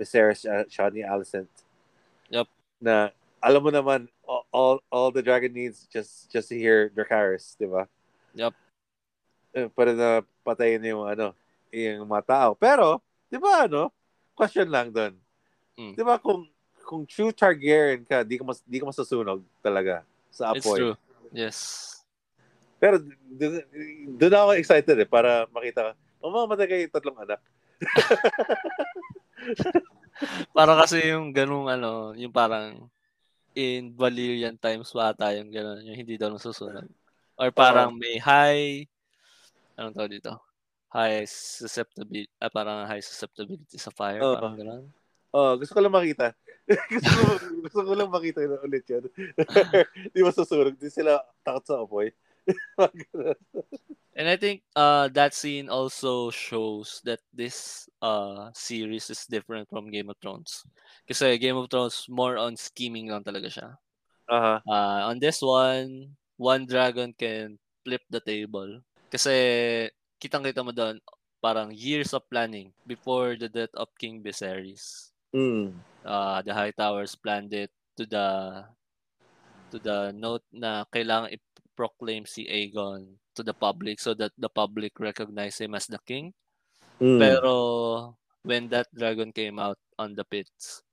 Viserys 0.00 0.48
uh, 0.48 0.64
siya 0.64 0.88
ni 0.88 1.04
Alicent. 1.04 1.52
Yup. 2.32 2.48
Na 2.80 3.12
alam 3.44 3.60
mo 3.60 3.68
naman 3.68 4.08
all, 4.52 4.80
all 4.88 5.12
the 5.12 5.20
dragon 5.20 5.52
needs 5.52 5.84
just 5.92 6.32
just 6.32 6.48
to 6.48 6.56
hear 6.56 6.88
Dracarys, 6.88 7.52
'di 7.60 7.68
ba? 7.68 7.84
Yup. 8.32 8.56
Eh, 9.52 9.68
para 9.68 9.92
na 9.92 10.24
patayin 10.40 10.80
yung 10.88 11.04
ano, 11.04 11.36
yung 11.68 12.08
mga 12.08 12.24
tao. 12.24 12.50
Pero, 12.56 13.04
'di 13.28 13.36
ba 13.36 13.68
ano? 13.68 13.92
Question 14.32 14.72
lang 14.72 14.88
doon. 14.88 15.12
Mm. 15.76 15.92
'Di 15.96 16.02
ba 16.04 16.16
kung 16.16 16.48
kung 16.88 17.04
true 17.04 17.30
Targaryen 17.30 18.02
ka, 18.08 18.24
di 18.24 18.40
ka 18.40 18.44
mas 18.48 18.64
di 18.64 18.80
ka 18.80 18.88
masasunog 18.88 19.44
talaga 19.60 20.02
sa 20.32 20.56
It's 20.56 20.64
apoy. 20.64 20.78
true. 20.80 20.96
Yes. 21.30 21.58
Pero 22.80 22.96
doon 24.16 24.32
ako 24.32 24.50
excited 24.56 24.96
eh 24.96 25.08
para 25.08 25.44
makita 25.52 25.92
ka. 25.92 25.92
Mamamatay 26.24 26.66
kayo 26.66 26.84
tatlong 26.88 27.18
anak. 27.20 27.40
Para 30.56 30.76
kasi 30.76 31.12
yung 31.12 31.32
ganung 31.32 31.66
ano, 31.66 32.12
yung 32.16 32.32
parang 32.32 32.90
in 33.56 33.92
Valyrian 33.96 34.54
times 34.60 34.92
pa 34.94 35.10
ata 35.10 35.34
yung 35.34 35.50
gano'n, 35.50 35.82
yung 35.84 35.98
hindi 35.98 36.14
daw 36.14 36.30
nasusunod. 36.30 36.86
Or 37.40 37.48
parang 37.50 37.96
may 37.96 38.20
high, 38.20 38.84
anong 39.74 39.96
tawag 39.96 40.12
dito? 40.20 40.36
High 40.90 41.24
susceptibility, 41.26 42.30
ah, 42.42 42.50
parang 42.50 42.84
high 42.86 43.02
susceptibility 43.02 43.78
sa 43.78 43.94
fire, 43.94 44.22
Oo. 44.22 44.34
parang 44.36 44.54
gano'n. 44.58 44.84
Oh, 45.30 45.54
gusto 45.54 45.78
ko 45.78 45.80
lang 45.82 45.94
makita. 45.94 46.34
gusto, 46.90 47.10
ko, 47.14 47.32
gusto 47.62 47.80
ko 47.86 47.92
lang 47.94 48.10
makita 48.10 48.42
yun 48.42 48.58
ulit 48.66 48.82
yun. 48.90 49.06
di 50.14 50.20
masusunog. 50.26 50.74
Di 50.74 50.90
sila 50.90 51.22
takot 51.46 51.64
sa 51.66 51.78
apoy. 51.82 52.10
And 54.20 54.28
I 54.28 54.36
think 54.36 54.66
uh 54.76 55.08
that 55.16 55.32
scene 55.32 55.70
also 55.72 56.28
shows 56.28 57.00
that 57.08 57.24
this 57.32 57.88
uh 58.02 58.50
series 58.52 59.08
is 59.08 59.24
different 59.24 59.70
from 59.70 59.88
Game 59.88 60.10
of 60.10 60.18
Thrones. 60.20 60.66
Kasi 61.08 61.38
Game 61.38 61.56
of 61.56 61.70
Thrones 61.70 62.04
more 62.10 62.36
on 62.36 62.58
scheming 62.58 63.08
lang 63.08 63.24
talaga 63.24 63.48
siya. 63.48 63.68
Aha. 64.28 64.62
Uh, 64.62 65.00
on 65.10 65.18
this 65.18 65.40
one, 65.42 66.14
one 66.36 66.66
dragon 66.66 67.16
can 67.16 67.58
flip 67.82 68.02
the 68.12 68.22
table. 68.22 68.82
Kasi 69.10 69.88
kitang-kita 70.22 70.62
mo 70.62 70.70
doon, 70.70 71.02
parang 71.42 71.74
years 71.74 72.14
of 72.14 72.22
planning 72.30 72.70
before 72.86 73.34
the 73.34 73.48
death 73.48 73.72
of 73.74 73.90
King 73.98 74.22
Viserys. 74.22 75.10
Mm. 75.34 75.74
Uh, 76.04 76.38
the 76.46 76.54
High 76.54 76.76
Towers 76.76 77.16
planned 77.16 77.50
it 77.56 77.72
to 77.98 78.06
the 78.06 78.26
to 79.70 79.78
the 79.78 80.10
note 80.14 80.44
na 80.50 80.84
kailangan 80.90 81.30
i-proclaim 81.80 82.28
si 82.28 82.44
Aegon 82.44 83.08
to 83.32 83.40
the 83.40 83.56
public 83.56 83.96
so 83.96 84.12
that 84.12 84.36
the 84.36 84.52
public 84.52 84.92
recognize 85.00 85.56
him 85.56 85.72
as 85.72 85.88
the 85.88 85.96
king. 86.04 86.36
Mm. 87.00 87.16
Pero 87.16 87.54
when 88.44 88.68
that 88.68 88.92
dragon 88.92 89.32
came 89.32 89.56
out 89.56 89.80
on 89.96 90.12
the 90.12 90.24
pits, 90.28 90.84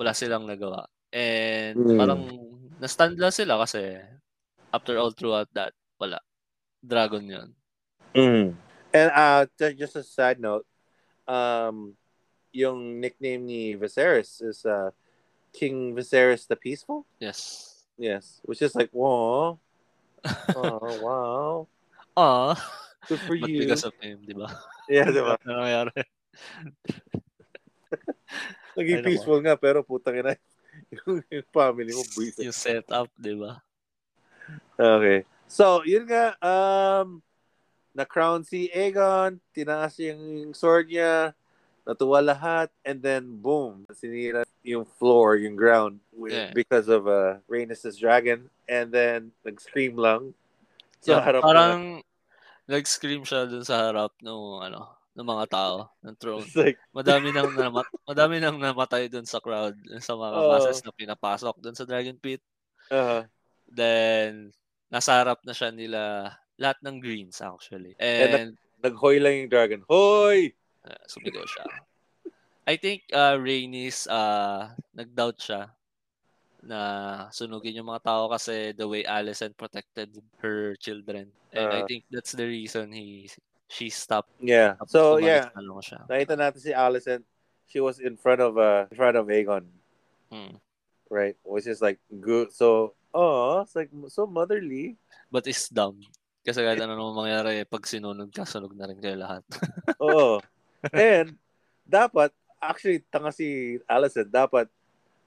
wala 0.00 0.16
silang 0.16 0.48
nagawa. 0.48 0.88
And 1.12 1.76
Mm. 1.76 1.98
parang 2.00 2.22
na-stand 2.80 3.20
lang 3.20 3.36
sila 3.36 3.60
kasi 3.60 4.00
after 4.72 4.96
all 4.96 5.12
throughout 5.12 5.52
that, 5.52 5.76
wala. 6.00 6.16
Dragon 6.80 7.28
yun. 7.28 7.48
Mm. 8.16 8.56
And 8.96 9.08
uh, 9.12 9.44
just 9.76 10.00
a 10.00 10.04
side 10.04 10.40
note, 10.40 10.64
um, 11.28 11.92
yung 12.56 13.00
nickname 13.04 13.44
ni 13.44 13.76
Viserys 13.76 14.40
is 14.40 14.64
uh, 14.64 14.92
King 15.52 15.92
Viserys 15.92 16.48
the 16.48 16.56
Peaceful. 16.56 17.04
Yes. 17.20 17.68
Yes, 18.00 18.40
which 18.48 18.64
is 18.64 18.72
like, 18.72 18.88
whoa, 18.90 19.60
oh 20.56 20.92
wow, 21.02 21.52
Ah, 22.12 22.54
good 23.08 23.20
for 23.24 23.34
but 23.34 23.48
you. 23.48 23.64
because 23.64 23.88
of 23.88 23.96
him, 23.98 24.20
di 24.22 24.36
ba? 24.36 24.52
Yeah, 24.90 25.08
di 25.08 25.22
ba? 25.22 25.38
Ano 25.42 25.64
nangyari? 25.64 25.94
Naging 28.76 29.04
peaceful 29.04 29.40
nga, 29.44 29.56
pero 29.56 29.84
putang 29.84 30.16
ina, 30.16 30.36
yung, 30.92 31.20
yung 31.28 31.46
family 31.52 31.92
mo, 31.92 32.02
buwisit. 32.16 32.44
Yung 32.44 32.56
setup, 32.56 33.08
di 33.16 33.34
ba? 33.36 33.60
Okay. 34.76 35.24
So, 35.48 35.84
yun 35.84 36.08
nga, 36.08 36.36
um, 36.40 37.20
na-crown 37.92 38.44
si 38.44 38.72
Aegon, 38.72 39.40
tinaas 39.52 40.00
yung 40.00 40.52
sword 40.56 40.88
niya, 40.88 41.36
natuwa 41.82 42.22
lahat, 42.22 42.68
and 42.86 43.02
then 43.02 43.26
boom, 43.42 43.86
sinira 43.90 44.46
yung 44.62 44.86
floor, 44.86 45.36
yung 45.38 45.58
ground 45.58 45.98
with, 46.14 46.34
Yeah. 46.34 46.50
because 46.54 46.86
of 46.86 47.10
uh, 47.10 47.42
Rhaenys' 47.50 47.98
dragon, 47.98 48.46
and 48.70 48.94
then 48.94 49.34
nag-scream 49.42 49.98
lang 49.98 50.30
sa 51.02 51.18
Yeah, 51.18 51.22
harap 51.26 51.42
parang 51.42 51.82
nag-scream 52.70 53.26
siya 53.26 53.50
dun 53.50 53.66
sa 53.66 53.90
harap 53.90 54.14
ng 54.22 54.42
ano, 54.62 54.94
ng 55.18 55.26
mga 55.26 55.44
tao 55.50 55.90
ng 56.06 56.16
throne. 56.16 56.46
It's 56.46 56.56
like, 56.56 56.78
Madami 56.94 57.34
nang 57.34 57.50
namat 57.52 57.86
madami 58.10 58.36
nang 58.38 58.56
namatay 58.60 59.10
dun 59.10 59.26
sa 59.26 59.42
crowd, 59.42 59.74
sa 59.98 60.14
mga 60.14 60.36
Oo. 60.38 60.48
masses 60.48 60.78
na 60.86 60.92
pinapasok 60.94 61.54
dun 61.58 61.74
sa 61.76 61.84
Dragon 61.88 62.16
Pit. 62.16 62.40
uh, 62.94 63.26
Then 63.66 64.52
nasa 64.92 65.18
harap 65.18 65.40
na 65.42 65.56
siya 65.56 65.72
nila 65.72 66.32
lahat 66.60 66.78
ng 66.84 67.00
greens 67.00 67.40
actually. 67.40 67.96
And 67.98 68.54
nag-hoy 68.84 69.18
lang 69.18 69.34
yung 69.46 69.50
dragon. 69.52 69.80
Hoy! 69.88 70.52
Uh, 70.86 71.02
sumigaw 71.06 71.44
siya. 71.44 71.64
I 72.62 72.78
think 72.78 73.02
uh, 73.10 73.34
Rhaenys, 73.38 74.06
uh, 74.06 74.70
nag-doubt 74.94 75.38
siya 75.42 75.62
na 76.62 76.80
sunugin 77.34 77.74
yung 77.74 77.90
mga 77.90 78.06
tao 78.06 78.30
kasi 78.30 78.70
the 78.70 78.86
way 78.86 79.02
Alicent 79.02 79.58
protected 79.58 80.14
her 80.38 80.78
children. 80.78 81.26
And 81.50 81.66
I 81.66 81.80
Uh, 81.82 81.86
think 81.90 82.06
that's 82.06 82.32
the 82.38 82.46
reason 82.46 82.94
he 82.94 83.26
she 83.66 83.90
stopped. 83.90 84.30
Yeah. 84.38 84.78
So, 84.86 85.18
yeah. 85.18 85.50
siya. 85.82 86.06
Nakita 86.06 86.38
natin 86.38 86.60
si 86.62 86.70
Alicent. 86.70 87.26
She 87.66 87.80
was 87.82 87.98
in 87.98 88.14
front 88.20 88.38
of 88.38 88.54
uh 88.60 88.86
in 88.92 88.96
front 88.96 89.16
of 89.18 89.26
Aegon, 89.26 89.64
Hmm. 90.30 90.60
right? 91.10 91.34
Which 91.42 91.66
is 91.66 91.80
like 91.82 91.98
good. 92.08 92.52
So, 92.54 92.94
oh, 93.10 93.64
it's 93.66 93.74
like 93.74 93.90
so 94.12 94.28
motherly. 94.28 95.00
But 95.32 95.48
it's 95.48 95.66
dumb. 95.72 95.98
Kasi 96.44 96.60
kahit 96.62 96.78
ano 96.84 96.94
naman 97.00 97.16
mangyari, 97.26 97.64
pag 97.64 97.88
sinunog 97.88 98.28
ka, 98.30 98.44
sunog 98.44 98.76
na 98.76 98.86
rin 98.92 99.00
kayo 99.00 99.16
lahat. 99.18 99.42
Oo. 100.04 100.38
And 100.90 101.38
dapat 101.86 102.34
actually 102.58 103.06
tanga 103.06 103.30
si 103.30 103.78
Alicent, 103.86 104.26
dapat 104.26 104.66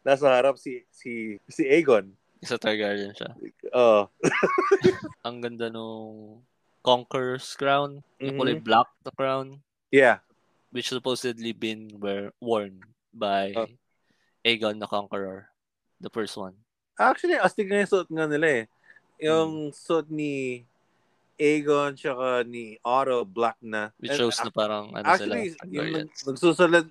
nasa 0.04 0.28
harap 0.28 0.60
si 0.60 0.84
si 0.92 1.40
si 1.48 1.64
Aegon. 1.64 2.12
Isa 2.44 2.60
Targaryen 2.60 3.16
siya. 3.16 3.32
Oh. 3.72 4.12
Ang 5.26 5.40
ganda 5.42 5.72
nung 5.72 6.44
Conqueror's 6.84 7.56
crown. 7.56 8.04
Yung 8.20 8.36
Mhm. 8.36 8.40
kulay 8.40 8.58
black 8.60 8.90
na 9.02 9.10
crown. 9.10 9.58
Yeah. 9.90 10.22
Which 10.70 10.92
supposedly 10.92 11.56
been 11.56 11.90
wear, 11.98 12.36
worn 12.38 12.84
by 13.10 13.56
Oh. 13.56 13.72
Aegon 14.46 14.78
the 14.78 14.86
Conqueror. 14.86 15.50
The 15.98 16.12
first 16.12 16.36
one. 16.38 16.54
Actually, 17.00 17.40
astig 17.40 17.66
nga 17.66 17.82
yung 17.82 17.90
suot 17.90 18.08
nga 18.12 18.28
nila 18.28 18.48
eh. 18.48 18.64
Yung 19.24 19.72
Hmm. 19.72 19.74
suot 19.74 20.08
ni 20.12 20.64
Aegon 21.36 21.96
tsaka 22.00 22.44
ni 22.48 22.80
Otto 22.82 23.28
black 23.28 23.60
na. 23.60 23.92
Which 24.00 24.16
And 24.16 24.20
shows 24.20 24.40
na 24.40 24.52
parang 24.52 24.96
ano 24.96 25.04
Actually, 25.04 25.56
sila. 25.56 25.68
yung 25.68 25.90
nag, 25.92 26.08
Targaryens. 26.12 26.28
nagsusulat 26.28 26.86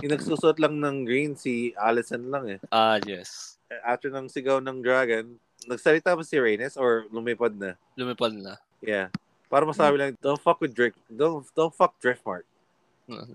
yung 0.00 0.12
nagsusot 0.16 0.56
lang 0.56 0.74
ng 0.80 0.96
green 1.04 1.36
si 1.36 1.76
Alicent 1.76 2.24
lang 2.32 2.48
eh. 2.48 2.58
Ah, 2.72 2.96
yes. 3.04 3.60
After 3.84 4.08
ng 4.08 4.32
sigaw 4.32 4.62
ng 4.64 4.80
dragon, 4.80 5.36
nagsalita 5.68 6.16
ba 6.16 6.24
si 6.24 6.40
Rhaenys 6.40 6.80
or 6.80 7.04
lumipad 7.12 7.52
na? 7.52 7.76
Lumipad 8.00 8.32
na. 8.32 8.56
Yeah. 8.80 9.12
Para 9.52 9.68
masabi 9.68 10.00
lang, 10.00 10.16
don't 10.24 10.40
fuck 10.40 10.62
with 10.62 10.72
Drake. 10.72 10.96
Don't 11.10 11.44
don't 11.52 11.74
fuck 11.74 11.98
Driftmark. 12.00 12.48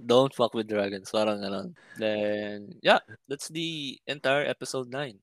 Don't 0.07 0.31
fuck 0.31 0.55
with 0.55 0.71
dragons. 0.71 1.11
Parang 1.11 1.43
ganon. 1.43 1.75
Then, 1.99 2.79
yeah, 2.79 3.03
that's 3.27 3.51
the 3.51 3.99
entire 4.07 4.47
episode 4.47 4.87
9. 4.87 5.19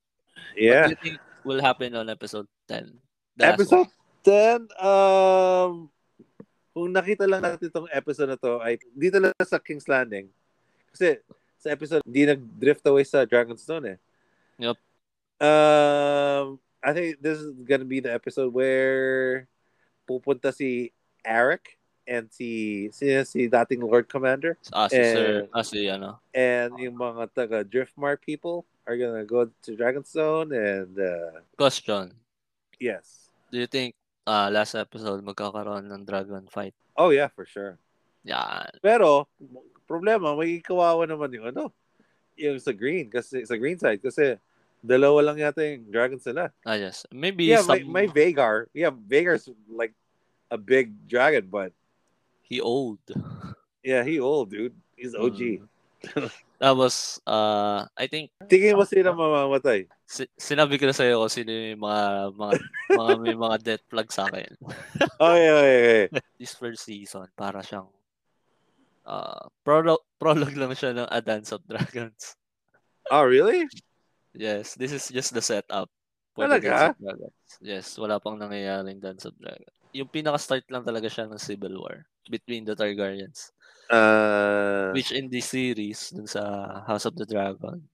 Yeah. 0.57 0.85
What 0.85 0.85
do 0.85 0.91
you 0.93 1.01
think 1.01 1.17
will 1.45 1.63
happen 1.63 1.97
on 1.97 2.13
episode 2.13 2.47
10? 2.69 2.93
The 3.37 3.57
Episode 3.57 3.89
10, 4.23 4.71
um, 4.79 5.91
kung 6.73 6.89
nakita 6.89 7.29
lang 7.29 7.43
natin 7.43 7.69
itong 7.69 7.91
episode 7.93 8.31
na 8.33 8.39
to, 8.39 8.63
ay 8.63 8.79
dito 8.95 9.21
lang 9.21 9.35
sa 9.45 9.61
King's 9.61 9.87
Landing. 9.87 10.31
Kasi 10.91 11.21
sa 11.59 11.69
episode, 11.71 12.03
di 12.03 12.25
nag-drift 12.25 12.83
away 12.87 13.05
sa 13.05 13.23
Dragonstone 13.23 13.97
eh. 13.97 13.99
Yup. 14.59 14.79
Um, 15.37 16.57
I 16.81 16.91
think 16.95 17.19
this 17.19 17.39
is 17.39 17.51
gonna 17.67 17.85
be 17.87 17.99
the 17.99 18.15
episode 18.15 18.55
where 18.55 19.47
pupunta 20.07 20.55
si 20.55 20.91
Eric 21.23 21.79
and 22.07 22.27
si 22.31 22.91
si, 22.91 23.11
si 23.23 23.47
dating 23.47 23.83
Lord 23.83 24.07
Commander 24.11 24.59
Ah, 24.75 24.87
si 24.91 24.99
Eh, 24.99 25.15
Sir, 25.15 25.31
ah, 25.55 25.63
si 25.63 25.87
ano. 25.87 26.19
and 26.35 26.75
yung 26.79 26.99
mga 26.99 27.31
taga 27.31 27.63
Driftmark 27.63 28.23
people 28.23 28.67
are 28.87 28.99
gonna 28.99 29.23
go 29.23 29.47
to 29.47 29.71
Dragonstone 29.75 30.51
and 30.51 30.95
uh, 30.99 31.43
Question. 31.55 32.15
yes. 32.83 33.31
Do 33.51 33.59
you 33.59 33.71
think 33.71 33.95
ah 34.27 34.49
last 34.49 34.75
episode 34.75 35.23
magkakaroon 35.25 35.89
ng 35.91 36.03
dragon 36.07 36.47
fight? 36.51 36.75
Oh 36.97 37.11
yeah, 37.11 37.29
for 37.33 37.47
sure. 37.47 37.79
Yan. 38.23 38.71
Pero, 38.79 39.27
problema, 39.87 40.35
may 40.39 40.63
kawawa 40.63 41.03
naman 41.07 41.35
yung 41.35 41.47
ano, 41.51 41.75
yung 42.39 42.59
sa 42.63 42.71
green, 42.71 43.11
kasi 43.11 43.43
sa 43.43 43.59
green 43.59 43.79
side, 43.79 43.99
kasi 43.99 44.39
dalawa 44.83 45.31
lang 45.31 45.39
yata 45.39 45.63
yung 45.63 45.91
dragons 45.91 46.27
nila. 46.27 46.51
Ah, 46.67 46.79
yes. 46.79 47.07
Maybe 47.11 47.51
Yeah, 47.51 47.63
some, 47.63 47.83
may, 47.91 48.07
may 48.07 48.07
Vagar. 48.11 48.67
Yeah, 48.75 48.91
Vagar's 48.91 49.51
like 49.71 49.95
a 50.51 50.59
big 50.59 50.95
dragon, 51.07 51.47
but 51.51 51.73
he 52.43 52.61
old. 52.61 52.99
yeah, 53.83 54.03
he 54.03 54.19
old, 54.19 54.51
dude. 54.51 54.75
He's 54.97 55.15
OG. 55.15 55.63
Mm. 55.63 55.67
Tapos, 56.63 57.19
ah 57.27 57.91
I 57.99 58.07
think, 58.07 58.31
Tingin 58.47 58.79
mo 58.79 58.87
sino 58.87 59.11
mamamatay? 59.11 59.91
si- 60.07 60.31
sinabi 60.39 60.79
ko 60.79 60.87
na 60.87 60.95
sa'yo 60.95 61.19
kung 61.19 61.33
sino 61.35 61.51
yung 61.51 61.83
mga, 61.83 62.03
mga, 62.39 62.55
mga 62.95 63.13
may 63.19 63.35
mga 63.35 63.57
death 63.59 63.85
flag 63.91 64.09
sa 64.15 64.31
akin. 64.31 64.51
Okay, 65.19 65.47
okay, 65.51 65.77
okay. 65.83 66.07
This 66.39 66.55
first 66.55 66.87
season, 66.87 67.27
para 67.35 67.63
siyang, 67.67 67.91
ah 69.03 69.51
prologue, 69.67 70.07
prologue 70.19 70.55
lang 70.55 70.71
siya 70.79 70.95
ng 70.95 71.11
A 71.11 71.19
Dance 71.19 71.51
of 71.51 71.67
Dragons. 71.67 72.39
Oh, 73.11 73.27
really? 73.27 73.67
Yes, 74.33 74.79
this 74.79 74.95
is 74.95 75.11
just 75.11 75.35
the 75.35 75.43
setup. 75.43 75.91
for 76.33 76.47
Talaga? 76.47 76.95
the 76.95 77.03
Dragons. 77.03 77.49
Yes, 77.61 77.87
wala 77.99 78.23
pang 78.23 78.39
nangyayaring 78.39 79.03
Dance 79.03 79.27
of 79.27 79.35
Dragons. 79.37 79.75
Yung 79.93 80.09
pinaka-start 80.09 80.65
lang 80.73 80.87
talaga 80.87 81.11
siya 81.11 81.27
ng 81.29 81.37
Civil 81.37 81.77
War 81.77 82.07
between 82.31 82.65
the 82.65 82.73
Targaryens. 82.73 83.51
Uh, 83.93 84.89
Which 84.97 85.13
in 85.13 85.29
this 85.29 85.53
series, 85.53 86.09
dun 86.09 86.25
sa 86.25 86.41
House 86.89 87.05
of 87.05 87.13
the 87.13 87.29
Dragon, 87.29 87.85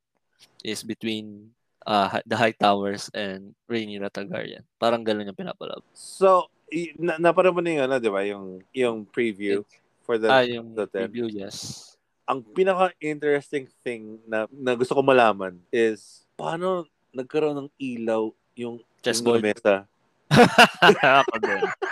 is 0.63 0.87
between 0.87 1.51
uh, 1.83 2.23
the 2.23 2.39
High 2.39 2.55
Towers 2.55 3.11
and 3.11 3.51
Rhaenyra 3.67 4.07
Targaryen. 4.07 4.63
Parang 4.79 5.03
ganun 5.03 5.27
yung 5.27 5.35
pinapalab. 5.35 5.83
so, 5.91 6.47
y- 6.71 6.95
na 6.95 7.19
napanood 7.19 7.59
mo 7.59 7.63
na 7.67 7.75
yung, 7.75 7.85
ano, 7.91 7.97
di 7.99 8.11
ba, 8.15 8.23
yung, 8.23 8.63
yung 8.71 8.99
preview 9.11 9.67
for 10.07 10.23
the, 10.23 10.31
ah, 10.31 10.47
yung 10.47 10.71
the 10.79 10.87
10. 10.87 11.11
review, 11.11 11.27
yes. 11.27 11.99
ang 12.29 12.45
pinaka-interesting 12.45 13.67
thing 13.81 14.21
na, 14.29 14.45
na 14.53 14.77
gusto 14.77 14.93
ko 14.93 15.01
malaman 15.01 15.57
is 15.73 16.29
paano 16.37 16.85
nagkaroon 17.11 17.67
ng 17.67 17.71
ilaw 17.81 18.29
yung 18.53 18.85
Chessboard. 19.01 19.41
yung 19.41 19.49
mesa. 19.49 19.89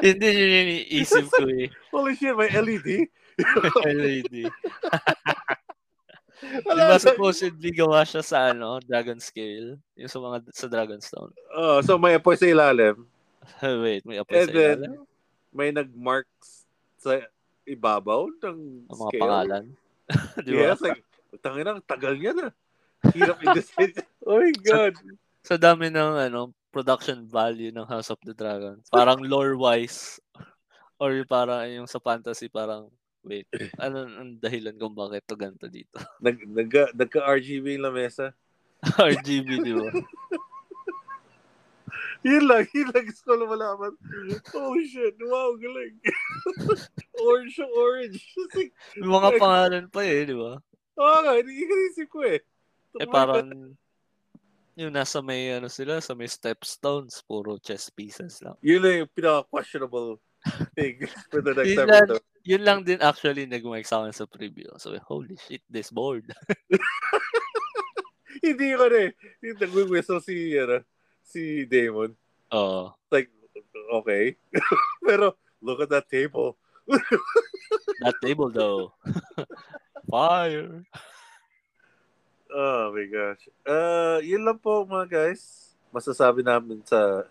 Hindi 0.00 0.26
yun 0.26 0.48
yung 0.48 0.62
iniisip 0.66 1.24
ko 1.28 1.44
eh. 1.46 1.68
Holy 1.88 2.12
shit, 2.12 2.32
may 2.32 2.48
LED? 2.48 2.88
LED. 3.82 4.34
Di 6.42 6.58
Wala 6.66 6.82
ba 6.84 6.96
na- 6.98 7.00
supposedly 7.00 7.70
gawa 7.70 8.02
siya 8.02 8.18
sa 8.20 8.50
ano, 8.50 8.82
Dragon 8.82 9.16
Scale? 9.16 9.78
Yung 9.94 10.10
sa 10.10 10.18
mga 10.18 10.36
sa 10.50 10.66
Dragonstone. 10.66 11.30
Oh, 11.54 11.78
so 11.80 11.94
may 11.96 12.18
apoy 12.18 12.34
sa 12.34 12.50
ilalim. 12.50 13.06
Wait, 13.62 14.02
may 14.02 14.18
apoy 14.18 14.34
And 14.36 14.48
sa 14.48 14.52
then, 14.52 14.76
ilalim? 14.82 15.00
may 15.54 15.70
nag-marks 15.70 16.66
sa 16.98 17.22
ibabaw 17.62 18.26
ng 18.42 18.58
Ang 18.84 18.98
mga 18.98 19.10
scale. 19.10 19.22
pangalan. 19.22 19.64
Di 20.44 20.50
ba? 20.50 20.62
Yes, 20.66 20.82
like, 20.82 20.98
tangin 21.38 21.62
ang 21.64 21.78
tagal 21.80 22.18
niya 22.18 22.34
na. 22.34 22.48
Hirap 23.14 23.38
i-decide. 23.40 24.02
oh 24.26 24.42
my 24.42 24.50
God. 24.60 24.94
Sa 25.42 25.54
dami 25.54 25.90
ng 25.90 26.12
ano, 26.26 26.50
production 26.72 27.28
value 27.28 27.70
ng 27.70 27.84
House 27.84 28.08
of 28.08 28.18
the 28.24 28.32
Dragon. 28.32 28.80
Parang 28.88 29.20
lore-wise. 29.30 30.18
Or 30.96 31.12
parang 31.28 31.68
yung 31.68 31.86
sa 31.86 32.00
fantasy, 32.00 32.48
parang, 32.48 32.88
wait, 33.20 33.46
ano 33.76 34.08
ang 34.08 34.40
dahilan 34.40 34.74
kung 34.80 34.96
bakit 34.96 35.28
to 35.28 35.36
ganito 35.36 35.68
dito? 35.68 36.00
Nag, 36.24 36.40
nag, 36.48 36.96
nagka-RGB 36.96 37.76
yung 37.78 37.86
lamesa. 37.92 38.32
RGB, 38.98 39.48
di 39.62 39.74
ba? 39.76 39.92
Yun 42.22 42.46
lang, 42.46 42.66
yun 42.70 42.88
lang 42.94 43.02
gusto 43.02 43.22
ko 43.26 43.34
lang 43.34 43.50
malaman. 43.50 43.92
Oh 44.54 44.78
shit, 44.86 45.18
wow, 45.26 45.58
galing. 45.58 45.98
orange 47.18 47.58
orange. 47.66 48.22
May 48.94 49.10
mga 49.10 49.30
pangalan 49.42 49.84
pa 49.90 50.06
eh, 50.06 50.22
di 50.30 50.36
ba? 50.38 50.54
Oo 51.02 51.18
nga, 51.26 51.34
hindi 51.34 51.66
ko 51.66 51.74
isip 51.90 52.08
ko 52.10 52.20
eh. 52.22 52.38
Eh 53.02 53.08
parang, 53.10 53.74
yung 54.82 54.94
nasa 54.94 55.22
may 55.22 55.54
ano 55.54 55.70
sila, 55.70 56.02
sa 56.02 56.18
may 56.18 56.26
stepstones, 56.26 57.22
puro 57.22 57.56
chess 57.62 57.88
pieces 57.94 58.42
lang. 58.42 58.58
Yun 58.60 58.82
lang 58.82 58.94
yung 59.06 59.12
pinaka-questionable 59.14 60.18
thing 60.74 61.06
for 61.30 61.38
the 61.40 61.54
next 61.54 61.70
Yun 61.70 61.86
lang, 61.86 62.06
episode. 62.10 62.24
yun 62.42 62.62
lang 62.66 62.78
din 62.82 62.98
actually 62.98 63.46
nag-make 63.46 63.86
sa 63.86 64.02
akin 64.02 64.14
sa 64.14 64.26
preview. 64.26 64.66
So, 64.76 64.90
holy 65.06 65.38
shit, 65.38 65.62
this 65.70 65.94
board. 65.94 66.26
Hindi 68.42 68.74
ko 68.74 68.90
eh. 68.90 69.14
Yung 69.46 69.58
nag-whistle 69.62 70.18
si, 70.18 70.58
ano, 70.58 70.82
si 71.22 71.62
Damon. 71.70 72.10
Oo. 72.50 72.90
Like, 73.12 73.30
okay. 74.02 74.34
Pero, 75.06 75.38
look 75.62 75.78
at 75.78 75.94
that 75.94 76.10
table. 76.10 76.58
that 78.02 78.18
table 78.18 78.50
though. 78.50 78.90
Fire. 80.10 80.82
Oh 82.52 82.92
my 82.92 83.08
gosh. 83.08 83.48
Uh, 83.64 84.20
yun 84.20 84.44
lang 84.44 84.60
po 84.60 84.84
mga 84.84 85.08
guys. 85.08 85.72
Masasabi 85.88 86.44
namin 86.44 86.84
sa 86.84 87.24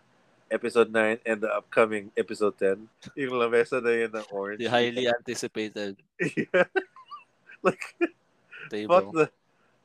episode 0.49 0.89
9 0.89 1.21
and 1.23 1.39
the 1.45 1.51
upcoming 1.53 2.09
episode 2.17 2.57
10. 2.57 2.89
Yung 3.15 3.37
lamesa 3.37 3.77
na 3.77 3.93
yun 3.93 4.09
ng 4.09 4.27
orange. 4.33 4.65
The 4.65 4.73
highly 4.73 5.05
anticipated 5.05 6.01
yeah. 6.17 6.65
like, 7.65 7.81
fuck 8.01 8.09
table. 8.73 9.13
the 9.13 9.25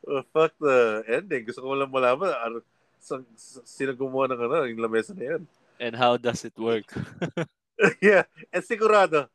uh, 0.09 0.25
fuck 0.33 0.57
the 0.57 1.05
ending. 1.05 1.45
Gusto 1.45 1.61
ko 1.61 1.77
lang 1.77 1.93
malaman 1.93 2.33
ano, 2.33 2.57
sa, 2.97 3.21
sa, 3.37 3.61
sino 3.69 3.93
gumawa 3.93 4.33
ng 4.33 4.41
ano, 4.41 4.65
yung 4.65 4.81
lamesa 4.81 5.13
na 5.13 5.37
yan. 5.37 5.43
And 5.77 5.93
how 5.93 6.17
does 6.17 6.49
it 6.49 6.57
work? 6.57 6.89
yeah. 8.03 8.25
And 8.53 8.65
sigurado, 8.65 9.29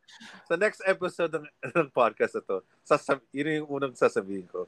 sa 0.49 0.55
next 0.57 0.81
episode 0.85 1.31
ng, 1.37 1.47
ng 1.73 1.89
podcast 1.93 2.37
na 2.37 2.43
to, 2.43 2.57
sasab- 2.81 3.25
yun 3.29 3.63
yung 3.65 3.69
unang 3.69 3.93
sasabihin 3.97 4.49
ko. 4.49 4.65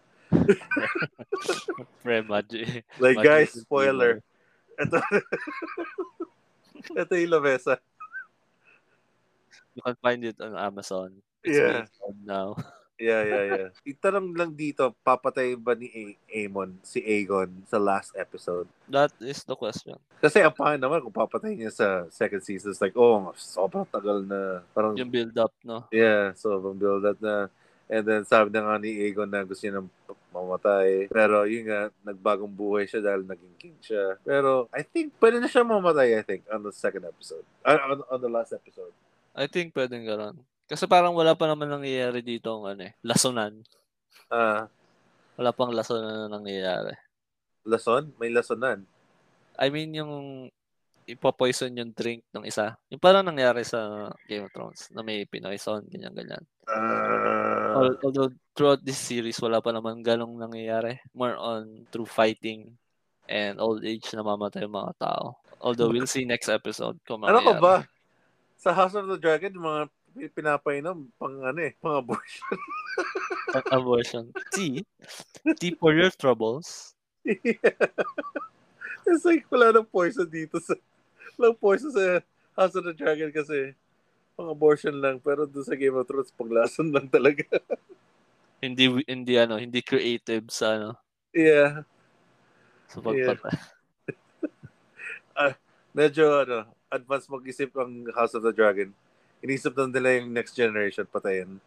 Pre, 2.02 2.22
Maji. 2.26 2.86
Like, 3.02 3.18
Maji 3.22 3.26
guys, 3.26 3.52
spoiler. 3.54 4.22
Ito, 4.78 4.98
ito 6.98 7.14
yung 7.18 7.34
lamesa. 7.34 7.78
You 9.74 9.82
can 9.82 9.98
find 10.02 10.22
it 10.22 10.38
on 10.38 10.54
Amazon. 10.54 11.18
It's 11.42 11.58
Yeah. 11.58 11.90
now. 12.26 12.58
Yeah, 13.04 13.22
yeah, 13.28 13.44
yeah. 13.44 13.70
Itanong 13.92 14.32
lang 14.32 14.56
dito, 14.56 14.96
papatay 15.04 15.60
ba 15.60 15.76
ni 15.76 15.92
A- 15.92 16.48
Amon, 16.48 16.80
si 16.80 17.04
Aegon, 17.04 17.52
sa 17.68 17.76
last 17.76 18.16
episode? 18.16 18.64
That 18.88 19.12
is 19.20 19.44
the 19.44 19.60
question. 19.60 20.00
Kasi 20.24 20.40
ang 20.40 20.56
pangit 20.56 20.80
naman 20.80 21.04
kung 21.04 21.12
papatay 21.12 21.60
niya 21.60 21.68
sa 21.76 21.88
second 22.08 22.40
season. 22.40 22.72
It's 22.72 22.80
like, 22.80 22.96
oh, 22.96 23.36
sobrang 23.36 23.84
tagal 23.92 24.24
na. 24.24 24.64
Parang, 24.72 24.96
Yung 24.96 25.12
build 25.12 25.36
up, 25.36 25.52
no? 25.68 25.84
yeah, 25.92 26.32
sobrang 26.40 26.80
build 26.80 27.04
up 27.04 27.20
na. 27.20 27.52
And 27.92 28.08
then 28.08 28.24
sabi 28.24 28.48
na 28.50 28.64
nga 28.64 28.80
ni 28.80 28.96
Aegon 29.04 29.28
na 29.28 29.44
gusto 29.44 29.68
niya 29.68 29.84
nang 29.84 29.92
mamatay. 30.32 31.12
Pero 31.12 31.44
yun 31.44 31.68
nga, 31.68 31.92
nagbagong 32.02 32.50
buhay 32.50 32.88
siya 32.88 33.04
dahil 33.04 33.28
naging 33.28 33.56
king 33.60 33.78
siya. 33.84 34.16
Pero 34.24 34.72
I 34.72 34.82
think 34.82 35.12
pwede 35.20 35.44
na 35.44 35.52
siya 35.52 35.68
mamatay, 35.68 36.16
I 36.16 36.24
think, 36.24 36.48
on 36.48 36.64
the 36.64 36.72
second 36.72 37.04
episode. 37.04 37.44
Uh, 37.62 37.78
on, 37.92 38.00
on 38.08 38.20
the 38.24 38.32
last 38.32 38.56
episode. 38.56 38.96
I 39.36 39.46
think 39.52 39.76
pwedeng 39.76 40.08
gano'n. 40.08 40.38
Kasi 40.66 40.88
parang 40.88 41.14
wala 41.14 41.36
pa 41.36 41.46
naman 41.46 41.70
nangyayari 41.70 42.24
dito 42.24 42.50
ang 42.56 42.74
ano 42.74 42.82
eh. 42.88 42.94
Lasonan. 43.04 43.62
Ah, 44.28 44.66
Wala 45.34 45.50
pang 45.50 45.74
lasonan 45.74 46.26
na 46.26 46.30
nangyayari. 46.30 46.94
lason? 47.66 48.14
May 48.20 48.30
lasonan. 48.30 48.86
I 49.58 49.70
mean, 49.70 49.94
yung 49.94 50.14
ipopoison 51.04 51.74
yung 51.74 51.92
drink 51.92 52.24
ng 52.32 52.46
isa. 52.46 52.78
Yung 52.88 53.02
parang 53.02 53.26
nangyari 53.26 53.64
sa 53.64 54.08
Game 54.26 54.48
of 54.48 54.54
Thrones 54.54 54.88
na 54.90 55.04
may 55.04 55.26
pinoison, 55.26 55.84
ganyan-ganyan. 55.90 56.44
Al- 57.74 58.00
Although 58.00 58.32
throughout 58.54 58.82
this 58.82 59.00
series, 59.00 59.40
wala 59.42 59.60
pa 59.60 59.74
naman 59.74 60.00
ganong 60.00 60.38
nangyayari. 60.38 61.02
More 61.12 61.36
on 61.36 61.90
through 61.92 62.08
fighting 62.08 62.78
and 63.28 63.58
old 63.60 63.84
age 63.84 64.06
na 64.14 64.24
mamatay 64.24 64.64
yung 64.64 64.78
mga 64.78 64.94
tao. 65.00 65.40
Although 65.60 65.92
we'll 65.92 66.08
see 66.08 66.28
next 66.28 66.48
episode 66.48 67.00
kung 67.04 67.24
ano 67.24 67.40
ka 67.40 67.56
mangyayari. 67.58 67.64
ba? 67.64 67.76
Sa 68.60 68.72
House 68.72 68.96
of 68.96 69.08
the 69.08 69.20
Dragon, 69.20 69.52
mga 69.56 69.82
pinapainom 70.14 71.10
pang 71.18 71.36
ano 71.42 71.60
eh, 71.62 71.74
pang 71.82 71.98
abortion. 72.00 72.58
An 73.58 73.64
abortion. 73.74 74.26
Tea? 74.54 74.86
Tea 75.60 75.74
for 75.76 75.94
your 75.94 76.14
troubles. 76.14 76.94
It's 79.04 79.26
like 79.28 79.46
wala 79.52 79.74
nang 79.74 79.90
poison 79.90 80.30
dito 80.30 80.62
sa 80.64 80.78
walang 81.36 81.58
poison 81.58 81.92
sa 81.92 82.22
House 82.54 82.78
of 82.78 82.86
the 82.86 82.94
Dragon 82.94 83.34
kasi 83.34 83.74
pang 84.38 84.50
abortion 84.50 84.96
lang 84.98 85.20
pero 85.20 85.46
doon 85.50 85.66
sa 85.66 85.76
Game 85.76 85.98
of 85.98 86.08
Thrones 86.08 86.34
panglason 86.34 86.94
lang 86.94 87.10
talaga. 87.10 87.46
Hindi 88.64 89.04
hindi 89.06 89.34
ano, 89.36 89.60
hindi 89.60 89.84
creative 89.84 90.48
sa 90.48 90.80
ano, 90.80 90.90
yeah. 91.36 91.84
sa 92.88 93.04
pagpatay. 93.04 93.54
Medyo 95.94 96.26
ano, 96.42 96.66
advanced 96.90 97.30
mag-isip 97.30 97.70
ang 97.78 98.10
House 98.18 98.34
of 98.34 98.42
the 98.42 98.50
Dragon. 98.50 98.90
Inisip 99.44 99.76
na 99.76 99.92
nila 99.92 100.24
yung 100.24 100.32
next 100.32 100.56
generation 100.56 101.04
patayin. 101.04 101.60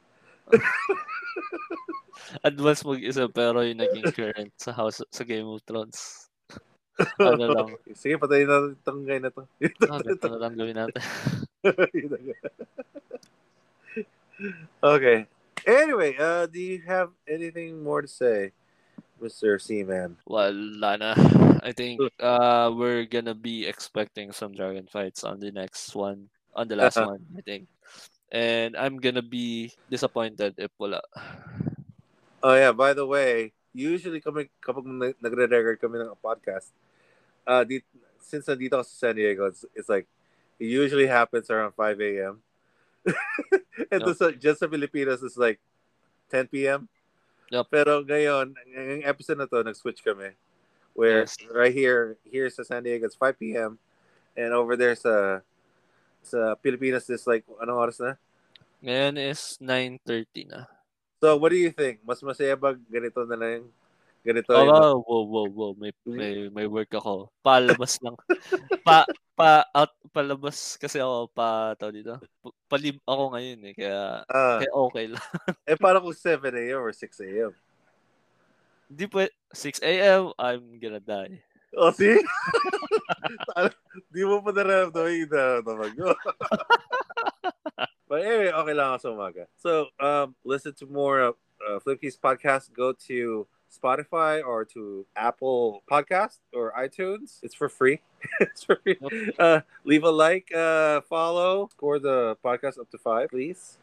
Advance 2.49 2.83
mag-isa 2.83 3.29
pero 3.29 3.61
yung 3.61 3.85
naging 3.85 4.09
current 4.16 4.53
sa 4.57 4.72
house 4.72 5.05
sa 5.12 5.22
Game 5.29 5.45
of 5.45 5.61
Thrones. 5.68 6.27
Ano 7.20 7.45
lang. 7.53 7.68
Sige, 8.01 8.16
patayin 8.16 8.49
itong 8.81 9.05
guy 9.05 9.20
na 9.20 9.29
to. 9.29 9.45
Ganito 9.85 10.27
na 10.33 10.41
lang 10.41 10.57
gawin 10.57 10.77
natin. 10.81 11.03
okay. 14.81 15.29
Anyway, 15.66 16.16
uh, 16.16 16.47
do 16.49 16.61
you 16.61 16.81
have 16.87 17.12
anything 17.29 17.83
more 17.83 18.01
to 18.01 18.09
say, 18.09 18.57
Mr. 19.20 19.61
Seaman? 19.61 20.16
Well, 20.24 20.55
Lana, 20.55 21.12
I 21.61 21.72
think 21.72 22.01
uh, 22.20 22.72
we're 22.72 23.05
gonna 23.05 23.35
be 23.35 23.66
expecting 23.66 24.33
some 24.33 24.55
dragon 24.55 24.87
fights 24.89 25.24
on 25.24 25.41
the 25.41 25.51
next 25.51 25.93
one. 25.93 26.31
On 26.57 26.65
the 26.65 26.77
last 26.77 26.97
Uh-huh. 26.97 27.13
one, 27.13 27.23
I 27.37 27.43
think. 27.45 27.69
And 28.33 28.75
I'm 28.75 28.97
gonna 28.97 29.23
be 29.23 29.71
disappointed 29.87 30.57
if 30.57 30.73
wala. 30.81 31.05
Oh 32.43 32.57
yeah, 32.57 32.73
by 32.73 32.97
the 32.97 33.07
way, 33.07 33.53
usually 33.77 34.19
kami 34.25 34.49
kapag 34.59 34.89
nag- 34.89 35.21
nagre-record 35.21 35.79
kami 35.79 36.01
ng 36.01 36.17
podcast, 36.19 36.73
uh, 37.45 37.63
di, 37.63 37.85
since 38.19 38.49
nandito 38.49 38.81
ako 38.81 38.85
sa 38.89 38.97
San 39.09 39.15
Diego, 39.15 39.47
it's, 39.47 39.63
it's 39.77 39.89
like, 39.89 40.09
it 40.59 40.67
usually 40.67 41.07
happens 41.07 41.53
around 41.53 41.77
5 41.77 42.01
a.m. 42.01 42.41
And 43.93 44.03
Yup. 44.03 44.17
sa, 44.17 44.33
just 44.33 44.59
sa 44.59 44.67
Pilipinas, 44.67 45.23
it's 45.23 45.39
like 45.39 45.61
10 46.33 46.49
p.m. 46.51 46.89
Yup. 47.53 47.71
Pero 47.71 48.03
ngayon, 48.03 48.57
ngayong 48.67 49.07
episode 49.07 49.39
na 49.39 49.47
to, 49.47 49.63
nag-switch 49.63 50.03
kami. 50.03 50.35
Where 50.97 51.29
Yes. 51.29 51.37
right 51.53 51.71
here, 51.75 52.17
here 52.25 52.49
sa 52.51 52.65
San 52.65 52.83
Diego, 52.83 53.07
it's 53.07 53.15
5 53.15 53.39
p.m. 53.39 53.79
And 54.35 54.51
over 54.57 54.75
there 54.75 54.97
sa 54.97 55.45
sa 56.27 56.59
Pilipinas, 56.59 57.07
it's 57.07 57.24
like, 57.31 57.47
anong 57.62 57.79
oras 57.79 58.03
na? 58.03 58.18
Ngayon 58.83 59.14
is 59.22 59.55
9.30 59.62 60.51
na. 60.51 60.66
So, 61.22 61.39
what 61.39 61.55
do 61.55 61.59
you 61.59 61.70
think? 61.72 62.03
Mas 62.03 62.20
masaya 62.20 62.59
ba 62.59 62.74
ganito 62.74 63.22
na 63.24 63.39
lang? 63.39 63.70
Ganito 64.20 64.51
Oh, 64.53 64.66
wow, 64.66 64.97
wow, 65.07 65.24
wow, 65.24 65.49
wow. 65.49 65.72
May, 65.79 65.95
may, 66.05 66.33
may 66.51 66.66
work 66.66 66.91
ako. 66.93 67.31
Palabas 67.41 67.97
lang. 68.03 68.18
pa, 68.87 69.07
pa, 69.39 69.64
out, 69.70 69.95
palabas 70.11 70.74
kasi 70.77 70.99
ako 70.99 71.31
pa, 71.31 71.72
tao 71.79 71.95
dito. 71.95 72.18
Pa- 72.43 72.57
Palib 72.66 72.99
ako 73.07 73.33
ngayon 73.33 73.61
eh. 73.70 73.74
Kaya, 73.79 74.27
Ah, 74.29 74.59
kaya 74.61 74.72
okay 74.74 75.07
lang. 75.09 75.27
eh, 75.70 75.79
parang 75.79 76.03
kung 76.05 76.16
7 76.16 76.51
a.m. 76.53 76.83
or 76.83 76.93
6 76.93 77.22
a.m. 77.22 77.55
Di 78.87 79.07
pa, 79.07 79.27
6 79.51 79.83
a.m., 79.83 80.31
I'm 80.39 80.79
gonna 80.79 81.03
die. 81.03 81.43
Oh, 81.77 81.93
see? 81.93 82.16
Di 84.12 84.24
mo 84.24 84.41
pa 84.41 84.49
nararamdaman 84.49 85.12
yung 85.12 85.29
nararamdaman 85.29 85.93
ko. 85.93 86.09
But 88.09 88.24
anyway, 88.24 88.49
okay 88.49 88.72
lang 88.72 88.97
sa 88.97 89.12
umaga. 89.12 89.45
So, 89.61 89.93
um, 90.01 90.33
listen 90.41 90.72
to 90.81 90.89
more 90.89 91.20
of 91.20 91.35
uh, 91.61 91.77
Flipkeys 91.85 92.16
podcast. 92.16 92.72
Go 92.72 92.97
to 93.12 93.45
Spotify 93.68 94.41
or 94.41 94.64
to 94.72 95.05
Apple 95.12 95.85
Podcast 95.85 96.41
or 96.57 96.72
iTunes. 96.72 97.45
It's 97.45 97.53
for 97.53 97.68
free. 97.68 98.01
it's 98.41 98.64
for 98.64 98.81
free. 98.81 98.97
Uh, 99.37 99.61
leave 99.85 100.05
a 100.05 100.11
like, 100.11 100.49
uh, 100.57 101.05
follow, 101.05 101.68
score 101.77 101.99
the 101.99 102.41
podcast 102.41 102.81
up 102.81 102.89
to 102.95 102.99
five, 102.99 103.29
please. 103.29 103.77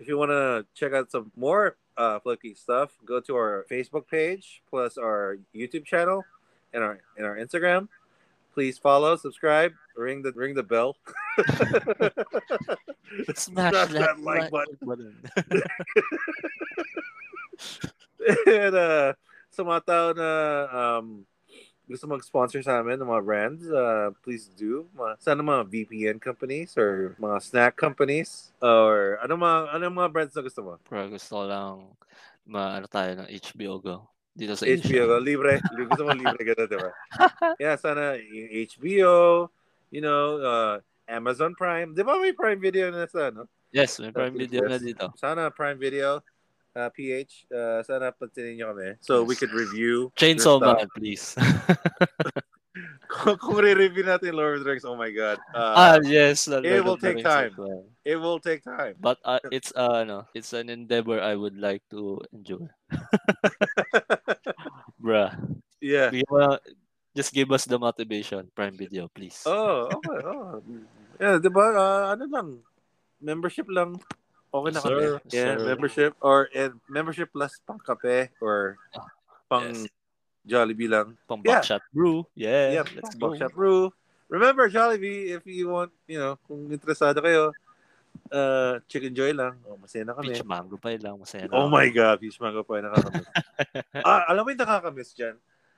If 0.00 0.08
you 0.08 0.16
want 0.16 0.32
to 0.32 0.64
check 0.72 0.96
out 0.96 1.12
some 1.12 1.32
more 1.36 1.76
uh, 1.98 2.16
Flicky 2.24 2.56
stuff, 2.56 2.96
go 3.04 3.20
to 3.20 3.36
our 3.36 3.66
Facebook 3.68 4.08
page 4.08 4.62
plus 4.70 4.96
our 4.96 5.36
YouTube 5.52 5.84
channel 5.84 6.24
and 6.76 6.84
our 6.84 7.00
and 7.16 7.24
our 7.24 7.40
Instagram. 7.40 7.88
Please 8.52 8.76
follow, 8.78 9.16
subscribe, 9.16 9.72
ring 9.96 10.20
the 10.20 10.32
ring 10.32 10.54
the 10.54 10.62
bell. 10.62 10.96
Smash 13.32 13.48
Smash 13.48 13.72
that, 13.72 13.88
that 13.90 14.20
like 14.20 14.50
button. 14.52 14.76
button. 14.84 15.16
and 18.46 18.74
uh, 18.76 19.12
sa 19.52 19.60
mga 19.64 19.80
tao 19.84 20.06
na 20.12 20.30
um, 20.72 21.24
gusto 21.86 22.08
mag-sponsor 22.10 22.60
sa 22.64 22.82
amin 22.82 22.98
ng 22.98 23.08
mga 23.08 23.24
brands, 23.24 23.62
uh, 23.70 24.10
please 24.24 24.50
do. 24.58 24.90
Mga, 24.96 25.12
sana 25.22 25.40
mga 25.44 25.62
VPN 25.70 26.18
companies 26.18 26.74
or 26.74 27.14
mga 27.20 27.38
snack 27.44 27.76
companies 27.78 28.50
or 28.58 29.20
ano 29.22 29.38
mga 29.38 29.58
ano 29.70 29.84
mga 29.92 30.10
brands 30.12 30.34
na 30.34 30.42
gusto 30.42 30.60
mo? 30.64 30.72
Pero 30.88 31.12
gusto 31.12 31.30
ko 31.30 31.44
lang 31.44 31.74
maano 32.46 32.86
tayo 32.88 33.20
ng 33.20 33.28
HBO 33.30 33.74
Go. 33.78 34.15
Dito 34.36 34.52
sa 34.52 34.68
HBO, 34.68 35.16
Asia. 35.16 35.24
libre. 35.24 35.52
Gusto 35.64 36.04
mo 36.06 36.12
libre 36.12 36.44
gano'n, 36.44 36.68
di 36.68 36.76
ba? 36.76 36.90
Yeah, 37.56 37.80
sana 37.80 38.20
HBO, 38.68 39.48
you 39.88 40.04
know, 40.04 40.36
uh, 40.44 40.74
Amazon 41.08 41.56
Prime. 41.56 41.96
Di 41.96 42.04
ba 42.04 42.20
may 42.20 42.36
Prime 42.36 42.60
Video 42.60 42.92
na 42.92 43.08
sa, 43.08 43.32
ano? 43.32 43.48
Yes, 43.72 43.96
may 43.98 44.08
prime 44.14 44.32
video 44.36 44.64
na 44.64 44.76
Yes. 44.78 44.84
dito. 44.84 45.08
Sana 45.16 45.48
Prime 45.52 45.76
Video, 45.76 46.20
uh, 46.76 46.88
PH, 46.92 47.48
uh, 47.50 47.80
sana 47.84 48.08
pansinin 48.12 48.56
nyo 48.56 48.72
kami. 48.72 48.96
So 49.04 49.20
we 49.24 49.36
could 49.36 49.52
review. 49.52 50.12
Chainsaw. 50.16 50.60
Man, 50.62 50.86
please. 50.96 51.32
kung, 53.10 53.36
kung 53.36 53.58
re-review 53.60 54.04
natin 54.04 54.32
Lord 54.32 54.60
of 54.60 54.64
the 54.64 54.70
Rings, 54.70 54.84
oh 54.88 54.96
my 54.96 55.10
God. 55.12 55.36
ah, 55.52 55.96
Uh, 55.96 56.00
yes. 56.08 56.48
Lord 56.48 56.64
it 56.64 56.80
will 56.80 56.96
take 56.96 57.20
time. 57.20 57.52
as 57.52 57.84
it 58.06 58.16
will 58.16 58.40
take 58.40 58.64
time. 58.64 58.96
But 58.96 59.18
uh, 59.26 59.40
it's 59.52 59.72
uh, 59.76 60.06
ano, 60.06 60.24
it's 60.32 60.52
an 60.56 60.70
endeavor 60.72 61.20
I 61.20 61.34
would 61.36 61.58
like 61.58 61.82
to 61.92 62.22
enjoy. 62.32 62.64
Bruh. 65.06 65.30
Yeah. 65.78 66.10
Mo 66.26 66.34
lang- 66.34 66.64
just 67.14 67.30
give 67.30 67.48
us 67.48 67.64
the 67.64 67.78
motivation, 67.78 68.50
Prime 68.52 68.74
Video, 68.74 69.06
please. 69.06 69.40
Oh, 69.46 69.86
okay. 69.88 70.18
Oh. 70.26 70.58
Yeah, 71.16 71.38
di 71.38 71.48
ba? 71.48 71.64
Uh, 71.72 72.04
ano 72.12 72.24
lang, 72.28 72.48
membership 73.22 73.70
lang. 73.70 73.96
Okay 74.50 74.70
na 74.74 74.80
Yes, 74.80 74.84
kami. 74.84 74.98
sir. 75.00 75.12
Yeah, 75.30 75.52
Sir. 75.56 75.64
membership 75.64 76.10
or 76.20 76.48
and 76.52 76.76
membership 76.88 77.28
plus 77.30 77.56
pang 77.62 77.78
kape 77.78 78.34
or 78.40 78.76
pang 79.48 79.72
Yes. 79.72 79.88
Jollibee 80.44 80.90
lang. 80.90 81.16
Pang 81.26 81.40
yeah. 81.42 81.58
Buckshot 81.58 81.82
Brew. 81.90 82.26
Yeah, 82.34 82.80
Yeah, 82.80 82.86
let's 82.94 83.14
pang 83.14 83.20
go. 83.20 83.22
Buckshot 83.32 83.52
Brew. 83.52 83.90
Remember, 84.28 84.66
Jollibee, 84.66 85.34
if 85.38 85.46
you 85.46 85.70
want, 85.70 85.94
you 86.06 86.18
know, 86.18 86.34
kung 86.46 86.66
interesado 86.68 87.22
kayo, 87.22 87.54
uh, 88.32 88.80
Chicken 88.86 89.14
Joy 89.14 89.32
lang. 89.32 89.58
Oh, 89.66 89.78
masaya 89.78 90.04
na 90.04 90.14
kami. 90.14 90.34
Peach 90.34 90.46
mango 90.46 90.76
pie 90.76 91.00
lang. 91.00 91.16
Masaya 91.16 91.46
na. 91.46 91.52
Oh 91.54 91.66
ako. 91.66 91.74
my 91.74 91.88
God, 91.90 92.16
Peach 92.20 92.38
Mango 92.40 92.62
pa 92.62 92.82
nakakamiss. 92.82 93.28
ah, 94.06 94.22
alam 94.28 94.42
mo 94.42 94.48
yung 94.50 94.62
nakakamiss 94.62 95.10
dyan? 95.14 95.36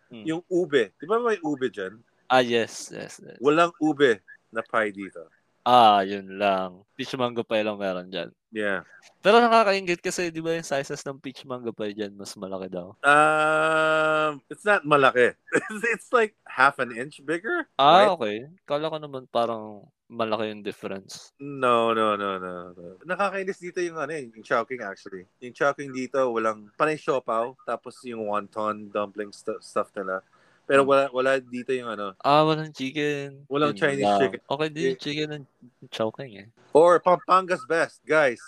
Hmm. 0.08 0.24
Yung 0.24 0.42
ube. 0.48 0.92
Di 0.96 1.04
ba 1.04 1.20
may 1.20 1.38
ube 1.44 1.68
dyan? 1.68 2.00
Ah, 2.28 2.44
yes, 2.44 2.92
yes, 2.92 3.20
yes. 3.24 3.38
Walang 3.40 3.72
ube 3.80 4.20
na 4.52 4.60
pie 4.64 4.92
dito. 4.92 5.28
Ah, 5.68 6.00
yun 6.00 6.40
lang. 6.40 6.80
Peach 6.96 7.12
mango 7.20 7.44
pie 7.44 7.60
lang 7.60 7.76
meron 7.76 8.08
dyan. 8.08 8.32
Yeah. 8.48 8.88
Pero 9.20 9.44
nakakaingit 9.44 10.00
kasi, 10.00 10.32
di 10.32 10.40
ba 10.40 10.56
yung 10.56 10.64
sizes 10.64 11.04
ng 11.04 11.20
peach 11.20 11.44
mango 11.44 11.68
pie 11.76 11.92
dyan, 11.92 12.16
mas 12.16 12.32
malaki 12.32 12.72
daw. 12.72 12.96
Um, 13.04 14.40
it's 14.48 14.64
not 14.64 14.88
malaki. 14.88 15.36
it's 15.92 16.08
like 16.08 16.32
half 16.48 16.80
an 16.80 16.96
inch 16.96 17.20
bigger. 17.20 17.68
Ah, 17.76 18.08
right? 18.08 18.10
okay. 18.16 18.36
Kala 18.64 18.88
ko 18.88 18.96
naman 18.96 19.28
parang 19.28 19.84
malaki 20.08 20.48
yung 20.50 20.64
difference. 20.64 21.36
No, 21.38 21.92
no, 21.92 22.16
no, 22.16 22.40
no, 22.40 22.72
no. 22.72 22.96
Nakakainis 23.04 23.60
dito 23.60 23.78
yung 23.84 24.00
ano, 24.00 24.12
eh, 24.16 24.32
yung 24.32 24.40
chowking 24.42 24.80
actually. 24.80 25.28
Yung 25.44 25.52
chowking 25.52 25.92
dito, 25.92 26.32
walang 26.32 26.72
panay 26.80 26.96
siopaw, 26.96 27.52
tapos 27.68 28.00
yung 28.08 28.24
wonton 28.24 28.88
dumpling 28.88 29.30
stu- 29.30 29.60
stuff 29.60 29.92
nila. 29.92 30.24
Pero 30.68 30.84
wala 30.84 31.08
wala 31.12 31.40
dito 31.40 31.72
yung 31.72 31.88
ano. 31.92 32.12
Ah, 32.20 32.44
walang 32.44 32.72
chicken. 32.72 33.44
Walang 33.48 33.72
Chinese 33.72 34.04
lang. 34.04 34.20
chicken. 34.20 34.40
Okay 34.44 34.68
din 34.68 34.84
yung 34.92 35.00
chicken 35.00 35.28
ng 35.32 35.44
chowking 35.88 36.32
eh. 36.44 36.48
Or 36.76 37.00
Pampanga's 37.00 37.64
best, 37.64 38.04
guys. 38.04 38.40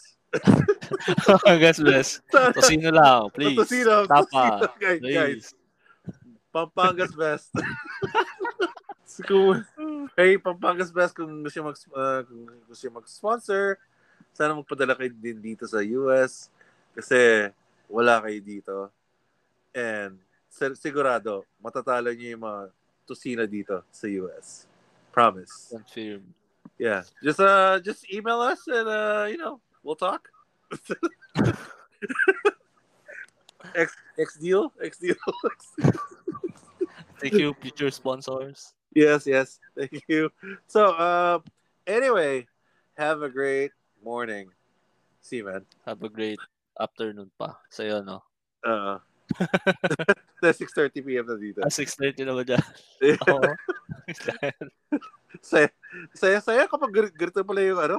Guys, 1.44 1.80
bless. 1.84 2.20
Tosino 2.30 2.92
lang, 2.92 3.32
please. 3.32 3.56
Tosino, 3.56 4.04
Tapa. 4.04 4.68
tosino, 4.68 5.00
guys. 5.00 5.56
Pampanga's 6.52 7.12
best. 7.16 7.48
So, 9.10 9.26
kung, 9.26 9.66
hey, 10.14 10.38
Pampanga's 10.38 10.94
best 10.94 11.18
kung 11.18 11.42
gusto 11.42 11.66
mag 11.66 11.74
uh, 11.90 12.22
kung 12.22 12.46
gusto 12.70 12.86
mag-sponsor, 12.94 13.74
sana 14.30 14.54
magpadala 14.54 14.94
kayo 14.94 15.10
din 15.10 15.42
dito 15.42 15.66
sa 15.66 15.82
US 15.82 16.46
kasi 16.94 17.50
wala 17.90 18.22
kayo 18.22 18.38
dito. 18.38 18.76
And 19.74 20.14
sig- 20.46 20.78
sigurado, 20.78 21.42
matatalo 21.58 22.14
niyo 22.14 22.38
yung 22.38 22.46
mga 22.46 22.70
tusina 23.02 23.50
dito 23.50 23.82
sa 23.90 24.06
US. 24.22 24.70
Promise. 25.10 25.74
Confirm. 25.74 26.22
Yeah. 26.78 27.02
Just 27.18 27.42
uh 27.42 27.82
just 27.82 28.06
email 28.14 28.38
us 28.46 28.62
and 28.70 28.86
uh 28.86 29.26
you 29.26 29.42
know, 29.42 29.58
we'll 29.82 29.98
talk. 29.98 30.30
X 33.74 33.90
X 34.14 34.38
deal? 34.38 34.70
X 34.78 35.02
deal. 35.02 35.18
Thank 37.18 37.34
you, 37.34 37.58
future 37.58 37.90
sponsors. 37.90 38.78
Yes, 38.94 39.26
yes. 39.26 39.58
Thank 39.76 40.04
you. 40.08 40.30
So 40.66 40.94
uh 40.94 41.38
anyway, 41.86 42.46
have 42.96 43.22
a 43.22 43.30
great 43.30 43.72
morning. 44.04 44.50
See 45.20 45.42
you 45.42 45.46
man. 45.46 45.66
Have 45.86 46.02
a 46.02 46.08
great 46.08 46.40
afternoon 46.78 47.30
pa. 47.38 47.60
Sa'yo, 47.70 48.04
no? 48.04 48.22
Uh 48.64 48.98
the 50.42 50.50
6:30 50.50 51.06
p.m. 51.06 51.26
na 51.26 51.36
dito. 51.38 51.60
Ah, 51.62 51.70
6.30 51.70 52.26
naman 52.26 52.44
dyan. 52.46 52.64
Oo. 53.30 53.50
saya, 55.50 55.68
saya, 56.14 56.38
saya 56.42 56.62
kapag 56.66 56.90
ganito 57.14 57.46
pala 57.46 57.60
yung 57.62 57.80
ano, 57.80 57.98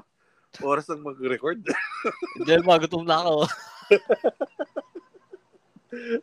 oras 0.59 0.89
ng 0.91 1.01
mag-record. 1.01 1.63
Hindi, 2.35 2.53
magutom 2.67 3.07
na 3.07 3.23
ako. 3.23 3.35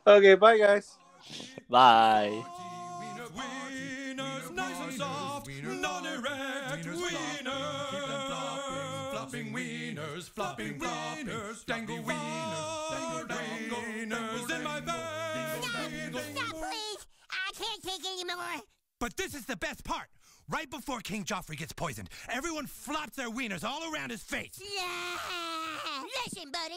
okay, 0.05 0.35
bye 0.37 0.61
guys. 0.61 1.01
Bye. 1.69 2.45
Non-erect 6.85 7.13
wieners. 7.45 9.11
Flopping 9.13 9.53
wieners, 9.53 10.31
flopping 10.31 10.79
wieners, 10.79 11.67
dangle 11.67 11.99
wieners, 11.99 13.29
dangle 13.29 13.79
wieners 13.79 14.57
in 14.57 14.63
my 14.63 14.81
bag. 14.81 15.63
Stop, 15.63 16.53
please! 16.53 17.07
I 17.31 17.53
can't 17.55 17.83
take 17.83 18.01
it 18.01 18.21
anymore! 18.21 18.63
But 19.01 19.17
this 19.17 19.35
is 19.35 19.45
the 19.45 19.57
best 19.57 19.85
part. 19.85 20.09
Right 20.51 20.71
before 20.71 21.01
King 21.01 21.25
Joffrey 21.25 21.59
gets 21.59 21.73
poisoned, 21.75 22.09
everyone 22.31 22.67
flops 22.67 23.17
their 23.17 23.31
wieners 23.31 23.65
all 23.65 23.93
around 23.93 24.11
his 24.11 24.23
face. 24.23 24.59
Yeah. 24.59 25.19
Listen, 26.25 26.51
buddy, 26.51 26.75